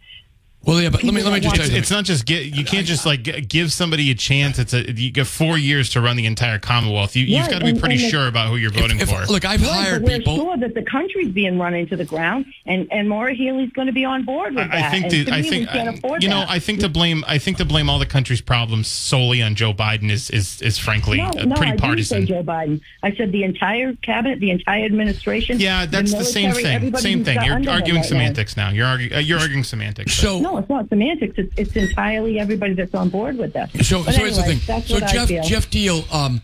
Well, 0.68 0.82
yeah, 0.82 0.90
but 0.90 1.02
let 1.02 1.14
me 1.14 1.22
let 1.22 1.32
me 1.32 1.40
just 1.40 1.56
tell 1.56 1.66
you. 1.66 1.78
It's 1.78 1.90
not 1.90 2.04
just 2.04 2.26
get. 2.26 2.44
You 2.54 2.62
can't 2.62 2.86
just 2.86 3.06
like 3.06 3.48
give 3.48 3.72
somebody 3.72 4.10
a 4.10 4.14
chance. 4.14 4.58
It's 4.58 4.74
a 4.74 4.92
you 4.92 5.10
get 5.10 5.26
four 5.26 5.56
years 5.56 5.88
to 5.90 6.02
run 6.02 6.16
the 6.16 6.26
entire 6.26 6.58
Commonwealth. 6.58 7.16
You, 7.16 7.24
you've 7.24 7.40
Right, 7.40 7.50
got 7.50 7.58
to 7.60 7.64
be 7.64 7.70
and- 7.70 7.80
pretty 7.80 7.94
and 7.94 8.04
the- 8.04 8.10
sure 8.10 8.26
about 8.28 8.48
who 8.48 8.56
you're 8.56 8.70
voting 8.70 9.00
if, 9.00 9.08
for. 9.08 9.24
look, 9.32 9.46
I've 9.46 9.62
Right, 9.62 9.70
hired 9.70 10.02
but 10.02 10.10
we're 10.12 10.18
people. 10.18 10.36
sure 10.36 10.56
that 10.58 10.74
the 10.74 10.82
country's 10.82 11.28
being 11.28 11.58
run 11.58 11.72
into 11.72 11.96
the 11.96 12.04
ground, 12.04 12.44
and 12.66 12.86
and 12.92 13.08
Maura 13.08 13.32
Healey's 13.34 13.72
going 13.72 13.86
to 13.86 13.94
be 13.94 14.04
on 14.04 14.24
board 14.24 14.54
with 14.56 14.64
I 14.64 14.68
that. 14.68 14.84
I 14.84 14.90
think 14.90 15.10
the, 15.26 15.32
I 15.32 15.40
think 15.40 15.72
we 15.72 15.72
can't 15.72 16.22
you 16.22 16.28
know 16.28 16.40
that. 16.40 16.50
I 16.50 16.58
think 16.58 16.80
to 16.80 16.90
blame 16.90 17.24
I 17.26 17.38
think 17.38 17.56
to 17.56 17.64
blame 17.64 17.88
all 17.88 17.98
the 17.98 18.04
country's 18.04 18.42
problems 18.42 18.88
solely 18.88 19.40
on 19.42 19.54
Joe 19.54 19.72
Biden 19.72 20.10
is 20.10 20.28
is 20.28 20.60
is 20.60 20.76
frankly 20.76 21.16
no, 21.16 21.28
uh, 21.28 21.44
no, 21.46 21.54
pretty 21.56 21.62
I 21.62 21.76
didn't 21.76 21.80
partisan. 21.80 22.20
say 22.20 22.26
Joe 22.26 22.42
Biden. 22.42 22.82
I 23.02 23.14
said 23.14 23.32
the 23.32 23.44
entire 23.44 23.94
cabinet, 23.94 24.38
the 24.40 24.50
entire 24.50 24.84
administration. 24.84 25.60
Yeah, 25.60 25.86
that's 25.86 26.12
the, 26.12 26.24
same 26.24 26.52
thing. 26.52 26.94
Same 26.96 27.24
thing. 27.24 27.38
You're 27.42 27.54
arguing 27.70 27.96
right 28.00 28.04
semantics 28.04 28.54
now. 28.54 28.68
You're 28.68 28.86
argu- 28.86 29.14
uh, 29.16 29.18
you're 29.20 29.38
arguing 29.38 29.64
semantics. 29.64 30.12
So 30.12 30.40
No, 30.40 30.57
it's 30.58 30.68
not 30.68 30.88
semantics. 30.88 31.34
It's, 31.38 31.52
it's 31.56 31.76
entirely 31.76 32.38
everybody 32.38 32.74
that's 32.74 32.94
on 32.94 33.08
board 33.08 33.38
with 33.38 33.52
this. 33.52 33.70
So, 33.86 34.04
but 34.04 34.14
so 34.14 34.20
here's 34.20 34.36
the 34.36 34.42
thing. 34.42 34.58
So 34.82 35.00
Geoff. 35.00 35.28
Geoff 35.28 35.70
Diehl, 35.70 36.12
um, 36.12 36.42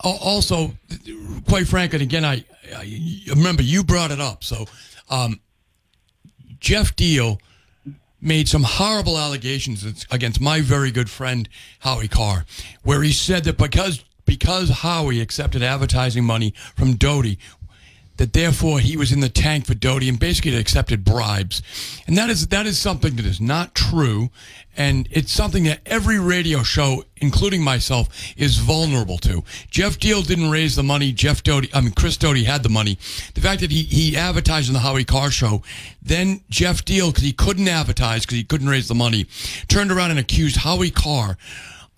also, 0.00 0.72
quite 1.48 1.66
frankly, 1.66 1.96
and 1.96 2.02
again, 2.02 2.24
I, 2.24 2.44
I 2.74 3.24
remember 3.30 3.62
you 3.62 3.82
brought 3.82 4.10
it 4.10 4.20
up. 4.20 4.44
So, 4.44 4.66
um, 5.10 5.40
Geoff 6.60 6.94
Diehl 6.96 7.40
made 8.20 8.48
some 8.48 8.64
horrible 8.64 9.18
allegations 9.18 10.06
against 10.10 10.40
my 10.40 10.60
very 10.60 10.90
good 10.90 11.08
friend 11.08 11.48
Howie 11.80 12.08
Carr, 12.08 12.44
where 12.82 13.02
he 13.02 13.12
said 13.12 13.44
that 13.44 13.56
because 13.58 14.04
because 14.24 14.68
Howie 14.68 15.22
accepted 15.22 15.62
advertising 15.62 16.22
money 16.22 16.52
from 16.76 16.96
Doughty, 16.96 17.38
that 18.18 18.32
therefore 18.32 18.80
he 18.80 18.96
was 18.96 19.10
in 19.10 19.20
the 19.20 19.28
tank 19.28 19.66
for 19.66 19.74
Doughty 19.74 20.08
and 20.08 20.18
basically 20.18 20.54
accepted 20.56 21.04
bribes. 21.04 21.62
And 22.06 22.16
that 22.18 22.28
is 22.28 22.48
that 22.48 22.66
is 22.66 22.78
something 22.78 23.16
that 23.16 23.24
is 23.24 23.40
not 23.40 23.74
true. 23.74 24.30
And 24.76 25.08
it's 25.10 25.32
something 25.32 25.64
that 25.64 25.80
every 25.86 26.20
radio 26.20 26.62
show, 26.62 27.02
including 27.16 27.64
myself, 27.64 28.08
is 28.36 28.58
vulnerable 28.58 29.18
to. 29.18 29.42
Geoff 29.70 29.98
Diehl 29.98 30.24
didn't 30.24 30.50
raise 30.50 30.76
the 30.76 30.84
money. 30.84 31.10
Jeff 31.10 31.42
Doughty, 31.42 31.68
I 31.74 31.80
mean, 31.80 31.90
Chris 31.92 32.16
Doughty 32.16 32.44
had 32.44 32.62
the 32.62 32.68
money. 32.68 32.96
The 33.34 33.40
fact 33.40 33.60
that 33.62 33.72
he, 33.72 33.82
he 33.82 34.16
advertised 34.16 34.68
on 34.68 34.74
the 34.74 34.80
Howie 34.80 35.04
Carr 35.04 35.32
show, 35.32 35.62
then 36.00 36.42
Geoff 36.48 36.84
Diehl, 36.84 37.08
because 37.08 37.24
he 37.24 37.32
couldn't 37.32 37.66
advertise, 37.66 38.22
because 38.24 38.36
he 38.36 38.44
couldn't 38.44 38.68
raise 38.68 38.86
the 38.86 38.94
money, 38.94 39.26
turned 39.66 39.90
around 39.90 40.12
and 40.12 40.20
accused 40.20 40.58
Howie 40.58 40.92
Carr 40.92 41.36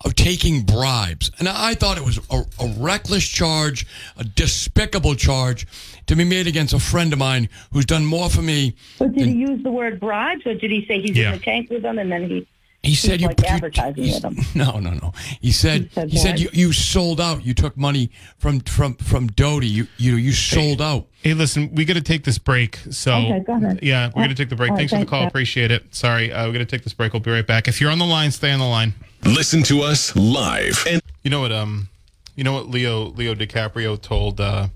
of 0.03 0.15
taking 0.15 0.61
bribes. 0.63 1.31
And 1.39 1.47
I 1.47 1.73
thought 1.75 1.97
it 1.97 2.05
was 2.05 2.19
a, 2.29 2.43
a 2.59 2.67
reckless 2.77 3.27
charge, 3.27 3.85
a 4.17 4.23
despicable 4.23 5.15
charge 5.15 5.67
to 6.07 6.15
be 6.15 6.23
made 6.23 6.47
against 6.47 6.73
a 6.73 6.79
friend 6.79 7.13
of 7.13 7.19
mine 7.19 7.49
who's 7.71 7.85
done 7.85 8.05
more 8.05 8.29
for 8.29 8.41
me. 8.41 8.75
But 8.99 9.13
did 9.13 9.27
he 9.27 9.33
use 9.35 9.61
the 9.63 9.71
word 9.71 9.99
bribes, 9.99 10.45
or 10.45 10.53
did 10.55 10.71
he 10.71 10.85
say 10.87 10.99
he's 11.01 11.15
Yeah. 11.15 11.33
in 11.33 11.39
the 11.39 11.43
tank 11.43 11.69
with 11.69 11.83
them, 11.83 11.99
and 11.99 12.11
then 12.11 12.27
he? 12.29 12.47
He 12.83 12.95
said 12.95 13.21
you, 13.21 13.27
like 13.27 13.43
advertising 13.43 14.03
you- 14.05 14.13
with 14.13 14.21
them. 14.23 14.37
No, 14.55 14.79
no, 14.79 14.89
no. 14.89 15.13
He 15.39 15.51
said 15.51 15.83
He 15.83 15.89
said 15.93 16.09
he 16.09 16.17
said 16.17 16.39
you, 16.39 16.49
you 16.51 16.73
sold 16.73 17.21
out. 17.21 17.45
You 17.45 17.53
took 17.53 17.77
money 17.77 18.09
from 18.39 18.59
from 18.61 18.95
from 18.95 19.27
Doughty. 19.27 19.67
You 19.67 19.87
you 19.97 20.15
you 20.15 20.31
sold 20.31 20.81
out. 20.81 21.05
Hey, 21.21 21.35
listen, 21.35 21.69
we 21.75 21.85
got 21.85 21.93
to 21.93 22.01
take 22.01 22.23
this 22.23 22.39
break. 22.39 22.77
So, 22.89 23.13
Okay, 23.13 23.39
go 23.45 23.53
ahead. 23.53 23.81
yeah, 23.83 24.07
we're 24.07 24.11
Oh, 24.23 24.25
going 24.25 24.29
to 24.29 24.35
take 24.35 24.49
the 24.49 24.55
break. 24.55 24.71
all 24.71 24.77
right, 24.77 24.79
Thanks 24.89 24.93
for 24.93 24.97
the 24.99 25.05
call. 25.05 25.21
Jeff. 25.21 25.29
Appreciate 25.29 25.69
it. 25.69 25.93
Sorry, 25.93 26.31
uh, 26.33 26.47
we're 26.47 26.53
going 26.53 26.65
to 26.65 26.71
take 26.75 26.83
this 26.83 26.93
break. 26.93 27.13
We'll 27.13 27.19
be 27.19 27.29
right 27.29 27.45
back. 27.45 27.67
If 27.67 27.79
you're 27.79 27.91
on 27.91 27.99
the 27.99 28.05
line, 28.07 28.31
stay 28.31 28.51
on 28.51 28.57
the 28.57 28.65
line. 28.65 28.95
Listen 29.25 29.63
to 29.63 29.81
us 29.81 30.15
live 30.15 30.85
and 30.89 31.01
You 31.23 31.29
know 31.29 31.41
what? 31.41 31.51
Um, 31.51 31.89
you 32.35 32.43
know 32.43 32.53
what 32.53 32.69
Leo 32.69 33.05
Leo 33.09 33.35
DiCaprio 33.35 34.01
told 34.01 34.39
uh, 34.41 34.67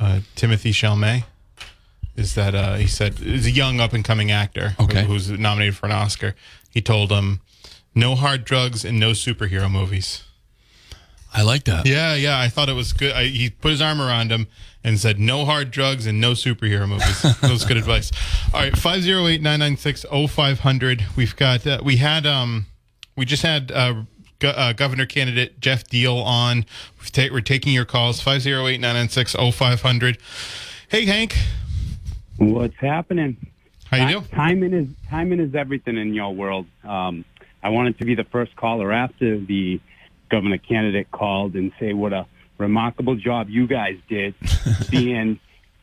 uh, 0.00 0.20
Timothy 0.34 0.72
Chalamet 0.72 1.24
is 2.16 2.34
that 2.34 2.54
uh, 2.54 2.74
he 2.76 2.86
said 2.86 3.20
is 3.20 3.46
a 3.46 3.50
young 3.50 3.80
up 3.80 3.92
and 3.92 4.04
coming 4.04 4.30
actor 4.30 4.74
Okay. 4.80 5.04
who's 5.04 5.30
nominated 5.30 5.76
for 5.76 5.86
an 5.86 5.92
Oscar. 5.92 6.34
He 6.70 6.80
told 6.82 7.10
him, 7.12 7.40
"No 7.94 8.14
hard 8.16 8.44
drugs 8.44 8.84
and 8.84 8.98
no 8.98 9.10
superhero 9.10 9.70
movies." 9.70 10.24
I 11.32 11.42
like 11.42 11.64
that. 11.64 11.84
Yeah, 11.86 12.14
yeah, 12.14 12.38
I 12.38 12.48
thought 12.48 12.68
it 12.68 12.74
was 12.74 12.92
good. 12.92 13.12
I, 13.12 13.24
he 13.26 13.50
put 13.50 13.72
his 13.72 13.82
arm 13.82 14.00
around 14.00 14.30
him 14.32 14.46
and 14.82 14.98
said, 14.98 15.18
"No 15.20 15.44
hard 15.44 15.70
drugs 15.70 16.06
and 16.06 16.20
no 16.20 16.32
superhero 16.32 16.88
movies." 16.88 17.22
that 17.22 17.50
was 17.50 17.64
good 17.64 17.76
advice. 17.84 18.10
All 18.52 18.60
right, 18.60 18.76
five 18.76 19.02
zero 19.02 19.26
eight 19.28 19.42
nine 19.42 19.60
nine 19.60 19.76
six 19.76 20.02
zero 20.02 20.26
five 20.26 20.60
hundred. 20.60 21.04
We've 21.16 21.36
got 21.36 21.66
uh, 21.66 21.80
we 21.84 21.96
had 21.96 22.26
um 22.26 22.66
we 23.16 23.24
just 23.24 23.42
had 23.42 23.70
uh, 23.72 24.02
go, 24.38 24.50
uh, 24.50 24.72
governor 24.72 25.06
candidate 25.06 25.60
Geoff 25.60 25.84
Diehl 25.84 26.22
on. 26.24 26.64
We've 27.00 27.12
ta- 27.12 27.28
we're 27.32 27.40
taking 27.40 27.72
your 27.72 27.84
calls 27.84 28.20
five 28.20 28.42
zero 28.42 28.66
eight 28.66 28.80
nine 28.80 28.94
nine 28.94 29.08
six 29.08 29.32
zero 29.32 29.50
five 29.50 29.82
hundred. 29.82 30.18
Hey 30.88 31.04
Hank, 31.06 31.36
What's 32.38 32.76
happening? 32.76 33.36
how 33.86 34.06
you 34.08 34.14
doing? 34.14 34.26
Timing 34.28 34.72
is 34.72 34.88
timing 35.08 35.40
is 35.40 35.54
everything 35.54 35.96
in 35.96 36.14
your 36.14 36.34
world. 36.34 36.66
Um, 36.82 37.24
I 37.62 37.68
wanted 37.70 37.98
to 37.98 38.04
be 38.04 38.14
the 38.14 38.24
first 38.24 38.54
caller 38.56 38.92
after 38.92 39.38
the 39.38 39.80
governor 40.30 40.58
candidate 40.58 41.10
called 41.10 41.54
and 41.54 41.72
say 41.78 41.92
what 41.92 42.12
a 42.12 42.26
remarkable 42.58 43.14
job 43.14 43.48
you 43.50 43.66
guys 43.66 43.98
did 44.08 44.34
being 44.90 45.38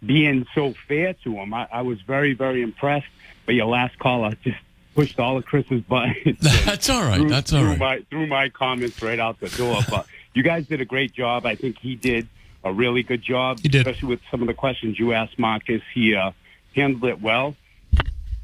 being 0.05 0.45
so 0.55 0.73
fair 0.87 1.13
to 1.23 1.33
him. 1.35 1.53
I, 1.53 1.67
I 1.71 1.81
was 1.83 2.01
very 2.01 2.33
very 2.33 2.61
impressed. 2.61 3.07
But 3.45 3.55
your 3.55 3.65
last 3.67 3.97
caller 3.97 4.35
just 4.43 4.57
pushed 4.95 5.19
all 5.19 5.37
of 5.37 5.45
Chris's 5.45 5.81
buttons. 5.81 6.37
That's 6.65 6.89
all 6.89 7.01
right. 7.03 7.27
That's 7.27 7.53
all 7.53 7.59
threw 7.61 7.69
right. 7.69 7.79
My, 7.79 7.99
threw 8.09 8.27
my 8.27 8.49
comments 8.49 9.01
right 9.01 9.19
out 9.19 9.39
the 9.39 9.49
door. 9.49 9.79
But 9.89 10.05
you 10.33 10.43
guys 10.43 10.67
did 10.67 10.81
a 10.81 10.85
great 10.85 11.13
job. 11.13 11.45
I 11.45 11.55
think 11.55 11.77
he 11.79 11.95
did 11.95 12.27
a 12.63 12.71
really 12.71 13.03
good 13.03 13.21
job, 13.21 13.59
He 13.59 13.67
did. 13.69 13.85
especially 13.87 14.09
with 14.09 14.19
some 14.29 14.41
of 14.41 14.47
the 14.47 14.53
questions 14.53 14.99
you 14.99 15.13
asked 15.13 15.37
Marcus. 15.39 15.81
He 15.93 16.15
uh, 16.15 16.31
handled 16.75 17.03
it 17.05 17.21
well. 17.21 17.55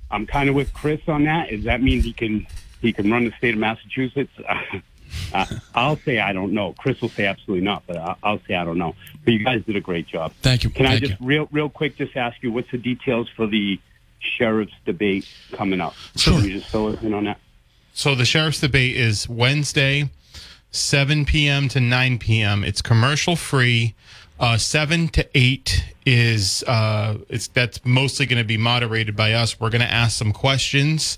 I'm 0.10 0.26
kind 0.26 0.50
of 0.50 0.56
with 0.56 0.74
Chris 0.74 1.02
on 1.08 1.26
that. 1.26 1.50
Does 1.50 1.66
that 1.66 1.82
mean 1.82 2.02
he 2.02 2.14
can 2.14 2.48
he 2.82 2.94
can 2.94 3.12
run 3.12 3.26
the 3.26 3.32
state 3.38 3.54
of 3.54 3.60
Massachusetts? 3.60 4.32
Uh, 5.34 5.46
I'll 5.74 5.96
say 5.98 6.20
I 6.20 6.34
don't 6.34 6.52
know. 6.54 6.74
Chris 6.74 7.00
will 7.02 7.08
say 7.10 7.26
absolutely 7.26 7.64
not, 7.64 7.82
but 7.88 7.96
I- 7.96 8.16
I'll 8.24 8.42
say 8.46 8.56
I 8.56 8.66
don't 8.66 8.78
know. 8.78 8.94
But 9.24 9.34
you 9.34 9.44
guys 9.44 9.64
did 9.64 9.78
a 9.78 9.82
great 9.82 10.06
job. 10.06 10.34
Thank 10.42 10.66
you. 10.66 10.70
Can 10.70 10.86
I 10.86 11.00
just 11.00 11.12
you. 11.22 11.26
real 11.26 11.48
real 11.52 11.70
quick 11.70 11.96
just 11.98 12.16
ask 12.18 12.36
you 12.44 12.52
what's 12.52 12.70
the 12.72 12.78
details 12.78 13.30
for 13.36 13.48
the 13.48 13.80
sheriff's 14.20 14.74
debate 14.86 15.28
coming 15.54 15.82
up? 15.82 15.94
Sure. 16.16 16.34
Can 16.36 16.46
you 16.46 16.60
just 16.60 16.70
fill 16.70 16.88
us 16.88 17.02
in 17.02 17.14
on 17.14 17.26
that? 17.26 17.40
So 17.94 18.16
the 18.16 18.26
sheriff's 18.26 18.60
debate 18.60 18.96
is 18.96 19.28
Wednesday, 19.28 20.10
7 20.72 21.26
p.m. 21.26 21.68
to 21.70 21.80
9 21.80 22.20
p.m. 22.20 22.64
It's 22.64 22.82
commercial 22.82 23.36
free. 23.36 23.96
Uh, 24.40 24.56
seven 24.56 25.08
to 25.08 25.28
eight 25.34 25.84
is 26.06 26.64
uh, 26.68 27.18
it's 27.28 27.48
that's 27.48 27.84
mostly 27.84 28.28
going 28.28 28.38
to 28.38 28.48
be 28.48 28.56
moderated 28.56 29.16
by 29.16 29.34
us. 29.34 29.60
We're 29.60 29.72
going 29.72 29.82
to 29.82 29.92
ask 29.92 30.16
some 30.16 30.32
questions 30.32 31.18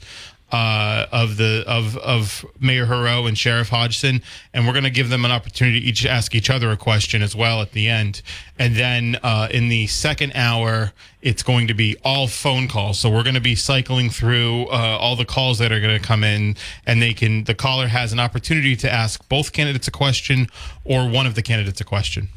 uh, 0.51 1.05
of 1.11 1.37
the 1.37 1.63
of 1.67 1.97
of 1.97 2.45
Mayor 2.59 2.85
Heroux 2.85 3.27
and 3.27 3.37
Sheriff 3.37 3.69
Hodgson, 3.69 4.21
and 4.53 4.65
we're 4.65 4.73
going 4.73 4.83
to 4.83 4.89
give 4.89 5.09
them 5.09 5.25
an 5.25 5.31
opportunity 5.31 5.79
to 5.79 5.85
each 5.85 6.05
ask 6.05 6.33
each 6.35 6.49
other 6.49 6.71
a 6.71 6.77
question 6.77 7.21
as 7.21 7.35
well 7.35 7.61
at 7.61 7.71
the 7.71 7.87
end. 7.87 8.21
And 8.57 8.75
then 8.75 9.17
uh, 9.23 9.47
in 9.51 9.69
the 9.69 9.87
second 9.87 10.33
hour, 10.35 10.91
it's 11.21 11.43
going 11.43 11.67
to 11.67 11.73
be 11.73 11.95
all 12.03 12.27
phone 12.27 12.67
calls. 12.67 12.99
So 12.99 13.09
we're 13.09 13.23
going 13.23 13.35
to 13.35 13.41
be 13.41 13.55
cycling 13.55 14.09
through 14.09 14.65
uh, 14.67 14.97
all 14.99 15.15
the 15.15 15.25
calls 15.25 15.59
that 15.59 15.71
are 15.71 15.79
going 15.79 15.99
to 15.99 16.05
come 16.05 16.23
in, 16.23 16.55
and 16.85 17.01
they 17.01 17.13
can 17.13 17.43
the 17.43 17.55
caller 17.55 17.87
has 17.87 18.11
an 18.13 18.19
opportunity 18.19 18.75
to 18.77 18.91
ask 18.91 19.27
both 19.29 19.53
candidates 19.53 19.87
a 19.87 19.91
question 19.91 20.47
or 20.83 21.07
one 21.07 21.27
of 21.27 21.35
the 21.35 21.41
candidates 21.41 21.79
a 21.81 21.85
question. 21.85 22.29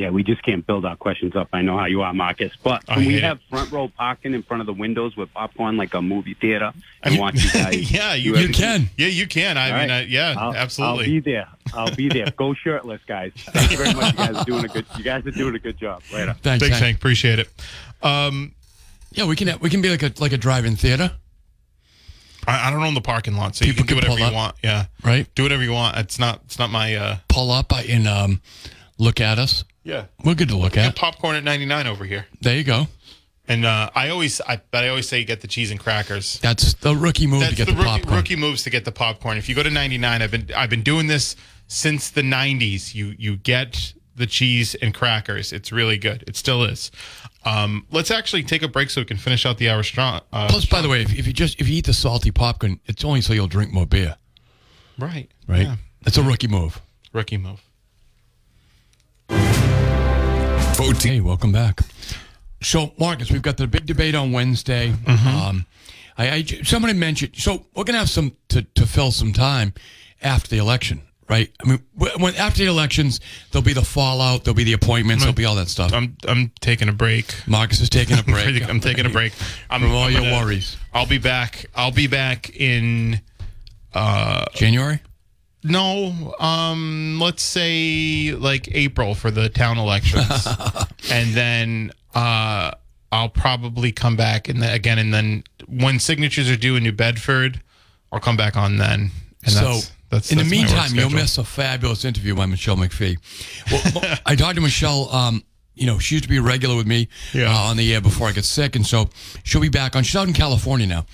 Yeah, 0.00 0.08
we 0.10 0.22
just 0.22 0.42
can't 0.42 0.66
build 0.66 0.86
our 0.86 0.96
questions 0.96 1.36
up. 1.36 1.48
I 1.52 1.60
know 1.60 1.76
how 1.76 1.84
you 1.84 2.00
are, 2.00 2.14
Marcus. 2.14 2.52
But 2.62 2.86
can 2.86 2.98
we 3.00 3.04
hate 3.04 3.14
it. 3.16 3.22
have 3.24 3.38
front 3.50 3.70
row 3.70 3.88
parking 3.88 4.32
in 4.32 4.42
front 4.42 4.62
of 4.62 4.66
the 4.66 4.72
windows 4.72 5.14
with 5.16 5.30
popcorn 5.34 5.76
like 5.76 5.92
a 5.92 6.00
movie 6.00 6.32
theater 6.34 6.72
I 6.74 6.80
and 7.02 7.12
mean, 7.12 7.20
watch 7.20 7.34
you 7.44 7.50
guys? 7.62 7.92
yeah, 7.92 8.14
you, 8.14 8.34
You 8.36 8.48
can. 8.48 8.88
Yeah, 8.96 9.08
you 9.08 9.26
can. 9.26 9.58
I 9.58 9.70
All 9.70 9.78
mean, 9.78 9.90
right. 9.90 10.02
uh, 10.04 10.06
yeah, 10.08 10.34
I'll, 10.38 10.54
absolutely. 10.54 11.04
I'll 11.04 11.10
be 11.10 11.20
there. 11.20 11.48
I'll 11.74 11.94
be 11.94 12.08
there. 12.08 12.30
Go 12.36 12.54
shirtless, 12.54 13.00
guys. 13.06 13.32
Thank 13.36 13.70
you 13.72 13.76
very 13.76 13.92
much. 13.94 14.12
You 14.12 14.18
guys 14.18 14.36
are 14.36 14.44
doing 14.44 14.64
a 14.64 14.68
good. 14.68 14.86
You 14.96 15.04
guys 15.04 15.26
are 15.26 15.30
doing 15.32 15.54
a 15.54 15.58
good 15.58 15.76
job. 15.78 16.02
Later. 16.12 16.34
Thanks, 16.42 16.62
Thanks, 16.64 16.68
Hank. 16.78 16.82
Hank. 16.82 16.96
Appreciate 16.96 17.38
it. 17.38 17.48
Um, 18.02 18.54
Yeah, 19.12 19.26
we 19.26 19.36
can 19.36 19.58
we 19.60 19.68
can 19.70 19.82
be 19.82 19.90
like 19.90 20.02
a 20.02 20.12
like 20.18 20.32
a 20.32 20.38
drive-in 20.38 20.76
theater, 20.76 21.12
I, 22.46 22.68
I 22.68 22.70
don't 22.70 22.82
own 22.82 22.94
the 22.94 23.00
parking 23.00 23.36
lot, 23.36 23.54
so 23.56 23.64
People 23.66 23.82
you 23.82 23.86
can 23.86 23.86
do 23.88 23.94
whatever 23.96 24.10
pull 24.12 24.18
you 24.20 24.24
up. 24.26 24.32
want. 24.32 24.56
Yeah, 24.64 24.86
right? 25.04 25.26
do 25.34 25.42
whatever 25.42 25.62
you 25.62 25.72
want. 25.72 25.96
It's 25.98 26.18
not. 26.18 26.40
It's 26.46 26.58
not 26.58 26.70
my. 26.70 26.94
uh 26.94 27.16
Pull 27.28 27.50
up 27.50 27.72
in 27.86 28.06
um, 28.06 28.40
look 29.00 29.20
at 29.20 29.38
us. 29.38 29.64
Yeah, 29.82 30.06
We're 30.24 30.34
good 30.34 30.48
to 30.50 30.56
look 30.56 30.76
at. 30.76 30.94
popcorn 30.94 31.36
at 31.36 31.42
ninety 31.44 31.64
nine 31.66 31.86
over 31.86 32.04
here. 32.04 32.26
There 32.40 32.56
you 32.56 32.64
go. 32.64 32.86
And 33.48 33.64
uh, 33.64 33.90
I 33.96 34.10
always, 34.10 34.40
I, 34.42 34.60
but 34.70 34.84
I 34.84 34.88
always 34.90 35.08
say 35.08 35.24
get 35.24 35.40
the 35.40 35.48
cheese 35.48 35.72
and 35.72 35.80
crackers. 35.80 36.38
That's 36.38 36.74
the 36.74 36.94
rookie 36.94 37.26
move 37.26 37.40
That's 37.40 37.52
to 37.52 37.56
get 37.56 37.66
the, 37.66 37.72
the, 37.72 37.78
rookie, 37.78 37.88
popcorn. 37.88 38.16
rookie 38.16 38.36
moves 38.36 38.62
to 38.62 38.70
get 38.70 38.84
the 38.84 38.92
popcorn. 38.92 39.38
If 39.38 39.48
you 39.48 39.56
go 39.56 39.64
to 39.64 39.70
99, 39.70 40.22
I've 40.22 40.30
been 40.30 40.48
I've 40.56 40.70
been 40.70 40.82
doing 40.84 41.08
this 41.08 41.34
since 41.66 42.10
the 42.10 42.20
90s. 42.22 42.94
You 42.94 43.14
you 43.18 43.36
get 43.38 43.94
the 44.14 44.26
cheese 44.26 44.76
and 44.76 44.94
crackers. 44.94 45.52
It's 45.52 45.72
really 45.72 45.96
good. 45.98 46.22
It 46.28 46.36
still 46.36 46.62
is. 46.62 46.92
Um, 47.44 47.86
let's 47.90 48.10
actually 48.12 48.42
take 48.44 48.62
a 48.62 48.68
break 48.68 48.90
so 48.90 49.00
we 49.00 49.06
can 49.06 49.16
finish 49.16 49.44
out 49.46 49.56
the 49.58 49.68
hour 49.70 49.82
strong. 49.82 50.20
Uh, 50.32 50.46
Plus, 50.48 50.66
by 50.66 50.82
the 50.82 50.88
way, 50.90 51.00
if, 51.02 51.18
if 51.18 51.26
you 51.26 51.32
just 51.32 51.58
if 51.60 51.68
you 51.68 51.78
eat 51.78 51.86
the 51.86 51.94
salty 51.94 52.30
popcorn, 52.30 52.78
it's 52.86 53.04
only 53.04 53.22
so 53.22 53.32
you'll 53.32 53.48
drink 53.48 53.72
more 53.72 53.86
beer, 53.86 54.16
right, 54.98 55.28
right? 55.48 55.62
Yeah. 55.62 55.76
That's 56.02 56.18
a 56.18 56.22
rookie 56.22 56.48
move. 56.48 56.80
Rookie 57.12 57.38
move. 57.38 57.62
Vote 60.80 61.02
Hey, 61.02 61.20
welcome 61.20 61.52
back. 61.52 61.80
So, 62.62 62.94
Marcus, 62.98 63.30
we've 63.30 63.42
got 63.42 63.58
the 63.58 63.66
big 63.66 63.84
debate 63.84 64.14
on 64.14 64.32
Wednesday. 64.32 64.94
Um, 65.06 65.66
I, 66.16 66.30
I 66.30 66.42
somebody 66.62 66.94
mentioned. 66.94 67.36
So, 67.36 67.66
we're 67.74 67.84
gonna 67.84 67.98
have 67.98 68.08
some 68.08 68.32
to, 68.48 68.62
to 68.62 68.86
fill 68.86 69.10
some 69.12 69.34
time 69.34 69.74
after 70.22 70.48
the 70.48 70.56
election, 70.56 71.02
right? 71.28 71.50
I 71.62 71.68
mean, 71.68 71.82
when 71.96 72.34
after 72.36 72.60
the 72.60 72.66
elections, 72.70 73.20
there'll 73.52 73.62
be 73.62 73.74
the 73.74 73.84
fallout, 73.84 74.44
there'll 74.44 74.56
be 74.56 74.64
the 74.64 74.72
appointments, 74.72 75.22
there'll 75.22 75.34
be 75.34 75.44
all 75.44 75.56
that 75.56 75.68
stuff. 75.68 75.92
I'm 75.92 76.16
I'm 76.26 76.50
taking 76.60 76.88
a 76.88 76.94
break. 76.94 77.34
Marcus 77.46 77.82
is 77.82 77.90
taking 77.90 78.18
a 78.18 78.22
break. 78.26 78.66
I'm 78.66 78.80
taking 78.80 79.04
a 79.04 79.10
break. 79.10 79.34
I'm, 79.70 79.82
From 79.82 79.92
all 79.92 80.04
I'm 80.04 80.12
your 80.12 80.22
gonna- 80.22 80.36
worries. 80.46 80.78
I'll 80.94 81.04
be 81.06 81.18
back. 81.18 81.66
I'll 81.74 81.92
be 81.92 82.06
back 82.06 82.56
in 82.56 83.20
January. 84.54 85.00
No, 85.62 86.34
um, 86.38 87.18
let's 87.20 87.42
say 87.42 88.32
like 88.32 88.68
April 88.74 89.14
for 89.14 89.30
the 89.30 89.48
town 89.48 89.78
elections, 89.78 90.46
and 91.10 91.34
then 91.34 91.92
uh, 92.14 92.70
I'll 93.12 93.28
probably 93.28 93.92
come 93.92 94.16
back 94.16 94.48
and 94.48 94.62
then 94.62 94.74
again, 94.74 94.98
and 94.98 95.12
then 95.12 95.44
when 95.68 95.98
signatures 95.98 96.50
are 96.50 96.56
due 96.56 96.76
in 96.76 96.82
New 96.82 96.92
Bedford, 96.92 97.60
I'll 98.12 98.20
come 98.20 98.36
back 98.36 98.56
on 98.56 98.76
then. 98.78 99.10
And 99.44 99.52
so, 99.52 99.60
that's, 99.60 99.92
that's 100.10 100.32
in 100.32 100.38
that's 100.38 100.50
the 100.50 100.56
meantime, 100.56 100.94
you'll 100.94 101.10
miss 101.10 101.38
a 101.38 101.44
fabulous 101.44 102.04
interview 102.04 102.34
by 102.34 102.46
Michelle 102.46 102.76
McPhee. 102.76 103.16
Well, 103.70 104.18
I 104.26 104.34
talked 104.36 104.56
to 104.56 104.60
Michelle. 104.60 105.08
Um, 105.14 105.44
you 105.74 105.86
know, 105.86 105.98
she 105.98 106.14
used 106.16 106.24
to 106.24 106.28
be 106.28 106.36
a 106.36 106.42
regular 106.42 106.76
with 106.76 106.86
me 106.86 107.08
Yeah. 107.32 107.54
uh, 107.54 107.70
on 107.70 107.76
the 107.78 107.94
air 107.94 108.00
before 108.02 108.28
I 108.28 108.32
got 108.32 108.44
sick, 108.44 108.76
and 108.76 108.86
so 108.86 109.08
she'll 109.44 109.60
be 109.62 109.68
back 109.70 109.96
on. 109.96 110.02
She's 110.02 110.16
out 110.16 110.26
in 110.28 110.34
California 110.34 110.86
now. 110.86 111.06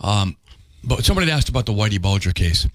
Um, 0.00 0.36
but 0.82 1.04
somebody 1.04 1.28
had 1.28 1.36
asked 1.36 1.48
about 1.48 1.66
the 1.66 1.72
Whitey 1.72 2.00
Bulger 2.00 2.32
case, 2.32 2.66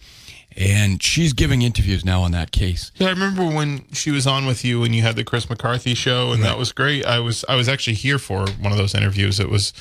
and 0.57 1.01
she's 1.01 1.33
giving 1.33 1.61
interviews 1.61 2.03
now 2.03 2.21
on 2.21 2.31
that 2.31 2.51
case. 2.51 2.91
Yeah, 2.95 3.07
I 3.07 3.11
remember 3.11 3.45
when 3.45 3.85
she 3.93 4.11
was 4.11 4.27
on 4.27 4.45
with 4.45 4.65
you 4.65 4.83
and 4.83 4.95
you 4.95 5.01
had 5.01 5.15
the 5.15 5.23
Chris 5.23 5.49
McCarthy 5.49 5.93
show, 5.93 6.31
and 6.31 6.43
that 6.43 6.57
was 6.57 6.71
great. 6.71 7.05
I 7.05 7.19
was 7.19 7.45
I 7.47 7.55
was 7.55 7.69
actually 7.69 7.95
here 7.95 8.19
for 8.19 8.47
one 8.59 8.71
of 8.71 8.77
those 8.77 8.95
interviews. 8.95 9.39
It 9.39 9.49
was 9.49 9.73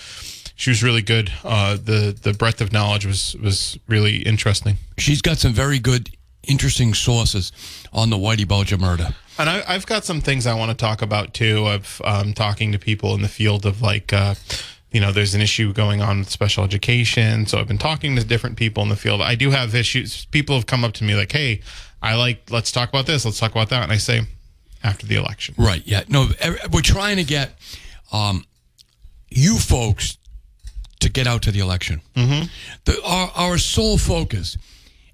she 0.54 0.70
was 0.70 0.82
really 0.82 1.02
good. 1.02 1.32
Uh, 1.44 1.74
the 1.74 2.16
the 2.20 2.34
breadth 2.34 2.60
of 2.60 2.72
knowledge 2.72 3.06
was 3.06 3.36
was 3.42 3.78
really 3.86 4.18
interesting. 4.18 4.76
She's 4.98 5.22
got 5.22 5.38
some 5.38 5.52
very 5.52 5.78
good, 5.78 6.10
interesting 6.46 6.94
sources 6.94 7.52
on 7.92 8.10
the 8.10 8.16
Whitey 8.16 8.46
Bulger 8.46 8.76
murder. 8.76 9.14
And 9.38 9.48
I, 9.48 9.62
I've 9.68 9.86
got 9.86 10.04
some 10.04 10.20
things 10.20 10.46
I 10.48 10.54
want 10.54 10.70
to 10.70 10.76
talk 10.76 11.00
about 11.00 11.32
too. 11.32 11.64
I've 11.66 12.02
um, 12.04 12.34
talking 12.34 12.72
to 12.72 12.78
people 12.78 13.14
in 13.14 13.22
the 13.22 13.28
field 13.28 13.64
of 13.66 13.80
like, 13.80 14.12
uh, 14.12 14.34
you 14.90 15.00
know, 15.00 15.12
there's 15.12 15.34
an 15.34 15.40
issue 15.40 15.72
going 15.72 16.00
on 16.00 16.20
with 16.20 16.30
special 16.30 16.64
education. 16.64 17.46
So 17.46 17.58
I've 17.58 17.68
been 17.68 17.78
talking 17.78 18.16
to 18.16 18.24
different 18.24 18.56
people 18.56 18.82
in 18.82 18.88
the 18.88 18.96
field. 18.96 19.20
I 19.20 19.34
do 19.34 19.50
have 19.50 19.74
issues. 19.74 20.24
People 20.26 20.54
have 20.56 20.66
come 20.66 20.84
up 20.84 20.94
to 20.94 21.04
me 21.04 21.14
like, 21.14 21.32
"Hey, 21.32 21.60
I 22.00 22.14
like. 22.14 22.50
Let's 22.50 22.72
talk 22.72 22.88
about 22.88 23.06
this. 23.06 23.24
Let's 23.24 23.38
talk 23.38 23.50
about 23.50 23.68
that." 23.68 23.82
And 23.82 23.92
I 23.92 23.98
say, 23.98 24.22
after 24.82 25.06
the 25.06 25.16
election. 25.16 25.54
Right. 25.58 25.82
Yeah. 25.84 26.04
No, 26.08 26.28
we're 26.72 26.80
trying 26.80 27.16
to 27.16 27.24
get 27.24 27.58
um, 28.12 28.44
you 29.30 29.58
folks 29.58 30.16
to 31.00 31.08
get 31.08 31.26
out 31.26 31.42
to 31.42 31.50
the 31.50 31.60
election. 31.60 32.00
Mm-hmm. 32.14 32.46
The, 32.84 33.02
our, 33.04 33.30
our 33.34 33.58
sole 33.58 33.98
focus, 33.98 34.56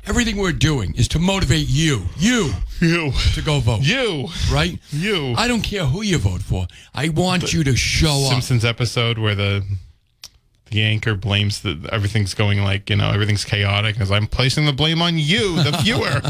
everything 0.07 0.36
we're 0.36 0.52
doing 0.52 0.94
is 0.94 1.09
to 1.09 1.18
motivate 1.18 1.66
you, 1.68 2.07
you, 2.18 2.52
You, 2.80 3.12
to 3.34 3.42
go 3.42 3.61
vote. 3.61 3.80
you, 3.82 4.28
Right? 4.52 4.78
you. 4.90 5.34
I 5.36 5.48
don't 5.48 5.62
care 5.62 5.84
who 5.86 6.02
you 6.02 6.18
vote 6.18 6.42
for. 6.42 6.66
I 6.94 7.09
want 7.09 7.52
you 7.52 7.64
to 7.64 7.76
show 7.76 8.24
up. 8.26 8.32
Simpsons 8.32 8.64
episode 8.64 9.18
where 9.18 9.34
the 9.34 9.64
the 10.70 10.82
anchor 10.82 11.14
blames 11.14 11.61
that 11.62 11.88
everything's 11.92 12.34
going 12.34 12.61
like 12.64 12.90
you 12.90 12.96
know 12.96 13.11
everything's 13.11 13.44
chaotic 13.44 13.94
because 13.94 14.11
I'm 14.11 14.26
placing 14.26 14.66
the 14.66 14.72
blame 14.72 15.00
on 15.02 15.16
you, 15.18 15.62
the 15.62 15.70
viewer. 15.82 16.20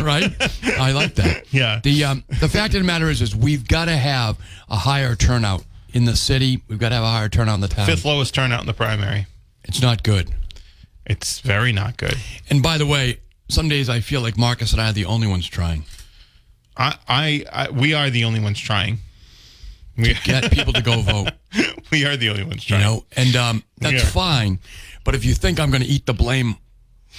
right? 0.04 0.32
I 0.78 0.92
like 0.92 1.16
that. 1.16 1.52
Yeah. 1.52 1.80
The 1.82 2.04
um, 2.04 2.24
the 2.40 2.48
fact 2.48 2.74
of 2.74 2.80
the 2.80 2.86
matter 2.86 3.08
is, 3.10 3.20
is 3.22 3.34
we've 3.34 3.66
got 3.66 3.86
to 3.86 3.96
have 3.96 4.38
a 4.68 4.76
higher 4.76 5.16
turnout 5.16 5.64
in 5.92 6.04
the 6.04 6.14
city. 6.14 6.62
We've 6.68 6.78
got 6.78 6.90
to 6.90 6.94
have 6.96 7.04
a 7.04 7.10
higher 7.10 7.28
turnout 7.28 7.56
in 7.56 7.60
the 7.60 7.68
town. 7.68 7.86
Fifth 7.86 8.04
lowest 8.04 8.34
turnout 8.34 8.60
in 8.60 8.66
the 8.66 8.74
primary. 8.74 9.26
It's 9.64 9.82
not 9.82 10.02
good. 10.04 10.30
It's 11.08 11.40
very 11.40 11.72
not 11.72 11.96
good. 11.96 12.16
And 12.50 12.62
by 12.62 12.78
the 12.78 12.86
way, 12.86 13.20
some 13.48 13.68
days 13.68 13.88
I 13.88 14.00
feel 14.00 14.20
like 14.20 14.36
Marcus 14.36 14.72
and 14.72 14.80
I 14.80 14.90
are 14.90 14.92
the 14.92 15.06
only 15.06 15.26
ones 15.26 15.46
trying. 15.48 15.84
I, 16.76 16.96
I, 17.08 17.44
I 17.52 17.70
we 17.70 17.94
are 17.94 18.10
the 18.10 18.24
only 18.24 18.40
ones 18.40 18.60
trying. 18.60 18.98
We, 19.96 20.14
Get 20.22 20.52
people 20.52 20.72
to 20.74 20.82
go 20.82 21.00
vote. 21.02 21.30
we 21.90 22.04
are 22.04 22.16
the 22.16 22.28
only 22.30 22.44
ones 22.44 22.64
trying. 22.64 22.80
You 22.82 22.86
know, 22.86 23.04
and 23.16 23.34
um, 23.36 23.64
that's 23.78 24.08
fine. 24.10 24.60
But 25.04 25.14
if 25.14 25.24
you 25.24 25.34
think 25.34 25.58
I'm 25.58 25.70
going 25.70 25.82
to 25.82 25.88
eat 25.88 26.06
the 26.06 26.14
blame, 26.14 26.56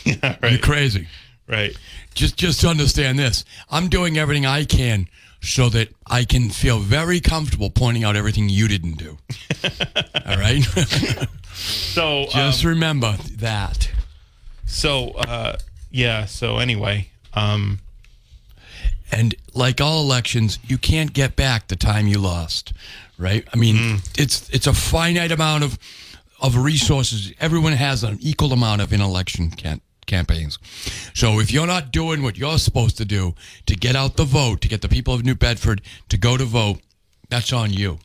Yeah, 0.05 0.37
you're 0.49 0.59
crazy. 0.59 1.07
right. 1.47 1.75
Just 2.13 2.37
just 2.37 2.63
understand 2.63 3.17
this. 3.19 3.43
I'm 3.69 3.87
doing 3.89 4.17
everything 4.17 4.45
I 4.45 4.63
can 4.65 5.07
so 5.41 5.69
that 5.69 5.89
I 6.07 6.25
can 6.25 6.49
feel 6.49 6.79
very 6.79 7.19
comfortable 7.19 7.69
pointing 7.69 8.03
out 8.03 8.15
everything 8.15 8.49
you 8.49 8.67
didn't 8.67 8.97
do. 8.97 9.17
All 10.25 10.37
right? 10.37 10.63
So 11.53 12.25
just 12.31 12.63
um, 12.65 12.69
remember 12.69 13.15
that. 13.37 13.89
so 14.65 15.11
uh, 15.11 15.57
yeah. 15.91 16.25
So 16.25 16.57
anyway, 16.57 17.09
um, 17.33 17.79
And 19.11 19.33
like 19.53 19.81
all 19.81 20.01
elections, 20.03 20.59
you 20.67 20.77
can't 20.77 21.13
get 21.13 21.35
back 21.35 21.67
the 21.67 21.75
time 21.75 22.07
you 22.07 22.19
lost, 22.19 22.73
right? 23.17 23.47
I 23.53 23.57
mean, 23.57 23.75
Mm-hmm. 23.75 24.21
it's 24.21 24.49
it's 24.51 24.67
a 24.67 24.73
finite 24.73 25.31
amount 25.31 25.63
of 25.63 25.79
of 26.41 26.55
resources. 26.55 27.33
Everyone 27.39 27.73
has 27.73 28.03
an 28.03 28.17
equal 28.21 28.53
amount 28.53 28.81
of 28.81 28.93
in 28.93 29.01
election 29.01 29.49
can, 29.51 29.81
campaigns. 30.09 30.59
So 31.13 31.39
if 31.39 31.51
you're 31.51 31.67
not 31.67 31.91
doing 31.91 32.21
what 32.21 32.37
you're 32.37 32.57
supposed 32.57 32.97
to 32.97 33.05
do 33.05 33.35
to 33.67 33.75
get 33.75 33.95
out 33.95 34.17
the 34.17 34.25
vote, 34.25 34.59
to 34.61 34.67
get 34.67 34.81
the 34.81 34.89
people 34.89 35.13
of 35.13 35.23
New 35.23 35.35
Bedford 35.35 35.81
to 36.09 36.17
go 36.17 36.35
to 36.35 36.43
vote, 36.43 36.79
that's 37.29 37.53
on 37.53 37.71
you. 37.71 37.99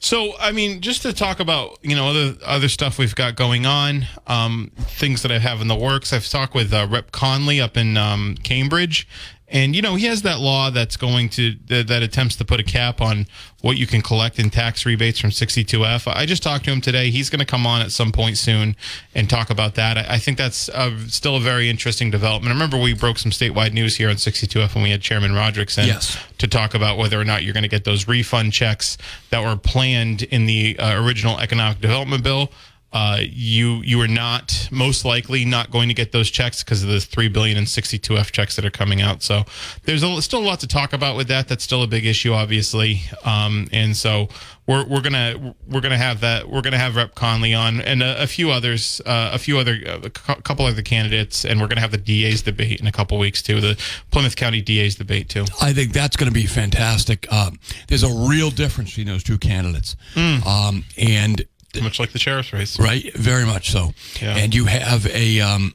So, 0.00 0.34
I 0.38 0.52
mean, 0.52 0.80
just 0.80 1.02
to 1.02 1.12
talk 1.12 1.40
about 1.40 1.78
you 1.82 1.96
know 1.96 2.08
other 2.08 2.34
other 2.44 2.68
stuff 2.68 2.98
we've 2.98 3.14
got 3.14 3.34
going 3.34 3.66
on, 3.66 4.06
um, 4.28 4.70
things 4.76 5.22
that 5.22 5.32
I 5.32 5.38
have 5.38 5.60
in 5.60 5.66
the 5.66 5.74
works. 5.74 6.12
I've 6.12 6.28
talked 6.28 6.54
with 6.54 6.72
uh, 6.72 6.86
Rep 6.88 7.10
Connolly 7.10 7.60
up 7.60 7.76
in 7.76 7.96
um, 7.96 8.36
Cambridge, 8.44 9.08
and 9.50 9.74
you 9.74 9.82
know 9.82 9.94
he 9.94 10.06
has 10.06 10.22
that 10.22 10.38
law 10.38 10.70
that's 10.70 10.96
going 10.96 11.28
to 11.30 11.54
that, 11.68 11.86
that 11.88 12.02
attempts 12.02 12.36
to 12.36 12.44
put 12.44 12.60
a 12.60 12.62
cap 12.62 13.00
on 13.00 13.26
what 13.60 13.76
you 13.76 13.86
can 13.86 14.02
collect 14.02 14.38
in 14.38 14.50
tax 14.50 14.86
rebates 14.86 15.18
from 15.18 15.30
62F. 15.30 16.06
I 16.14 16.26
just 16.26 16.42
talked 16.42 16.64
to 16.66 16.70
him 16.70 16.80
today. 16.80 17.10
He's 17.10 17.28
going 17.28 17.40
to 17.40 17.44
come 17.46 17.66
on 17.66 17.80
at 17.82 17.90
some 17.90 18.12
point 18.12 18.38
soon 18.38 18.76
and 19.14 19.28
talk 19.28 19.50
about 19.50 19.74
that. 19.74 19.98
I, 19.98 20.14
I 20.14 20.18
think 20.18 20.38
that's 20.38 20.68
uh, 20.68 20.96
still 21.08 21.36
a 21.36 21.40
very 21.40 21.68
interesting 21.68 22.10
development. 22.10 22.50
I 22.50 22.54
remember 22.54 22.78
we 22.78 22.92
broke 22.94 23.18
some 23.18 23.32
statewide 23.32 23.72
news 23.72 23.96
here 23.96 24.10
on 24.10 24.14
62F 24.16 24.74
when 24.74 24.84
we 24.84 24.90
had 24.90 25.00
Chairman 25.02 25.32
Rodrickson 25.32 25.86
Yes. 25.86 26.16
to 26.38 26.46
talk 26.46 26.74
about 26.74 26.98
whether 26.98 27.20
or 27.20 27.24
not 27.24 27.42
you're 27.42 27.54
going 27.54 27.62
to 27.62 27.68
get 27.68 27.84
those 27.84 28.06
refund 28.06 28.52
checks 28.52 28.96
that 29.30 29.42
were 29.42 29.56
planned 29.56 30.22
in 30.22 30.46
the 30.46 30.78
uh, 30.78 31.02
original 31.02 31.38
economic 31.40 31.80
development 31.80 32.22
bill. 32.22 32.52
Uh, 32.90 33.18
you 33.20 33.82
you 33.84 34.00
are 34.00 34.08
not 34.08 34.68
most 34.70 35.04
likely 35.04 35.44
not 35.44 35.70
going 35.70 35.88
to 35.88 35.94
get 35.94 36.10
those 36.12 36.30
checks 36.30 36.64
because 36.64 36.82
of 36.82 36.88
the 36.88 37.00
three 37.00 37.28
billion 37.28 37.58
and 37.58 37.66
62f 37.66 38.30
checks 38.30 38.56
that 38.56 38.64
are 38.64 38.70
coming 38.70 39.02
out. 39.02 39.22
So 39.22 39.44
there's 39.84 40.02
a, 40.02 40.22
still 40.22 40.40
a 40.40 40.46
lot 40.46 40.60
to 40.60 40.66
talk 40.66 40.94
about 40.94 41.16
with 41.16 41.28
that. 41.28 41.48
That's 41.48 41.62
still 41.62 41.82
a 41.82 41.86
big 41.86 42.06
issue, 42.06 42.32
obviously. 42.32 43.02
Um, 43.24 43.68
and 43.72 43.94
so 43.94 44.28
we're 44.66 44.84
we're 44.86 45.02
gonna 45.02 45.54
we're 45.66 45.80
gonna 45.80 45.98
have 45.98 46.20
that. 46.20 46.48
We're 46.48 46.62
gonna 46.62 46.78
have 46.78 46.96
Rep 46.96 47.14
Connolly 47.14 47.52
on 47.52 47.80
and 47.80 48.02
a, 48.02 48.22
a 48.22 48.26
few 48.26 48.50
others, 48.50 49.02
uh, 49.04 49.30
a 49.32 49.38
few 49.38 49.58
other, 49.58 49.78
a 49.86 50.10
couple 50.10 50.64
other 50.64 50.82
candidates, 50.82 51.44
and 51.44 51.60
we're 51.60 51.68
gonna 51.68 51.80
have 51.80 51.90
the 51.90 51.98
DA's 51.98 52.42
debate 52.42 52.80
in 52.80 52.86
a 52.86 52.92
couple 52.92 53.18
weeks 53.18 53.42
too. 53.42 53.60
The 53.60 53.78
Plymouth 54.10 54.36
County 54.36 54.62
DA's 54.62 54.94
debate 54.94 55.28
too. 55.28 55.44
I 55.60 55.72
think 55.72 55.92
that's 55.92 56.16
going 56.16 56.28
to 56.28 56.34
be 56.34 56.46
fantastic. 56.46 57.30
Um, 57.32 57.58
there's 57.88 58.02
a 58.02 58.28
real 58.28 58.50
difference 58.50 58.90
between 58.90 59.06
those 59.06 59.24
two 59.24 59.38
candidates, 59.38 59.96
um, 60.16 60.84
and 60.96 61.44
Much 61.82 62.00
like 62.00 62.12
the 62.12 62.18
sheriff's 62.18 62.52
race. 62.52 62.78
right, 62.78 63.12
very 63.14 63.44
much 63.44 63.70
so. 63.70 63.92
Yeah. 64.20 64.36
And 64.36 64.54
you 64.54 64.64
have 64.66 65.06
a, 65.06 65.40
um, 65.40 65.74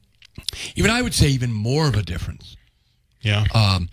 even 0.76 0.90
I 0.92 1.02
would 1.02 1.14
say, 1.14 1.28
even 1.30 1.54
more 1.54 1.88
of 1.88 1.96
a 1.96 2.02
difference 2.02 2.58
Yeah. 3.22 3.46
um, 3.54 3.90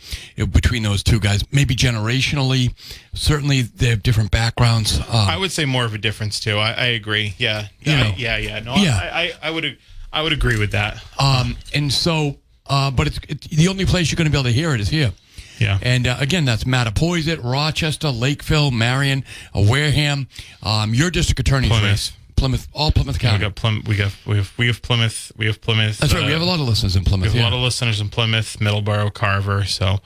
between 0.50 0.82
those 0.82 1.02
two 1.02 1.20
guys. 1.20 1.44
Maybe 1.52 1.76
generationally, 1.76 2.72
certainly 3.14 3.62
they 3.62 3.88
have 3.90 4.02
different 4.02 4.30
backgrounds. 4.30 4.98
Um, 4.98 5.04
I 5.10 5.36
would 5.36 5.52
say 5.52 5.64
more 5.66 5.84
of 5.84 5.94
a 5.94 5.98
difference 5.98 6.40
too. 6.40 6.56
I, 6.58 6.72
I 6.72 6.86
agree. 6.86 7.34
Yeah. 7.38 7.68
You 7.80 7.92
yeah, 7.92 8.02
know. 8.02 8.14
yeah. 8.16 8.36
Yeah. 8.38 8.58
No. 8.60 8.74
Yeah. 8.76 8.98
I, 9.00 9.20
I, 9.22 9.32
I 9.42 9.50
would. 9.50 9.78
I 10.12 10.22
would 10.22 10.32
agree 10.32 10.58
with 10.58 10.72
that. 10.72 11.00
Um, 11.20 11.56
and 11.72 11.92
so, 11.92 12.38
uh, 12.66 12.90
but 12.90 13.06
it's, 13.06 13.20
it, 13.28 13.42
the 13.42 13.68
only 13.68 13.84
place 13.86 14.10
you're 14.10 14.16
going 14.16 14.26
to 14.26 14.32
be 14.32 14.36
able 14.36 14.48
to 14.50 14.52
hear 14.52 14.74
it 14.74 14.80
is 14.80 14.88
here. 14.88 15.12
Yeah. 15.60 15.78
And 15.82 16.06
uh, 16.06 16.16
again, 16.18 16.44
that's 16.44 16.64
Mattapoisett, 16.64 17.42
Rochester, 17.44 18.08
Lakeville, 18.10 18.70
Marion, 18.70 19.24
uh, 19.54 19.60
Wareham. 19.68 20.26
Um, 20.62 20.94
your 20.94 21.10
district 21.10 21.40
attorney's 21.40 21.70
Plymouth. 21.70 21.90
race. 21.90 22.12
Plymouth, 22.36 22.68
all 22.72 22.90
Plymouth 22.90 23.18
County. 23.18 23.36
We 23.36 23.42
got 23.42 23.54
Plymouth. 23.54 23.86
We 23.86 23.96
got 23.96 24.12
we 24.26 24.36
have 24.38 24.52
we 24.56 24.66
have 24.68 24.80
Plymouth. 24.80 25.30
We 25.36 25.44
have 25.46 25.60
Plymouth. 25.60 25.98
That's 25.98 26.14
right. 26.14 26.22
We 26.24 26.30
uh, 26.30 26.38
have 26.38 26.40
a 26.42 26.46
lot 26.46 26.58
of 26.58 26.66
listeners 26.66 26.96
in 26.96 27.04
Plymouth. 27.04 27.34
We 27.34 27.38
have 27.38 27.48
a 27.48 27.50
lot 27.50 27.56
of 27.58 27.62
listeners 27.62 28.00
in 28.00 28.08
Plymouth, 28.08 28.58
Middleborough, 28.60 29.12
Carver. 29.12 29.64
So, 29.66 29.98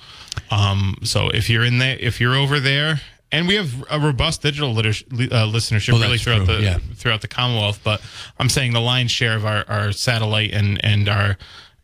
um, 0.50 0.96
so 1.04 1.28
if 1.30 1.48
you're 1.48 1.64
in 1.64 1.78
there, 1.78 1.96
if 2.00 2.20
you're 2.20 2.34
over 2.34 2.58
there, 2.58 3.00
and 3.30 3.46
we 3.46 3.54
have 3.54 3.84
a 3.88 4.00
robust 4.00 4.42
digital 4.42 4.72
liter- 4.74 4.88
uh, 4.90 5.46
listenership 5.46 5.92
Well, 5.92 6.02
really 6.02 6.18
throughout 6.18 6.46
true, 6.46 6.56
the 6.56 6.62
yeah. 6.62 6.78
throughout 6.96 7.20
the 7.20 7.28
Commonwealth. 7.28 7.78
But 7.84 8.02
I'm 8.40 8.48
saying 8.48 8.72
the 8.72 8.80
lion's 8.80 9.12
share 9.12 9.36
of 9.36 9.46
our, 9.46 9.64
our 9.68 9.92
satellite 9.92 10.52
and 10.52 10.84
and 10.84 11.08
our 11.08 11.36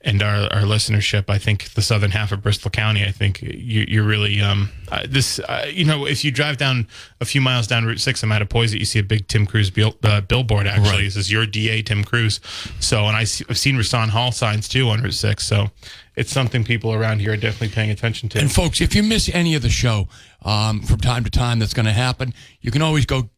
and 0.03 0.23
our, 0.23 0.45
our 0.53 0.63
listenership, 0.63 1.29
I 1.29 1.37
think 1.37 1.75
the 1.75 1.83
southern 1.83 2.13
half 2.13 2.33
of 2.33 2.43
Bristol 2.43 2.71
County, 2.71 3.05
I 3.05 3.11
think 3.11 3.43
you, 3.43 3.85
you're 3.87 4.05
really 4.07 4.41
um, 4.41 4.71
uh, 4.91 5.07
this. 5.09 5.39
Uh, 5.41 5.67
you 5.71 5.85
know, 5.85 6.07
if 6.07 6.25
you 6.25 6.31
drive 6.31 6.57
down 6.57 6.89
a 7.21 7.27
few 7.27 7.41
miles 7.43 7.67
down 7.67 7.85
Route 7.85 8.01
Six, 8.01 8.23
in 8.23 8.31
Mattapoisett, 8.31 8.79
you 8.79 8.87
see 8.87 8.99
a 8.99 9.03
big 9.03 9.29
Tim 9.29 9.47
Cruz 9.47 9.71
bil- 9.71 9.97
uh, 10.03 10.23
billboard. 10.23 10.67
Actually, 10.67 10.89
Right. 10.91 11.05
this 11.05 11.17
is 11.17 11.31
your 11.31 11.45
DA 11.45 11.83
Tim 11.83 12.03
Cruz. 12.03 12.41
So, 12.81 13.07
and 13.09 13.17
I 13.17 13.25
see, 13.25 13.45
I've 13.51 13.59
seen 13.59 13.77
Rahsaan 13.77 14.09
Hall 14.09 14.33
signs 14.33 14.69
too 14.69 14.89
on 14.89 15.03
Route 15.03 15.13
Six. 15.13 15.45
So, 15.47 15.69
it's 16.17 16.33
something 16.33 16.65
people 16.65 16.93
around 16.95 17.21
here 17.21 17.33
are 17.33 17.37
definitely 17.37 17.75
paying 17.75 17.91
attention 17.91 18.29
to. 18.31 18.39
And 18.41 18.51
folks, 18.51 18.81
if 18.81 18.95
you 18.95 19.03
miss 19.03 19.29
any 19.33 19.55
of 19.55 19.61
the 19.63 19.69
show 19.71 20.09
um, 20.43 20.81
from 20.81 20.99
time 20.99 21.25
to 21.25 21.31
time, 21.31 21.59
that's 21.59 21.75
going 21.75 21.87
to 21.87 21.93
happen. 21.93 22.33
You 22.63 22.71
can 22.71 22.81
always 22.83 23.05
go 23.07 23.29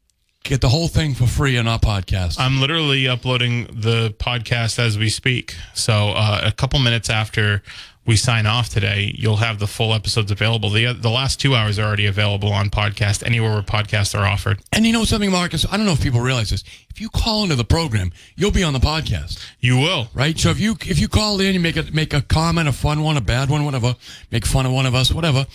get 0.44 0.60
the 0.60 0.68
whole 0.68 0.88
thing 0.88 1.14
for 1.14 1.26
free 1.26 1.56
on 1.58 1.68
our 1.68 1.78
podcast. 1.78 2.38
I'm 2.38 2.60
literally 2.60 3.08
uploading 3.08 3.66
the 3.72 4.14
podcast 4.18 4.78
as 4.78 4.98
we 4.98 5.08
speak. 5.08 5.54
So 5.74 6.10
uh, 6.10 6.40
a 6.44 6.52
couple 6.52 6.78
minutes 6.80 7.08
after 7.10 7.62
we 8.04 8.16
sign 8.16 8.46
off 8.46 8.68
today, 8.68 9.12
you'll 9.16 9.36
have 9.36 9.60
the 9.60 9.68
full 9.68 9.94
episodes 9.94 10.32
available. 10.32 10.70
The 10.70 10.92
the 10.92 11.08
last 11.10 11.38
two 11.40 11.54
hours 11.54 11.78
are 11.78 11.84
already 11.86 12.06
available 12.06 12.52
on 12.52 12.68
podcast 12.68 13.24
anywhere 13.24 13.52
where 13.52 13.62
podcasts 13.62 14.18
are 14.18 14.26
offered. 14.26 14.58
and 14.72 14.84
you 14.84 14.92
know 14.92 15.04
something, 15.04 15.30
Marcus? 15.30 15.64
I 15.70 15.76
don't 15.76 15.86
know 15.86 15.92
if 15.92 16.02
people 16.02 16.20
realize 16.20 16.50
this. 16.50 16.64
If 16.90 17.00
you 17.00 17.08
call 17.08 17.44
into 17.44 17.54
the 17.54 17.64
program, 17.64 18.12
you'll 18.34 18.50
be 18.50 18.64
on 18.64 18.72
the 18.72 18.80
podcast. 18.80 19.38
You 19.60 19.76
will. 19.78 20.08
right? 20.14 20.36
So 20.36 20.50
if 20.50 20.58
you 20.58 20.76
if 20.84 20.98
you 20.98 21.06
call 21.08 21.40
in, 21.40 21.54
you 21.54 21.60
make 21.60 21.76
a 21.76 21.84
make 21.92 22.12
a 22.12 22.22
comment, 22.22 22.68
a 22.68 22.72
fun 22.72 23.02
one, 23.04 23.16
a 23.16 23.20
bad 23.20 23.48
one, 23.48 23.64
whatever, 23.64 23.94
make 24.32 24.46
fun 24.46 24.66
of 24.66 24.72
one 24.72 24.84
of 24.86 24.96
us, 24.96 25.12
whatever, 25.12 25.46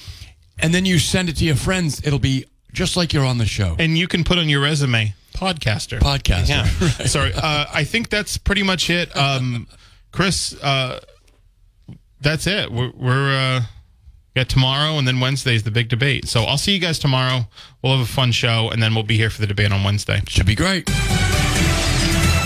and 0.58 0.74
then 0.74 0.86
you 0.86 1.00
send 1.00 1.28
it 1.28 1.36
to 1.38 1.44
your 1.44 1.58
friends, 1.58 2.02
it'll 2.08 2.18
be 2.18 2.46
just 2.78 2.96
like 2.96 3.12
you're 3.12 3.26
on 3.26 3.40
the 3.40 3.46
show. 3.46 3.76
And 3.80 3.98
you 3.98 4.08
can 4.08 4.24
put 4.24 4.38
on 4.38 4.48
your 4.48 4.62
resume 4.62 5.16
podcaster. 5.34 6.00
Podcaster, 6.00 6.48
Yeah. 6.50 7.06
Sorry. 7.06 7.34
Uh, 7.34 7.66
I 7.74 7.84
think 7.84 8.10
that's 8.10 8.38
pretty 8.38 8.62
much 8.64 8.90
it. 8.92 9.16
Um, 9.18 9.68
Chris, 10.12 10.56
uh, 10.62 11.00
that's 12.22 12.46
it. 12.46 12.72
We're, 12.72 12.92
we're 12.96 13.36
uh, 13.36 13.62
got 14.36 14.48
tomorrow 14.48 15.00
and 15.00 15.08
then 15.08 15.20
Wednesday 15.20 15.56
is 15.56 15.64
the 15.64 15.72
big 15.72 15.90
debate. 15.90 16.28
So 16.28 16.44
I'll 16.44 16.60
see 16.60 16.74
you 16.74 16.80
guys 16.80 17.00
tomorrow. 17.00 17.48
We'll 17.82 17.98
have 17.98 18.08
a 18.08 18.12
fun 18.12 18.32
show 18.32 18.70
and 18.70 18.82
then 18.82 18.94
we'll 18.94 19.04
be 19.04 19.18
here 19.18 19.32
for 19.32 19.42
the 19.42 19.48
debate 19.48 19.72
on 19.72 19.84
Wednesday. 19.84 20.22
Should 20.28 20.46
be 20.46 20.56
great. 20.56 20.88